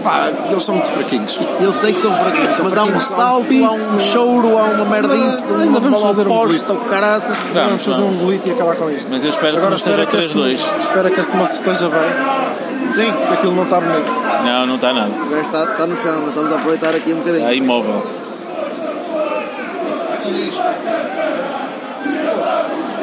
Pá, 0.03 0.29
eles 0.51 0.65
são 0.65 0.75
muito 0.75 0.89
fraquinhos. 0.89 1.39
Eu 1.61 1.73
sei 1.73 1.93
que 1.93 2.01
são 2.01 2.12
fraquinhos, 2.17 2.55
São 2.57 2.65
mas 2.65 2.77
há 2.77 2.83
um 2.83 2.87
fraquinhos, 2.87 3.07
salto, 3.07 3.64
há 3.64 3.95
um 3.95 3.99
choro, 4.01 4.59
há 4.59 4.62
uma 4.64 4.85
merdice, 4.87 5.55
Ainda 5.55 5.79
vamos 5.79 6.03
fazer 6.03 6.27
um 6.27 6.35
golito. 6.35 6.72
o 6.72 6.77
caraças. 6.81 7.37
Vamos 7.55 7.85
fazer 7.85 8.03
um 8.03 8.16
golito 8.16 8.49
e 8.49 8.51
acabar 8.51 8.74
com 8.74 8.91
isto. 8.91 9.09
Mas 9.09 9.22
eu 9.22 9.31
espero 9.31 9.57
Agora 9.57 9.77
que 9.77 9.87
não 9.89 9.95
esteja 9.95 10.07
que, 10.07 10.16
este 10.16 10.37
3-2. 10.37 10.53
moço, 10.53 10.74
espera 10.81 11.11
que 11.12 11.20
este 11.20 11.37
moço 11.37 11.55
esteja 11.55 11.89
bem. 11.89 12.76
Sim, 12.97 13.12
porque 13.12 13.34
aquilo 13.34 13.55
não 13.55 13.64
está 13.64 13.78
bonito. 13.78 14.11
Não, 14.42 14.66
não 14.66 14.76
está 14.76 14.90
nada. 14.94 15.11
O 15.11 15.28
gajo 15.28 15.42
está, 15.42 15.64
está 15.64 15.86
no 15.86 15.97
chão, 15.99 16.18
nós 16.18 16.30
estamos 16.30 16.51
a 16.51 16.57
aproveitar 16.57 16.94
aqui 16.94 17.12
um 17.12 17.16
bocadinho. 17.16 17.42
Está 17.42 17.53
imóvel. 17.53 18.03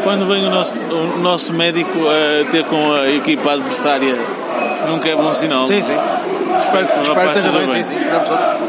Quando 0.04 0.26
vem 0.28 0.48
o 0.48 0.50
nosso, 0.50 0.74
o 0.74 1.20
nosso 1.20 1.54
médico 1.54 1.92
a 2.10 2.50
ter 2.50 2.66
com 2.66 2.92
a 2.94 3.08
equipa 3.08 3.52
adversária, 3.52 4.18
nunca 4.88 5.10
é 5.10 5.16
bom 5.16 5.32
sinal. 5.32 5.68
Sim, 5.68 5.84
sim. 5.84 5.96
Espero 6.60 6.88
que 6.88 7.00
Espero 7.00 7.32
que 7.32 7.38
esteja 7.38 7.50
esteja 7.50 7.52
bem, 7.52 7.68
sim, 7.68 7.84
sim, 7.84 7.98
esperamos 7.98 8.28
todos. 8.30 8.64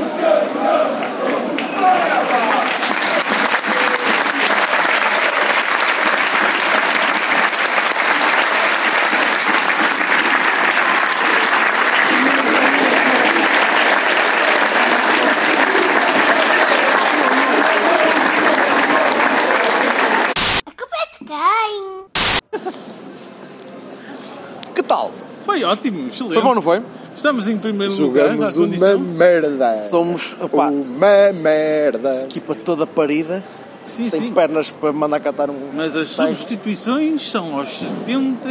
Que 24.75 24.83
tal? 24.83 25.12
Foi 25.45 25.64
ótimo, 25.75 26.09
excelente. 26.09 26.33
Foi 26.35 26.43
bom, 26.43 26.55
não 26.55 26.62
foi? 26.62 26.81
Estamos 27.16 27.47
em 27.49 27.57
primeiro 27.59 27.95
lugar, 27.97 28.25
Jogamos 28.31 28.49
à 28.49 28.53
condição. 28.61 28.97
uma 28.97 29.14
merda. 29.14 29.79
Somos, 29.79 30.37
opá, 30.41 30.68
Uma 30.70 31.33
merda. 31.33 32.22
equipa 32.25 32.55
toda 32.55 32.87
parida, 32.87 33.43
Sim, 33.87 34.09
sem 34.11 34.20
sim. 34.22 34.33
pernas 34.33 34.70
para 34.70 34.93
mandar 34.93 35.20
catar 35.20 35.51
um. 35.51 35.57
Mas 35.75 35.95
as 35.95 36.09
substituições 36.09 37.31
são 37.31 37.59
aos 37.59 37.68
70 37.79 38.49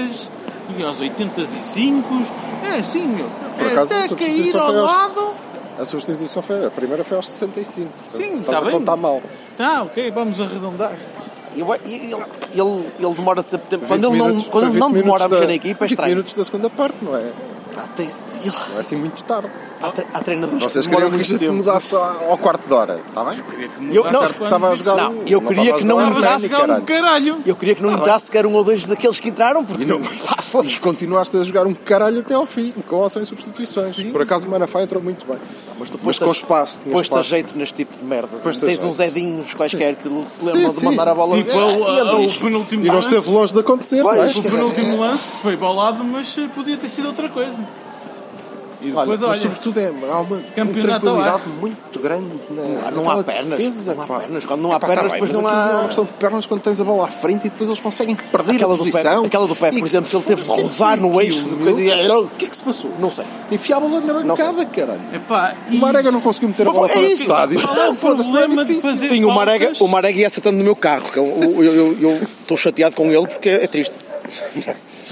e 0.78 0.84
aos 0.84 1.00
85. 1.02 2.24
É 2.66 2.80
assim, 2.80 3.06
meu. 3.06 3.26
Por 3.58 3.68
acaso, 3.68 3.94
a 3.94 3.98
até 4.06 4.16
cair 4.16 4.38
substituição 4.48 4.62
ao 4.62 4.68
foi 4.72 4.80
aos- 4.80 4.92
lado. 4.92 5.34
A 5.80 5.86
substituição 5.86 6.42
foi. 6.44 6.66
A 6.66 6.70
primeira 6.70 7.04
foi 7.04 7.18
aos 7.18 7.26
65. 7.28 7.90
portanto, 7.90 8.16
Sim, 8.18 8.24
estás 8.40 8.46
está 8.46 8.58
a 8.60 8.62
bem. 8.62 8.72
contar 8.72 8.96
mal. 8.96 9.22
Tá, 9.58 9.84
ok, 9.84 10.12
vamos 10.12 10.40
arredondar. 10.40 10.94
Eu- 11.56 11.74
Ele, 11.86 12.14
ele, 12.54 12.94
ele 13.00 13.16
demora 13.16 13.42
sempre 13.44 13.68
tempo. 13.70 13.86
Quando 13.88 14.12
20 14.12 14.22
ele 14.22 14.34
não, 14.34 14.44
quando 14.46 14.68
ele 14.70 14.80
não 14.80 14.90
20 14.92 15.02
demora 15.04 15.26
a 15.26 15.30
mexer 15.30 15.42
da- 15.42 15.48
na 15.48 15.54
equipa, 15.54 15.86
é 15.86 15.88
20 15.88 15.92
estranho. 15.92 16.16
minutos 16.16 16.36
da 16.36 16.46
segunda 16.46 16.70
parte, 16.70 17.04
não 17.04 17.16
é? 17.16 17.32
Há, 17.78 17.88
tem- 17.88 18.10
ele- 18.32 18.52
Não 18.70 18.78
é 18.78 18.80
assim 18.80 18.96
muito 18.96 19.24
tarde. 19.24 19.50
Há 19.84 19.90
tre- 19.92 20.08
há 20.14 20.20
treinadores 20.22 20.64
Vocês 20.64 20.88
que 20.88 20.94
queriam 20.96 21.12
que 21.12 21.22
isto 21.22 21.38
tempo. 21.40 21.54
mudasse 21.54 21.96
ao 21.96 22.38
quarto 22.38 22.68
de 22.68 22.74
hora, 22.74 23.00
está 23.08 23.24
bem? 23.24 23.40
Eu, 23.92 24.04
não, 24.12 24.20
Certo 24.22 24.38
que 24.38 24.44
estava 24.44 24.70
a 24.72 24.76
jogar 24.76 24.96
não, 24.98 25.12
um- 25.12 25.24
eu 25.28 25.42
não 25.42 25.48
queria 25.50 25.74
que 25.76 25.84
não 25.84 25.98
um 25.98 26.10
entrasse. 26.18 26.50
caralho. 26.50 26.84
caralho. 26.84 27.38
Eu 27.46 27.56
queria 27.56 27.76
que 27.76 27.82
não 27.84 27.92
entrasse 27.94 28.26
sequer 28.28 28.46
um 28.46 28.54
ou 28.54 28.64
dois 28.64 28.88
daqueles 28.88 29.20
que 29.20 29.30
entraram, 29.30 29.64
porque. 29.66 29.84
E, 29.84 29.86
não, 29.86 30.02
e 30.64 30.80
continuaste 30.80 31.36
a 31.38 31.44
jogar 31.44 31.68
um 31.68 31.74
caralho 31.74 32.22
até 32.22 32.34
ao 32.34 32.46
fim, 32.46 32.74
com 32.88 32.96
ou 32.98 33.10
sem 33.10 33.24
substituições. 33.26 34.02
Por 34.12 34.22
acaso 34.22 34.48
o 34.48 34.52
Manafá 34.52 34.82
entrou 34.82 35.02
muito 35.04 35.26
bem. 35.26 35.38
Mas 35.80 35.90
tu 35.90 36.00
Mas 36.04 36.20
com 36.20 36.32
espaço. 36.32 36.82
pôs-te 36.92 37.16
a 37.18 37.22
jeito 37.22 37.58
neste 37.58 37.76
tipo 37.76 37.98
de 37.98 38.04
merdas. 38.06 38.42
Tens 38.44 38.84
uns 38.84 39.00
Edinhos 39.00 39.54
quaisquer 39.54 39.96
que 39.96 40.08
se 40.28 40.46
lembram 40.46 40.70
de 40.70 40.76
sim. 40.76 40.86
mandar 40.86 41.08
a 41.10 41.16
bola 41.16 41.36
Tipo, 41.38 41.52
o, 41.58 41.90
e 42.22 42.76
E 42.76 42.88
não 42.88 43.00
esteve 43.00 43.30
longe 43.30 43.54
de 43.54 43.60
acontecer, 43.60 44.02
Pois, 44.02 44.18
não 44.18 44.24
é? 44.26 44.30
O 44.30 44.52
penúltimo 44.52 45.00
lance 45.00 45.28
foi 45.42 45.58
para 45.58 45.68
o 45.68 45.74
lado, 45.74 46.04
mas 46.04 46.38
eh, 46.38 46.48
podia 46.54 46.78
ter 46.78 46.90
sido 46.90 47.08
outra 47.08 47.28
coisa. 47.30 47.54
E 48.84 48.92
Olha, 48.92 49.00
depois, 49.00 49.20
mas 49.22 49.30
olha, 49.30 49.40
sobretudo 49.40 49.80
é, 49.80 49.88
há 50.12 50.20
uma 50.20 50.38
intranquilidade 50.40 51.50
muito 51.62 52.00
grande 52.02 52.28
na, 52.50 52.62
Não 52.64 52.88
há- 52.88 52.92
não 52.92 53.10
há 53.10 53.24
pernas, 53.24 53.58
defesa, 53.58 53.96
não 53.96 54.04
há 54.04 54.08
pá. 54.08 54.20
pernas. 54.20 54.44
Quando 54.46 54.62
não 54.62 54.72
há 54.74 54.80
pernas, 54.80 54.98
tá 54.98 55.02
bem, 55.04 55.12
depois 55.12 55.32
não 55.32 55.48
há- 55.48 55.70
é 55.72 55.76
uma 55.76 55.86
questão 55.86 56.04
de 56.04 56.12
pernas 56.12 56.46
quando 56.46 56.62
tens 56.62 56.82
a 56.82 56.84
bola 56.84 57.06
à 57.06 57.08
frente 57.10 57.48
e 57.48 57.50
depois 57.50 57.70
eles 57.70 57.80
conseguem 57.80 58.16
perder 58.16 58.56
Aquela 58.56 58.74
a 58.74 58.78
do 58.78 58.84
Pepe, 58.84 58.92
posição. 58.98 59.24
aquela 59.24 59.48
do 59.48 59.56
Pepe, 59.56 59.78
por 59.80 59.86
E- 59.86 59.90
exemplo, 59.90 60.10
que 60.10 60.16
ele 60.18 60.24
teve 60.26 60.42
de 60.42 60.50
rodar 60.50 61.00
no 61.00 61.22
eixo 61.22 61.48
do 61.48 61.58
coisa 61.64 61.82
e- 61.82 62.10
O 62.12 62.28
que 62.28 62.46
é 62.46 62.48
que 62.50 62.58
se 62.58 62.64
passou? 62.64 62.92
Não 63.00 63.10
sei. 63.10 63.26
Enfiar 63.50 63.78
a 63.78 63.80
bola 63.80 64.02
na 64.02 64.14
bancada, 64.14 64.66
caralho. 64.66 65.02
epá, 65.14 65.56
O 65.72 65.76
Marega 65.78 66.12
não 66.12 66.20
conseguiu 66.20 66.50
meter 66.50 66.68
a 66.68 66.72
bola 66.72 66.88
é 66.90 66.92
para 66.92 67.02
o 67.02 67.06
estádio. 67.06 67.60
é 67.60 67.64
o 67.64 67.66
não 67.76 67.94
é 67.94 67.96
problema 67.96 68.66
de 68.66 68.82
fazer- 68.82 69.08
Sim, 69.08 69.24
o 69.24 69.32
Marega, 69.88 70.20
ia 70.20 70.28
acertando 70.28 70.58
no 70.58 70.64
meu 70.64 70.76
carro. 70.76 71.06
eu 71.16 72.18
estou 72.42 72.58
chateado 72.58 72.96
com 72.98 73.06
ele 73.12 73.28
porque 73.28 73.48
é 73.50 73.66
triste. 73.68 73.96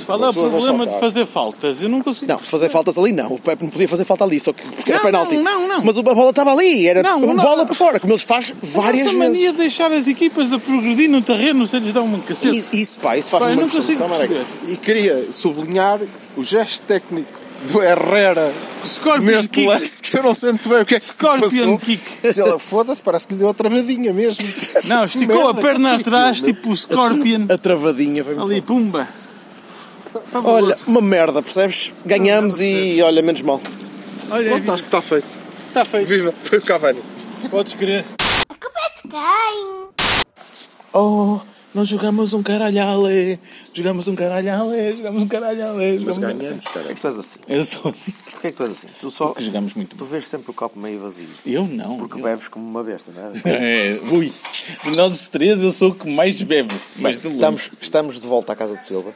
Qual 0.05 0.23
é 0.25 0.29
o 0.29 0.33
problema 0.33 0.85
de 0.87 0.99
fazer 0.99 1.25
faltas? 1.25 1.81
Eu 1.81 1.89
não 1.89 2.01
consigo. 2.01 2.31
Não, 2.31 2.39
fazer 2.39 2.69
faltas 2.69 2.97
ali 2.97 3.11
não. 3.11 3.33
O 3.33 3.39
Pepe 3.39 3.63
não 3.63 3.69
podia 3.69 3.87
fazer 3.87 4.05
falta 4.05 4.23
ali, 4.23 4.39
só 4.39 4.53
que 4.53 4.63
porque 4.63 4.91
era 4.91 4.99
Não, 4.99 5.05
penalti. 5.05 5.35
não, 5.37 5.43
não, 5.43 5.67
não. 5.67 5.81
Mas 5.85 5.97
a 5.97 6.01
bola 6.01 6.29
estava 6.29 6.51
ali, 6.53 6.87
era 6.87 7.01
Não, 7.03 7.17
uma 7.19 7.33
não. 7.33 7.43
bola 7.43 7.65
para 7.65 7.75
fora, 7.75 7.99
como 7.99 8.13
eles 8.13 8.23
faz 8.23 8.53
várias 8.61 9.03
vezes. 9.11 9.17
mania 9.17 9.51
de 9.51 9.57
deixar 9.57 9.91
as 9.91 10.07
equipas 10.07 10.51
a 10.53 10.59
progredir 10.59 11.09
no 11.09 11.21
terreno 11.21 11.65
sem 11.67 11.79
lhes 11.79 11.93
dar 11.93 12.01
uma 12.01 12.19
cacete. 12.19 12.57
Isso, 12.57 12.69
isso, 12.75 12.99
pá, 12.99 13.17
isso 13.17 13.29
faz 13.29 13.55
Pá, 13.55 13.61
perceber. 13.61 14.45
E 14.67 14.77
queria 14.77 15.27
sublinhar 15.31 15.99
o 16.35 16.43
gesto 16.43 16.83
técnico 16.85 17.31
do 17.71 17.81
Herrera 17.83 18.51
Scorpion 18.83 19.25
neste 19.35 19.51
kick. 19.51 19.67
lance, 19.67 20.01
que 20.01 20.17
eu 20.17 20.23
não 20.23 20.33
sei 20.33 20.49
muito 20.49 20.67
bem 20.67 20.81
o 20.81 20.85
que 20.85 20.95
é 20.95 20.99
que 20.99 21.05
se 21.05 21.13
Scorpion 21.13 21.49
passou. 21.49 21.77
kick. 21.79 22.01
Ele, 22.23 22.57
foda-se, 22.59 23.01
parece 23.01 23.27
que 23.27 23.33
lhe 23.33 23.39
deu 23.39 23.49
a 23.49 23.53
travadinha 23.53 24.11
mesmo. 24.11 24.43
Não, 24.85 25.05
esticou 25.05 25.41
a 25.47 25.53
Merda, 25.53 25.61
perna 25.61 25.89
que 25.89 25.95
ridículo, 25.97 26.15
atrás, 26.15 26.41
tipo 26.41 26.69
o 26.71 26.75
Scorpion. 26.75 27.45
A 27.49 27.57
travadinha 27.59 28.23
foi 28.23 28.33
muito 28.33 28.51
Ali, 28.51 28.61
pumba. 28.61 29.07
Olha, 30.43 30.75
uma 30.87 31.01
merda, 31.01 31.41
percebes? 31.41 31.91
Ganhamos 32.05 32.59
e 32.61 33.01
olha, 33.01 33.21
menos 33.21 33.41
mal. 33.41 33.61
Olha, 34.29 34.51
Pronto, 34.51 34.71
acho 34.73 34.83
que 34.83 34.87
está 34.87 35.01
feito. 35.01 35.27
está 35.69 35.85
feito. 35.85 36.07
Viva, 36.07 36.33
foi 36.43 36.57
o 36.59 36.61
Cavani. 36.61 37.01
Podes 37.49 37.73
crer. 37.73 38.05
A 38.49 38.53
culpa 38.55 38.79
é 38.79 39.01
de 39.01 39.07
quem? 39.09 39.81
Oh, 40.93 41.39
nós 41.73 41.87
jogamos 41.87 42.33
um 42.33 42.43
caralhale. 42.43 43.39
Jogamos 43.73 44.07
um 44.09 44.15
caralhale. 44.15 44.97
Jogamos 44.97 45.23
um 45.23 45.27
caralhale. 45.27 45.99
Mas 46.05 46.15
jogamos- 46.15 46.37
ganhamos, 46.37 46.65
cara. 46.65 46.79
Porquê 46.85 46.95
que 46.95 47.01
tu 47.01 47.07
és 47.07 47.17
assim? 47.17 47.39
Eu 47.47 47.63
sou 47.63 47.91
assim. 47.91 48.11
Porquê 48.31 48.51
que 48.51 48.57
tu 48.57 48.63
és 48.63 48.71
assim? 48.71 48.87
Tu 48.99 49.11
só. 49.11 49.27
Porque 49.27 49.43
jogamos 49.45 49.73
muito 49.75 49.95
Tu 49.95 50.05
vês 50.05 50.27
sempre 50.27 50.51
o 50.51 50.53
copo 50.53 50.77
meio 50.77 50.99
vazio. 50.99 51.27
Eu 51.45 51.65
não. 51.65 51.97
Porque 51.97 52.19
eu- 52.19 52.23
bebes 52.23 52.49
como 52.49 52.65
uma 52.67 52.83
besta, 52.83 53.11
não 53.13 53.27
é? 53.27 53.31
É, 53.45 53.99
ui. 54.11 54.31
De 54.83 54.91
nós 54.97 55.13
os 55.13 55.29
três, 55.29 55.61
eu 55.63 55.71
sou 55.71 55.91
o 55.91 55.95
que 55.95 56.13
mais 56.13 56.41
bebe. 56.41 56.75
Mas 56.97 57.17
Bem, 57.19 57.33
estamos, 57.33 57.71
estamos 57.81 58.19
de 58.19 58.27
volta 58.27 58.51
à 58.51 58.55
casa 58.57 58.75
de 58.75 58.85
Silva, 58.85 59.13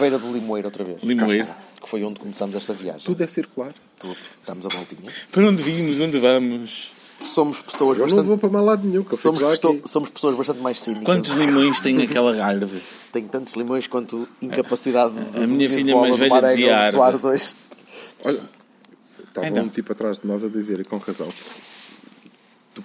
beira 0.00 0.18
do 0.18 0.32
Limoeiro 0.32 0.66
outra 0.68 0.82
vez. 0.84 1.02
Limoeiro. 1.02 1.46
Que 1.80 1.88
foi 1.88 2.02
onde 2.04 2.18
começamos 2.20 2.56
esta 2.56 2.72
viagem. 2.74 3.02
Tudo 3.04 3.22
é 3.22 3.26
circular. 3.26 3.72
Tudo. 3.98 4.16
Damos 4.46 4.66
a 4.66 4.68
voltinha. 4.68 5.12
Para 5.30 5.46
onde 5.46 5.62
vimos? 5.62 6.00
Onde 6.00 6.18
vamos? 6.18 6.90
Somos 7.22 7.60
pessoas 7.62 7.98
Eu 7.98 8.06
não 8.06 8.16
bastante. 8.16 8.26
vou 8.28 8.38
para 8.38 8.48
mais 8.50 8.64
lado 8.64 8.86
nenhum, 8.88 9.02
que 9.04 9.12
eu 9.12 9.18
fico 9.18 9.22
Somos, 9.22 9.40
pesto- 9.42 9.68
aqui. 9.68 9.82
somos 9.84 10.08
pessoas 10.10 10.36
bastante 10.36 10.60
mais 10.60 10.80
cínicas. 10.80 11.04
Quantos 11.04 11.30
limões 11.32 11.78
tem 11.80 12.00
aquela 12.02 12.42
árvore? 12.44 12.82
Tem 13.12 13.26
tantos 13.28 13.54
limões 13.54 13.86
quanto 13.86 14.26
incapacidade 14.40 15.12
de 15.14 15.42
A 15.42 15.46
minha 15.46 15.68
de 15.68 15.74
filha 15.74 15.92
bola 15.94 16.08
mais 16.08 16.14
do 16.16 16.18
velha 16.18 16.34
Marega 16.34 16.54
dizia 16.56 16.66
ou 16.66 16.72
do 16.72 17.02
árvore. 17.02 17.18
Soares 17.22 17.24
hoje. 17.24 17.54
Olha, 18.24 18.40
estava 19.28 19.46
Então. 19.48 19.64
um 19.64 19.68
tipo 19.68 19.92
atrás 19.92 20.18
de 20.20 20.26
nós 20.26 20.42
a 20.44 20.48
dizer, 20.48 20.80
e 20.80 20.84
com 20.84 20.96
razão, 20.96 21.28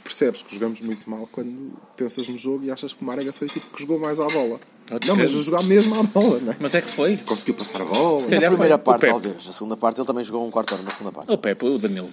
percebes 0.06 0.44
que 0.44 0.54
jogamos 0.54 0.80
muito 0.82 1.10
mal 1.10 1.28
quando 1.32 1.74
pensas 1.98 2.28
no 2.28 2.38
jogo 2.38 2.64
e 2.64 2.70
achas 2.72 2.94
que 2.94 3.02
o 3.02 3.06
Marega 3.06 3.34
foi 3.34 3.48
o 3.48 3.50
tipo 3.50 3.66
que 3.76 3.82
jogou 3.82 4.00
mais 4.00 4.20
à 4.20 4.28
bola. 4.28 4.60
Outros 4.92 5.10
Não, 5.10 5.16
mas 5.18 5.36
a 5.36 5.42
jogar 5.42 5.64
mesmo 5.64 6.00
à 6.00 6.04
bola, 6.04 6.40
não 6.40 6.52
é? 6.54 6.56
Mas 6.60 6.76
é 6.76 6.82
que 6.82 6.90
foi. 6.90 7.18
Conseguiu 7.18 7.56
passar 7.56 7.82
a 7.82 7.86
bola. 7.86 8.20
Se 8.20 8.28
Na 8.28 8.36
calhar 8.36 8.52
primeira 8.52 8.76
foi 8.78 8.84
parte, 8.84 9.08
talvez. 9.08 9.46
Na 9.46 9.52
segunda 9.52 9.76
parte, 9.76 10.00
ele 10.00 10.08
também 10.08 10.24
jogou 10.24 10.46
um 10.48 10.52
quarto 10.52 10.74
hora 10.76 10.84
na 10.84 10.92
segunda 10.92 11.12
parte. 11.12 11.32
O 11.32 11.38
Pepe, 11.40 11.66
o 11.66 11.80
Danilo. 11.80 12.10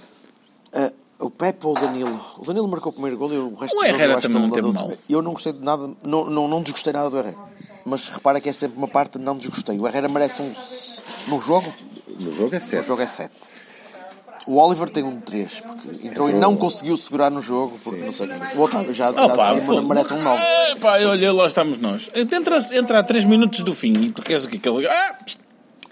Ah, 0.73 0.91
o 1.19 1.31
Pepe 1.31 1.67
ou 1.67 1.77
o 1.77 1.81
Danilo? 1.81 2.21
O 2.39 2.45
Danilo 2.47 2.67
marcou 2.67 2.91
o 2.91 2.93
primeiro 2.95 3.19
gol 3.19 3.33
e 3.33 3.37
o 3.37 3.55
resto 3.55 3.77
O 3.77 3.81
do 3.81 3.87
jogo 3.87 3.95
Herrera 3.95 4.17
que 4.17 4.23
também 4.23 4.41
não 4.43 4.51
teve 4.51 4.73
mal. 4.73 4.93
Eu 5.09 5.21
não 5.21 5.33
gostei 5.35 5.53
de 5.53 5.61
nada, 5.61 5.91
não, 6.03 6.25
não, 6.31 6.49
não 6.49 6.63
desgostei 6.63 6.95
nada 6.95 7.11
do 7.11 7.19
Herrera. 7.19 7.37
Mas 7.85 8.09
repara 8.09 8.41
que 8.41 8.49
é 8.49 8.53
sempre 8.55 8.79
uma 8.79 8.89
parte 8.89 9.19
de 9.19 9.25
não 9.25 9.37
desgostei. 9.37 9.79
O 9.79 9.87
Herrera 9.87 10.09
merece 10.09 10.41
um. 10.41 10.51
No 11.29 11.41
jogo, 11.43 11.71
No 12.19 12.33
jogo 12.33 12.55
é 12.55 12.59
no 12.59 12.65
certo. 12.65 12.87
jogo 12.87 13.03
é 13.03 13.07
7. 13.07 13.31
O 14.47 14.57
Oliver 14.59 14.89
tem 14.91 15.05
um 15.05 15.21
3, 15.21 15.61
porque 15.61 16.07
entrou, 16.09 16.29
e 16.29 16.33
não 16.33 16.57
conseguiu 16.57 16.97
segurar 16.97 17.31
no 17.31 17.41
jogo, 17.41 17.79
porque 17.83 18.01
não 18.03 18.13
sei 18.13 18.29
O 18.57 18.61
Otávio 18.63 18.93
já, 18.93 19.13
já 19.13 19.25
Oh, 19.25 19.31
pá, 19.37 19.55
disse, 19.55 19.69
mas 19.73 19.85
merece 19.85 20.15
um 20.15 20.23
9. 20.23 20.43
Ah, 20.43 20.77
pá, 20.81 20.93
olha, 21.05 21.33
lá 21.33 21.47
estamos 21.47 21.79
nós. 21.79 22.11
Entra, 22.15 22.59
entra 22.77 22.99
a 22.99 23.03
3 23.05 23.25
minutos 23.25 23.61
do 23.61 23.73
fim 23.75 23.93
e 24.03 24.11
tu 24.11 24.21
queres 24.23 24.45
o 24.45 24.49
que 24.49 24.57
aquele. 24.57 24.87
Ah! 24.87 25.17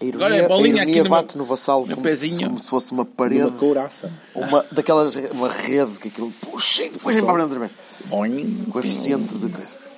A 0.03 0.07
Agora 0.14 0.34
é 0.34 0.38
ironia, 0.38 0.44
a 0.46 0.48
bolinha 0.48 0.76
ironia 0.76 0.82
aqui 0.94 1.03
no 1.05 1.11
bate 1.11 1.36
meu- 1.36 1.44
no 1.44 1.48
vassalo 1.48 1.86
como 1.86 2.09
se, 2.09 2.38
como 2.42 2.59
se 2.59 2.70
fosse 2.70 2.90
uma 2.92 3.05
parede, 3.05 3.42
Uma 3.48 3.51
couraça. 3.59 4.11
uma, 4.34 4.64
daquelas, 4.72 5.14
uma 5.32 5.48
rede 5.51 5.90
que 6.01 6.09
aquilo 6.09 6.32
puxa 6.40 6.84
e 6.84 6.88
depois 6.88 7.16
vem 7.16 7.24
para 7.26 7.38
a 7.38 7.44
outra 7.44 7.59
vez. 7.59 7.70
Boing. 8.07 8.64
Coeficiente 8.72 9.34
de 9.34 9.48
coisa. 9.51 9.89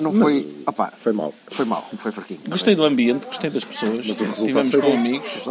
Não 0.00 0.12
foi. 0.12 0.46
Opá, 0.66 0.92
Foi 0.96 1.12
mal. 1.12 1.32
foi 1.50 1.64
mal, 1.64 1.86
foi 1.98 2.12
fraquinho. 2.12 2.40
Gostei 2.48 2.74
do 2.74 2.84
ambiente, 2.84 3.26
gostei 3.26 3.50
das 3.50 3.64
pessoas. 3.64 3.98
Mas 4.06 4.20
o 4.20 4.24
resultado 4.24 4.46
Tivemos 4.46 4.70
foi 4.72 4.80
com 4.82 4.90
bom. 4.90 4.96
amigos. 4.96 5.42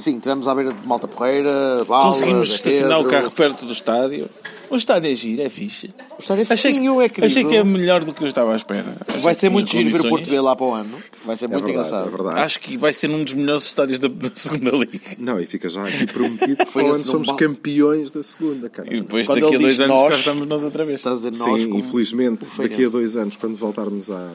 Sim, 0.00 0.18
tivemos 0.18 0.48
à 0.48 0.54
beira 0.54 0.72
de 0.72 0.86
Malta 0.86 1.06
Porreira, 1.08 1.84
Bala, 1.86 2.10
Conseguimos 2.12 2.50
estacionar 2.50 3.00
o 3.00 3.04
carro 3.04 3.30
perto 3.30 3.66
do 3.66 3.72
estádio. 3.72 4.28
O 4.68 4.76
estádio 4.76 5.10
é 5.10 5.14
giro, 5.14 5.42
é 5.42 5.48
fixe. 5.48 5.90
O 6.18 6.20
estádio 6.20 6.44
é 6.48 6.52
Achei 6.52 6.72
que, 6.72 6.78
fofinho, 6.78 7.00
é 7.00 7.08
querido. 7.08 7.26
achei 7.26 7.44
que 7.44 7.56
é 7.56 7.62
melhor 7.64 8.04
do 8.04 8.12
que 8.12 8.22
eu 8.22 8.28
estava 8.28 8.52
à 8.52 8.56
espera. 8.56 8.92
Achei 9.08 9.20
Vai 9.20 9.34
ser 9.34 9.48
muito 9.50 9.70
giro 9.70 9.90
ver 9.90 10.12
o 10.12 10.18
B 10.18 10.40
lá 10.40 10.56
para 10.56 10.66
o 10.66 10.72
ano. 10.72 10.98
Vai 11.24 11.36
ser 11.36 11.44
É 11.44 11.48
muito 11.48 11.64
verdade, 11.66 11.88
engraçado. 11.88 12.08
é 12.08 12.10
verdade. 12.16 12.40
Acho 12.40 12.60
que 12.60 12.76
vai 12.76 12.92
ser 12.92 13.10
um 13.10 13.22
dos 13.22 13.34
melhores 13.34 13.64
estádios 13.64 13.98
da, 13.98 14.08
da 14.08 14.30
segunda 14.34 14.70
liga. 14.72 15.00
Não, 15.18 15.40
e 15.40 15.46
fica 15.46 15.68
já 15.68 15.82
aqui 15.82 16.06
prometido 16.06 16.56
que 16.56 16.66
Foi 16.66 16.82
para 16.82 16.92
o 16.92 16.94
ano 16.94 17.04
somos 17.04 17.30
campeões 17.32 18.10
da 18.10 18.22
segunda, 18.22 18.68
cara. 18.68 18.92
E 18.92 19.00
depois 19.00 19.26
Quando 19.26 19.40
daqui 19.40 19.54
a 19.54 19.58
dois 19.58 19.80
anos 19.80 19.96
nós- 19.96 20.12
cá 20.14 20.18
estamos 20.18 20.46
nós 20.48 20.62
outra 20.62 20.84
vez. 20.84 20.98
Estás 21.00 21.24
a 21.24 21.30
dizer 21.30 21.44
nós 21.48 21.62
Sim, 21.62 21.68
como 21.70 21.80
infelizmente, 21.84 22.44
o 22.44 22.62
daqui 22.62 22.84
a 22.84 22.88
dois 22.88 23.16
anos, 23.16 23.36
quando 23.36 23.56
voltarmos 23.56 24.10
à, 24.10 24.30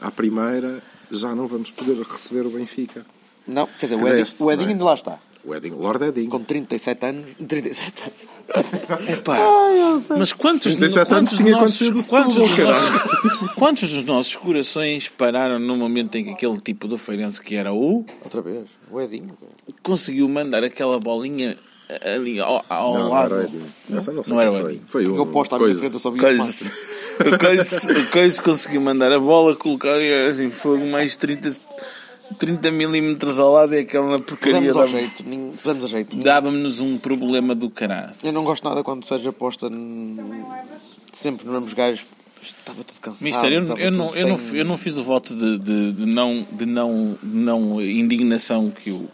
à 0.00 0.10
primeira, 0.10 0.82
já 1.10 1.34
não 1.34 1.46
vamos 1.46 1.70
poder 1.70 1.96
receber 2.02 2.46
o 2.46 2.50
Benfica. 2.50 3.04
Não, 3.46 3.66
quer 3.80 3.86
dizer, 3.86 3.94
o 3.96 4.00
Que 4.00 4.08
Edinho, 4.08 4.26
o 4.46 4.52
Edinho 4.52 4.68
é? 4.68 4.72
ainda 4.72 4.84
lá 4.84 4.94
está. 4.94 5.18
O 5.44 5.54
Edinho, 5.54 5.78
Lord 5.78 6.04
Edinho. 6.04 6.28
Com 6.30 6.42
37 6.42 7.06
anos. 7.06 7.24
37 7.46 8.02
anos. 8.02 9.08
Epá, 9.10 9.36
mas 10.18 10.32
quantos, 10.32 10.74
37 10.74 11.06
quantos 11.08 11.12
anos 11.16 11.30
tinha 11.32 11.50
nossos- 11.52 11.82
acontecido 11.82 12.02
do 12.02 12.08
quantos 12.08 12.34
dos 12.34 12.58
nossos- 12.58 13.52
Quantos 13.56 13.88
dos 13.88 14.04
nossos 14.04 14.36
corações 14.36 15.08
pararam 15.08 15.58
no 15.58 15.76
momento 15.76 16.16
em 16.16 16.24
que 16.24 16.30
aquele 16.30 16.58
tipo 16.58 16.88
do 16.88 16.96
feirense 16.98 17.40
que 17.42 17.56
era 17.56 17.72
o 17.72 18.04
Outra 18.24 18.40
vez. 18.42 18.64
O 18.90 19.00
Edinho. 19.00 19.36
cara. 19.38 19.52
conseguiu 19.82 20.28
mandar 20.28 20.64
aquela 20.64 20.98
bolinha 20.98 21.56
ali 22.04 22.40
ao, 22.40 22.64
ao 22.68 22.94
Não, 22.94 23.00
não 23.04 23.10
lado? 23.10 23.34
era 23.34 23.42
o 23.42 23.46
Edinho. 23.46 23.64
Essa 23.96 24.12
não 24.12 24.22
Não 24.26 24.40
era 24.40 24.50
o 24.50 24.60
foi. 24.60 24.70
Edinho. 24.72 24.84
Foi 24.88 25.04
Tinha 25.04 25.16
um 25.16 25.22
o 25.22 25.26
posto 25.26 25.54
à 25.54 25.58
minha 25.58 25.74
frente, 25.76 25.92
eu 25.94 26.00
só 26.00 26.10
vi 26.10 26.18
o 26.20 26.22
Coisa. 26.22 26.70
O 27.20 28.00
o 28.00 28.10
Coisa 28.10 28.42
conseguiu 28.42 28.80
mandar 28.80 29.12
a 29.12 29.18
bola, 29.18 29.54
colocar 29.56 29.94
assim, 30.28 30.50
fogo 30.50 30.86
mais 30.86 31.16
30, 31.16 31.50
30 32.38 32.70
milímetros 32.70 33.38
ao 33.40 33.52
lado 33.52 33.74
e 33.74 33.78
aquela 33.80 34.18
porcaria 34.18 34.72
Pusemos 34.72 34.76
ao 34.76 34.84
dava- 34.84 34.98
jeito. 34.98 35.22
nin- 35.28 35.52
Pusemos 35.62 35.84
a 35.84 35.88
jeito. 35.88 36.16
dava-nos 36.18 36.80
um 36.80 36.98
problema 36.98 37.54
do 37.54 37.70
caralho. 37.70 38.10
Eu 38.22 38.32
não 38.32 38.44
gosto 38.44 38.64
nada 38.64 38.82
quando 38.82 39.02
o 39.02 39.06
Sérgio 39.06 39.30
aposta 39.30 39.68
n- 39.70 40.16
sempre 41.12 41.44
nos 41.46 41.54
mesmos 41.54 41.72
gajos. 41.72 42.04
Estava 42.40 42.84
tudo 42.84 43.00
cansado. 43.00 43.24
Mister, 43.24 43.52
eu, 43.52 43.60
eu, 43.76 43.90
não, 43.90 44.14
eu, 44.14 44.26
não, 44.28 44.38
sem- 44.38 44.58
eu 44.58 44.64
não 44.64 44.76
fiz 44.76 44.96
o 44.96 45.02
voto 45.02 45.34
de, 45.34 45.58
de, 45.58 45.92
de 45.92 46.06
não, 46.06 46.46
de, 46.52 46.66
não, 46.66 47.18
de 47.20 47.36
não 47.36 47.82
indignação 47.82 48.70
que 48.70 48.92
o, 48.92 49.08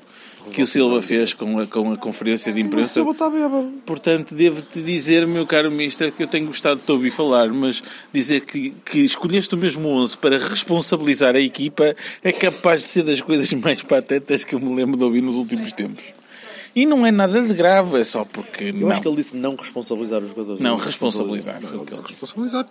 que 0.53 0.63
o 0.63 0.67
Silva 0.67 1.01
fez 1.01 1.33
com 1.33 1.59
a, 1.59 1.67
com 1.67 1.93
a 1.93 1.97
conferência 1.97 2.53
de 2.53 2.63
Mas 2.63 2.65
o 2.65 2.69
imprensa. 2.69 2.95
Silva 2.95 3.11
está 3.13 3.31
bêbado. 3.31 3.73
Portanto, 3.87 4.35
devo-te 4.35 4.83
dizer, 4.83 5.27
meu 5.27 5.47
caro 5.47 5.71
Mister, 5.71 6.13
que 6.13 6.23
eu 6.23 6.29
tenho 6.29 6.47
gostado 6.47 6.81
de 6.81 6.87
te 6.87 6.93
ouvir 6.93 7.11
falar, 7.11 7.49
mas 7.49 7.83
dizer 8.13 8.41
que, 8.41 8.71
que 8.85 9.01
escolheste 9.01 9.55
o 9.55 9.59
mesmo 9.59 9.89
11 9.89 10.19
para 10.19 10.39
responsabilizar 10.39 11.35
a 11.35 11.41
equipa 11.41 11.95
é 12.23 12.33
capaz 12.33 12.81
de 12.81 12.87
ser 12.87 13.03
das 13.05 13.21
coisas 13.21 13.53
mais 13.55 13.83
patetas 13.83 14.45
que 14.45 14.55
eu 14.55 14.61
me 14.61 14.75
lembro 14.75 14.97
de 14.97 15.05
ouvir 15.05 15.23
nos 15.23 15.35
últimos 15.35 15.73
tempos. 15.73 16.05
E 16.77 16.87
não 16.87 17.07
é 17.07 17.13
nada 17.13 17.41
de 17.41 17.55
grave, 17.55 18.01
é 18.01 18.05
só 18.05 18.25
porque. 18.25 18.65
Eu 18.65 18.75
não, 18.75 18.91
acho 18.91 19.01
que 19.01 19.07
ele 19.07 19.17
disse 19.17 19.37
não 19.37 19.55
responsabilizar 19.55 20.23
os 20.23 20.31
jogadores. 20.31 20.61
não 20.61 20.77
responsabilizar. 20.77 21.61
Foi 21.61 21.79
o 21.79 21.85
que 21.85 21.95
ele 21.95 22.03
disse. 22.03 22.13
Responsabilizar. 22.13 22.67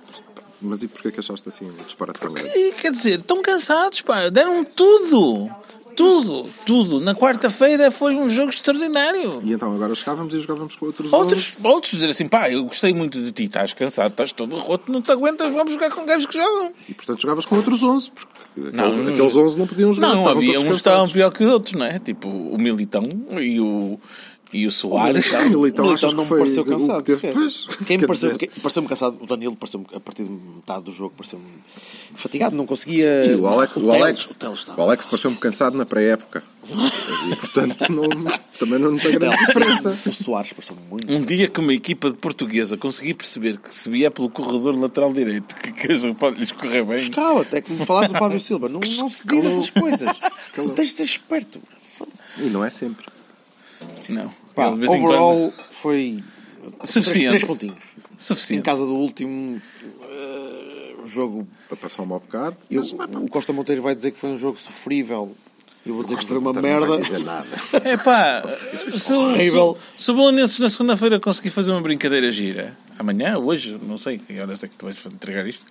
Mas 0.61 0.83
e 0.83 0.87
porquê 0.87 1.11
que 1.11 1.19
achaste 1.19 1.47
assim 1.47 1.65
um 1.65 1.83
disparate 1.85 2.19
tão 2.19 2.33
grande? 2.33 2.49
E, 2.57 2.71
quer 2.73 2.91
dizer, 2.91 3.19
estão 3.19 3.41
cansados, 3.41 4.01
pá, 4.01 4.29
deram 4.29 4.63
tudo. 4.63 5.49
Tudo, 5.95 6.49
tudo. 6.65 6.99
Na 6.99 7.13
quarta-feira 7.15 7.89
foi 7.91 8.15
um 8.15 8.27
jogo 8.29 8.49
extraordinário. 8.49 9.41
E 9.43 9.53
então 9.53 9.73
agora 9.73 9.93
chegávamos 9.95 10.33
e 10.33 10.39
jogávamos 10.39 10.75
com 10.75 10.85
outros 10.87 11.11
Outros, 11.13 11.57
11. 11.57 11.67
outros 11.67 11.91
dizer 11.93 12.09
assim, 12.09 12.27
pá, 12.27 12.49
eu 12.49 12.63
gostei 12.63 12.93
muito 12.93 13.19
de 13.21 13.31
ti, 13.31 13.43
estás 13.43 13.73
cansado, 13.73 14.11
estás 14.11 14.31
todo 14.31 14.55
roto, 14.57 14.91
não 14.91 15.01
te 15.01 15.11
aguentas, 15.11 15.51
vamos 15.51 15.71
jogar 15.73 15.89
com 15.91 16.05
gajos 16.05 16.25
que 16.25 16.37
jogam. 16.37 16.71
E 16.89 16.93
portanto 16.93 17.21
jogavas 17.21 17.45
com 17.45 17.55
outros 17.55 17.81
11. 17.83 18.11
Porque 18.11 18.27
aqueles, 18.59 18.97
Não, 18.97 19.03
não- 19.05 19.13
aqueles 19.13 19.35
11 19.35 19.57
não 19.57 19.67
podiam 19.67 19.93
jogar. 19.93 20.07
Não, 20.09 20.27
havia 20.27 20.57
uns 20.59 20.63
que 20.63 20.69
estavam 20.71 21.07
pior 21.09 21.31
que 21.31 21.45
outros, 21.45 21.73
não 21.73 21.85
é? 21.85 21.99
Tipo 21.99 22.27
o 22.27 22.57
Militão 22.57 23.03
e 23.39 23.59
o, 23.59 23.99
e 24.53 24.67
o 24.67 24.71
Soares. 24.71 25.31
O 25.31 25.49
Militão 25.49 25.91
achas 25.91 26.13
não 26.13 26.23
que 26.23 26.23
me 26.23 26.27
foi 26.29 26.37
pareceu 26.39 26.61
o 26.61 26.65
que 26.65 26.71
cansado. 26.71 27.03
teve? 27.03 27.27
Pois, 27.33 27.67
Quem 27.87 27.97
me 27.97 28.05
pareceu, 28.07 28.29
dizer- 28.33 28.37
quem- 28.47 28.61
pareceu-me 28.61 28.87
cansado, 28.87 29.17
o 29.21 29.25
Danilo 29.25 29.55
pareceu 29.55 29.85
a 29.93 29.99
partir 29.99 30.23
de 30.23 30.29
metade 30.29 30.83
do 30.85 30.91
jogo, 30.91 31.13
pareceu-me 31.17 31.45
fatigado, 32.15 32.55
não 32.55 32.65
conseguia. 32.65 33.25
E 33.25 33.35
o 33.35 33.47
Alex, 33.47 33.75
o 33.75 33.79
Teles- 33.81 33.95
Alex, 34.01 34.37
o 34.67 34.79
o 34.79 34.81
Alex 34.83 35.05
pareceu-me 35.07 35.37
cansado 35.37 35.77
na 35.77 35.85
pré-época. 35.85 36.43
E 37.31 37.35
portanto 37.35 37.75
não, 37.91 38.03
também 38.59 38.79
não 38.79 38.95
tem 38.97 39.11
grande 39.17 39.37
diferença. 39.45 39.89
O 39.89 40.13
Soares 40.13 40.53
pareceu 40.53 40.77
muito. 40.89 41.11
Um 41.11 41.21
dia 41.21 41.47
que 41.47 41.59
uma 41.59 41.73
equipa 41.73 42.09
de 42.11 42.17
portuguesa 42.17 42.77
conseguir 42.77 43.15
perceber 43.15 43.57
que 43.57 43.73
se 43.73 43.89
vier 43.89 44.11
pelo 44.11 44.29
corredor 44.29 44.79
lateral 44.79 45.11
direito, 45.11 45.55
que 45.55 45.87
coisa 45.87 46.13
pode 46.13 46.39
lhes 46.39 46.51
correr 46.51 46.83
bem. 46.85 47.09
Cala, 47.11 47.41
até 47.41 47.61
que 47.61 47.71
me 47.71 47.85
falaste 47.85 48.13
do 48.13 48.19
Fábio 48.19 48.39
Silva. 48.41 48.69
Não, 48.69 48.79
não 48.79 49.09
se 49.09 49.27
diz 49.27 49.45
essas 49.45 49.69
coisas. 49.71 50.09
Tu 50.53 50.69
tens 50.69 50.89
de 50.89 50.93
ser 50.95 51.03
esperto. 51.03 51.59
E 52.37 52.43
não 52.49 52.63
é 52.63 52.69
sempre. 52.69 53.05
Não. 54.07 54.31
Pá, 54.55 54.65
Ele, 54.67 54.73
de 54.75 54.79
vez 54.81 54.91
em 54.91 55.03
overall 55.05 55.51
foi 55.51 56.23
Suficiente. 56.85 57.27
Três, 57.29 57.29
três 57.29 57.43
pontinhos. 57.43 57.83
Em 58.13 58.17
Suficiente. 58.19 58.63
casa 58.63 58.85
do 58.85 58.93
último 58.95 59.61
eh, 60.01 60.95
jogo. 61.05 61.47
Para 61.67 61.77
passar 61.77 62.03
um 62.03 62.05
mau 62.05 62.19
bocado. 62.19 62.55
eu- 62.69 62.81
mas- 62.97 63.09
o 63.15 63.27
Costa 63.27 63.51
Monteiro 63.53 63.81
vai 63.81 63.95
dizer 63.95 64.11
que 64.11 64.19
foi 64.19 64.29
um 64.29 64.37
jogo 64.37 64.57
sofrível. 64.57 65.35
Eu 65.85 65.95
vou 65.95 66.03
dizer 66.03 66.15
que 66.15 66.21
isto 66.23 66.31
era 66.31 66.39
uma 66.39 66.53
Não 66.53 66.61
merda. 66.61 66.85
vai 66.87 66.99
dizer 67.01 67.25
nada. 67.25 67.45
É 67.83 67.97
pá, 67.97 68.41
se, 68.95 69.13
o- 69.13 69.31
Horrível. 69.31 69.77
se, 69.97 70.05
se 70.05 70.11
o 70.11 70.15
Belenenses 70.15 70.59
na 70.59 70.69
segunda-feira 70.69 71.19
conseguir 71.19 71.49
fazer 71.49 71.71
uma 71.73 71.81
brincadeira 71.81 72.31
gira, 72.31 72.77
amanhã, 72.97 73.37
hoje, 73.37 73.77
não 73.85 73.97
sei 73.97 74.17
que 74.17 74.39
horas 74.39 74.63
é 74.63 74.67
que 74.69 74.75
tu 74.75 74.85
vais 74.85 74.97
entregar 75.05 75.45
isto, 75.45 75.65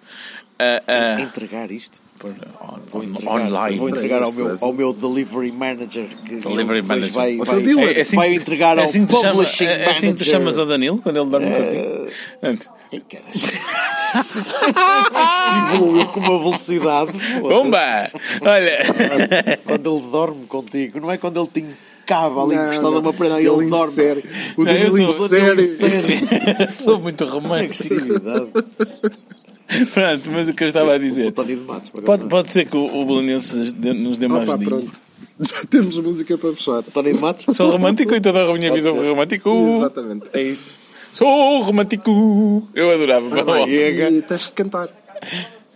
ah, 0.58 0.82
ah, 0.86 1.20
Entregar 1.22 1.70
isto. 1.70 1.98
por- 2.18 2.30
on- 2.60 2.78
Vou 2.92 3.02
entregar, 3.04 3.32
online. 3.32 3.78
Vou 3.78 3.88
entregar 3.88 4.22
ao 4.22 4.32
meu, 4.32 4.50
é 4.54 4.56
ao 4.60 4.72
meu 4.74 4.92
delivery 4.92 5.50
manager. 5.50 6.06
Que 6.26 6.36
Delivery 6.36 6.82
manager. 6.82 7.12
Vai, 7.12 7.38
Ao 7.38 7.44
vai, 7.46 7.62
dealer. 7.62 7.86
vai, 7.94 8.00
assim 8.02 8.16
vai 8.16 8.34
entregar 8.34 8.76
é 8.76 8.80
ao 8.80 8.84
assim 8.84 9.06
que 9.06 9.12
tu 9.14 9.18
chama- 9.20 9.32
publishing 9.32 9.64
é, 9.64 9.82
é 9.84 9.90
assim 9.90 10.12
que 10.12 10.24
tu 10.24 10.28
chamas 10.30 10.58
ao 10.58 10.66
Danilo 10.66 10.98
quando 10.98 11.16
ele 11.16 11.30
dorme 11.30 11.46
contigo. 11.50 12.10
Portanto, 12.40 12.70
Ai, 12.92 13.00
caralho. 13.00 13.32
Evoluiu 15.74 16.06
com 16.06 16.20
uma 16.20 16.38
velocidade. 16.38 17.12
Bomba! 17.40 18.10
Olha! 18.42 19.58
Quando 19.64 19.96
ele 19.98 20.06
dorme 20.10 20.46
contigo, 20.46 21.00
não 21.00 21.10
é 21.10 21.18
quando 21.18 21.40
ele 21.40 21.48
te 21.52 21.60
encava 22.04 22.42
ali 22.44 22.54
encostado 22.56 22.96
a 22.96 22.98
uma 23.00 23.12
e 23.40 23.46
ele, 23.46 23.56
Ele 23.62 23.70
dorme. 23.70 23.92
insere. 23.92 24.24
O 24.56 24.64
Não, 24.64 24.72
eu 24.72 25.12
sou- 25.12 25.26
insere. 25.26 26.72
Sou 26.72 26.98
muito 26.98 27.24
romântico. 27.24 27.72
Agressividade. 27.94 28.48
Pronto, 29.94 30.30
mas 30.32 30.48
o 30.48 30.54
que 30.54 30.64
eu 30.64 30.68
estava 30.68 30.92
a 30.92 30.96
O 30.96 30.98
dizer. 30.98 31.32
Matos. 31.66 31.88
por 31.88 32.02
Pode, 32.02 32.26
pode 32.26 32.50
ser 32.50 32.66
que 32.66 32.76
o, 32.76 32.84
o 32.84 33.06
Belenenses 33.06 33.72
nos 33.72 34.18
dê 34.18 34.28
mais 34.28 34.46
Opa, 34.48 34.58
pronto. 34.58 34.90
Já 35.40 35.64
temos 35.70 35.98
música 35.98 36.36
para 36.36 36.52
fechar. 36.52 36.82
Tony 36.82 37.14
de 37.14 37.18
Matos? 37.20 37.56
Sou 37.56 37.70
romântico 37.70 38.14
e 38.14 38.20
toda 38.20 38.42
a 38.42 38.52
minha 38.52 38.68
Pode 38.70 38.82
vida 38.82 38.92
ser. 38.94 39.08
romântico. 39.08 39.76
Exatamente. 39.78 40.26
É 40.34 40.42
isso. 40.42 40.74
Sou 41.12 41.60
romântico. 41.60 42.68
Eu 42.74 42.90
adorava. 42.90 43.44
vai, 43.44 43.64
chega. 43.64 44.10
E 44.10 44.22
tens 44.22 44.46
que 44.46 44.52
cantar. 44.52 44.88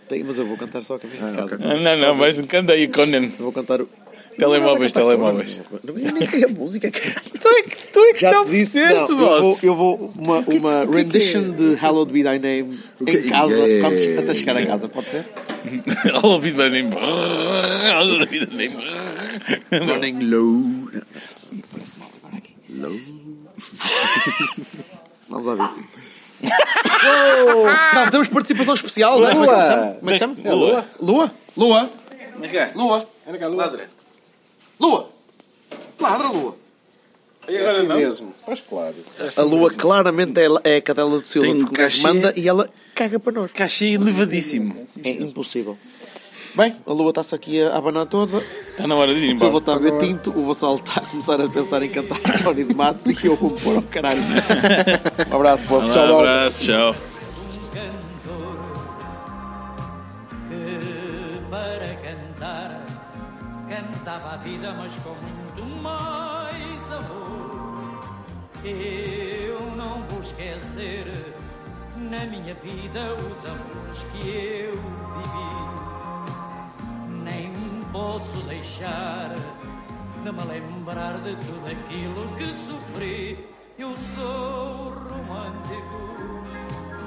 Tem, 0.07 0.23
mas 0.23 0.37
eu 0.39 0.45
vou 0.45 0.57
cantar 0.57 0.83
só 0.83 0.95
a 0.95 0.99
caminho 0.99 1.19
de 1.19 1.25
Ah, 1.25 1.33
casa. 1.43 1.55
ok. 1.55 1.65
Ah, 1.69 1.75
Não, 1.79 1.97
não, 1.97 2.15
mas 2.15 2.39
canta 2.47 2.73
aí, 2.73 2.87
Conan. 2.87 3.23
Eu 3.25 3.29
vou 3.39 3.51
cantar 3.51 3.81
o. 3.81 3.89
Telemóveis, 4.37 4.93
Não, 4.93 5.01
telemóveis. 5.01 5.59
Eu 5.83 5.93
nem 5.95 6.25
sei 6.27 6.43
a 6.43 6.47
música, 6.47 6.91
cara. 6.91 7.15
Tu 7.41 7.47
é 7.47 7.63
que, 7.63 7.75
tu 7.91 7.99
é 7.99 8.13
que 8.13 8.19
Já 8.19 8.43
disse, 8.43 8.55
disseste, 8.77 8.93
não, 8.93 9.09
eu 9.09 9.17
vou, 9.17 9.41
boss. 9.41 9.63
eu 9.63 9.75
vou 9.75 10.13
uma, 10.15 10.39
uma 10.41 10.85
rendition 10.85 11.51
de 11.55 11.73
Hallowed 11.73 12.13
Be 12.13 12.21
Thy 12.21 12.37
Name 12.37 12.79
em 13.07 13.21
casa, 13.23 13.55
Yeah. 13.67 13.89
quando, 13.89 14.19
até 14.19 14.35
chegar 14.35 14.55
a 14.57 14.63
casa, 14.67 14.87
pode 14.89 15.07
ser? 15.09 15.25
All 16.21 16.35
of 16.35 16.47
it 16.47 16.55
my 16.55 16.69
name. 16.69 16.89
All 16.95 18.21
of 18.21 18.35
it 18.35 18.47
my 18.53 18.67
name. 18.67 18.77
Running 19.71 20.19
low. 20.29 20.87
Low. 22.69 22.99
Vamos 25.29 25.47
lá 25.47 25.55
ver. 25.55 25.63
Uou! 26.43 27.65
Não, 27.95 28.09
temos 28.11 28.27
participação 28.27 28.73
especial, 28.73 29.19
não 29.19 29.27
é? 29.27 29.31
Como 29.33 29.45
é 29.45 29.55
que 29.55 29.61
se 29.61 29.67
chama? 29.67 29.93
Como 29.95 30.09
é 30.09 30.13
que 30.13 30.19
se 30.19 30.19
chama? 30.19 30.35
É 30.43 30.53
Lua. 30.53 30.85
Lua? 30.99 31.31
Lua? 31.57 31.89
Lua. 32.75 33.09
Lua? 33.27 33.49
Ladra. 33.55 33.89
Lua? 34.79 35.09
Ladra, 35.99 36.27
Lua. 36.27 36.55
É 37.47 37.65
assim 37.65 37.87
mesmo. 37.87 38.33
Pois 38.45 38.61
claro. 38.61 38.95
A 39.37 39.41
Lua 39.41 39.71
claramente 39.71 40.37
é, 40.39 40.47
é 40.73 40.77
a 40.77 40.81
cadela 40.81 41.09
do 41.19 41.25
Silva, 41.25 41.47
Tem 41.47 41.55
um 41.55 41.65
porque 41.65 41.81
gajo 41.81 42.01
cachê. 42.03 42.07
manda 42.13 42.33
e 42.35 42.47
ela 42.47 42.69
caga 42.93 43.19
para 43.19 43.31
nós. 43.31 43.51
Cachê 43.53 43.85
elevadíssimo. 43.93 44.75
É 45.03 45.11
impossível. 45.11 45.77
Bem, 46.57 46.75
a 46.87 46.91
Lua 46.91 47.09
está-se 47.09 47.35
aqui 47.35 47.61
a 47.61 47.77
abanar 47.77 48.07
toda, 48.07 48.37
Está 48.37 48.87
na 48.87 48.95
hora 48.95 49.13
de 49.13 49.19
ir 49.19 49.29
o 49.29 49.31
Silva 49.31 49.57
embora. 49.59 49.59
está 49.59 49.73
a 49.75 49.79
ver 49.79 49.97
tinto, 49.99 50.31
o 50.35 50.47
Vassal 50.47 50.75
está 50.75 51.01
a 51.01 51.05
começar 51.05 51.39
a 51.39 51.47
pensar 51.47 51.83
em 51.83 51.89
cantar 51.89 52.19
Tony 52.43 52.63
de 52.63 52.73
Matos 52.73 53.05
e 53.05 53.27
eu 53.27 53.35
vou 53.35 53.51
pôr 53.51 53.75
ao 53.75 53.83
caralho. 53.83 54.21
Um 55.31 55.35
abraço, 55.35 55.65
povo. 55.67 55.85
Um 55.85 55.89
Tchau, 55.91 56.07
malta. 56.07 56.19
abraço, 56.29 56.65
tchau. 56.65 56.95
que 60.49 61.41
para 61.49 61.95
cantar 61.95 62.85
cantava 63.69 64.33
a 64.33 64.37
vida, 64.37 64.73
mas 64.73 64.91
com 65.03 65.09
muito 65.15 65.81
mais 65.81 66.91
amor. 66.91 68.01
Eu 68.63 69.59
não 69.75 70.01
vou 70.09 70.21
esquecer 70.21 71.33
na 71.97 72.25
minha 72.25 72.53
vida 72.55 73.13
os 73.15 73.45
amores 73.49 74.03
que 74.11 74.27
eu 74.29 74.71
vivi, 74.71 75.86
posso 77.91 78.41
deixar 78.47 79.33
de 80.23 80.31
me 80.31 80.43
lembrar 80.45 81.19
de 81.19 81.35
tudo 81.35 81.67
aquilo 81.67 82.27
que 82.37 82.45
sofri. 82.65 83.47
Eu 83.77 83.95
sou 84.15 84.89
romântico, 84.89 86.43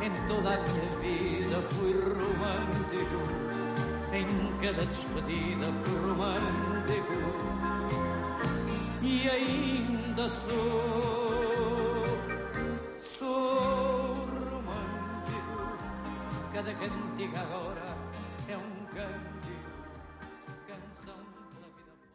em 0.00 0.12
toda 0.28 0.54
a 0.54 0.58
minha 0.62 0.90
vida 1.00 1.60
fui 1.70 1.92
romântico, 1.92 3.20
em 4.12 4.26
cada 4.62 4.84
despedida 4.86 5.66
fui 5.82 5.98
romântico, 6.08 7.18
e 9.02 9.28
ainda 9.28 10.28
sou, 10.30 12.04
sou 13.18 14.28
romântico. 14.28 15.60
Cada 16.52 16.72
cantiga 16.74 17.40
agora 17.40 17.69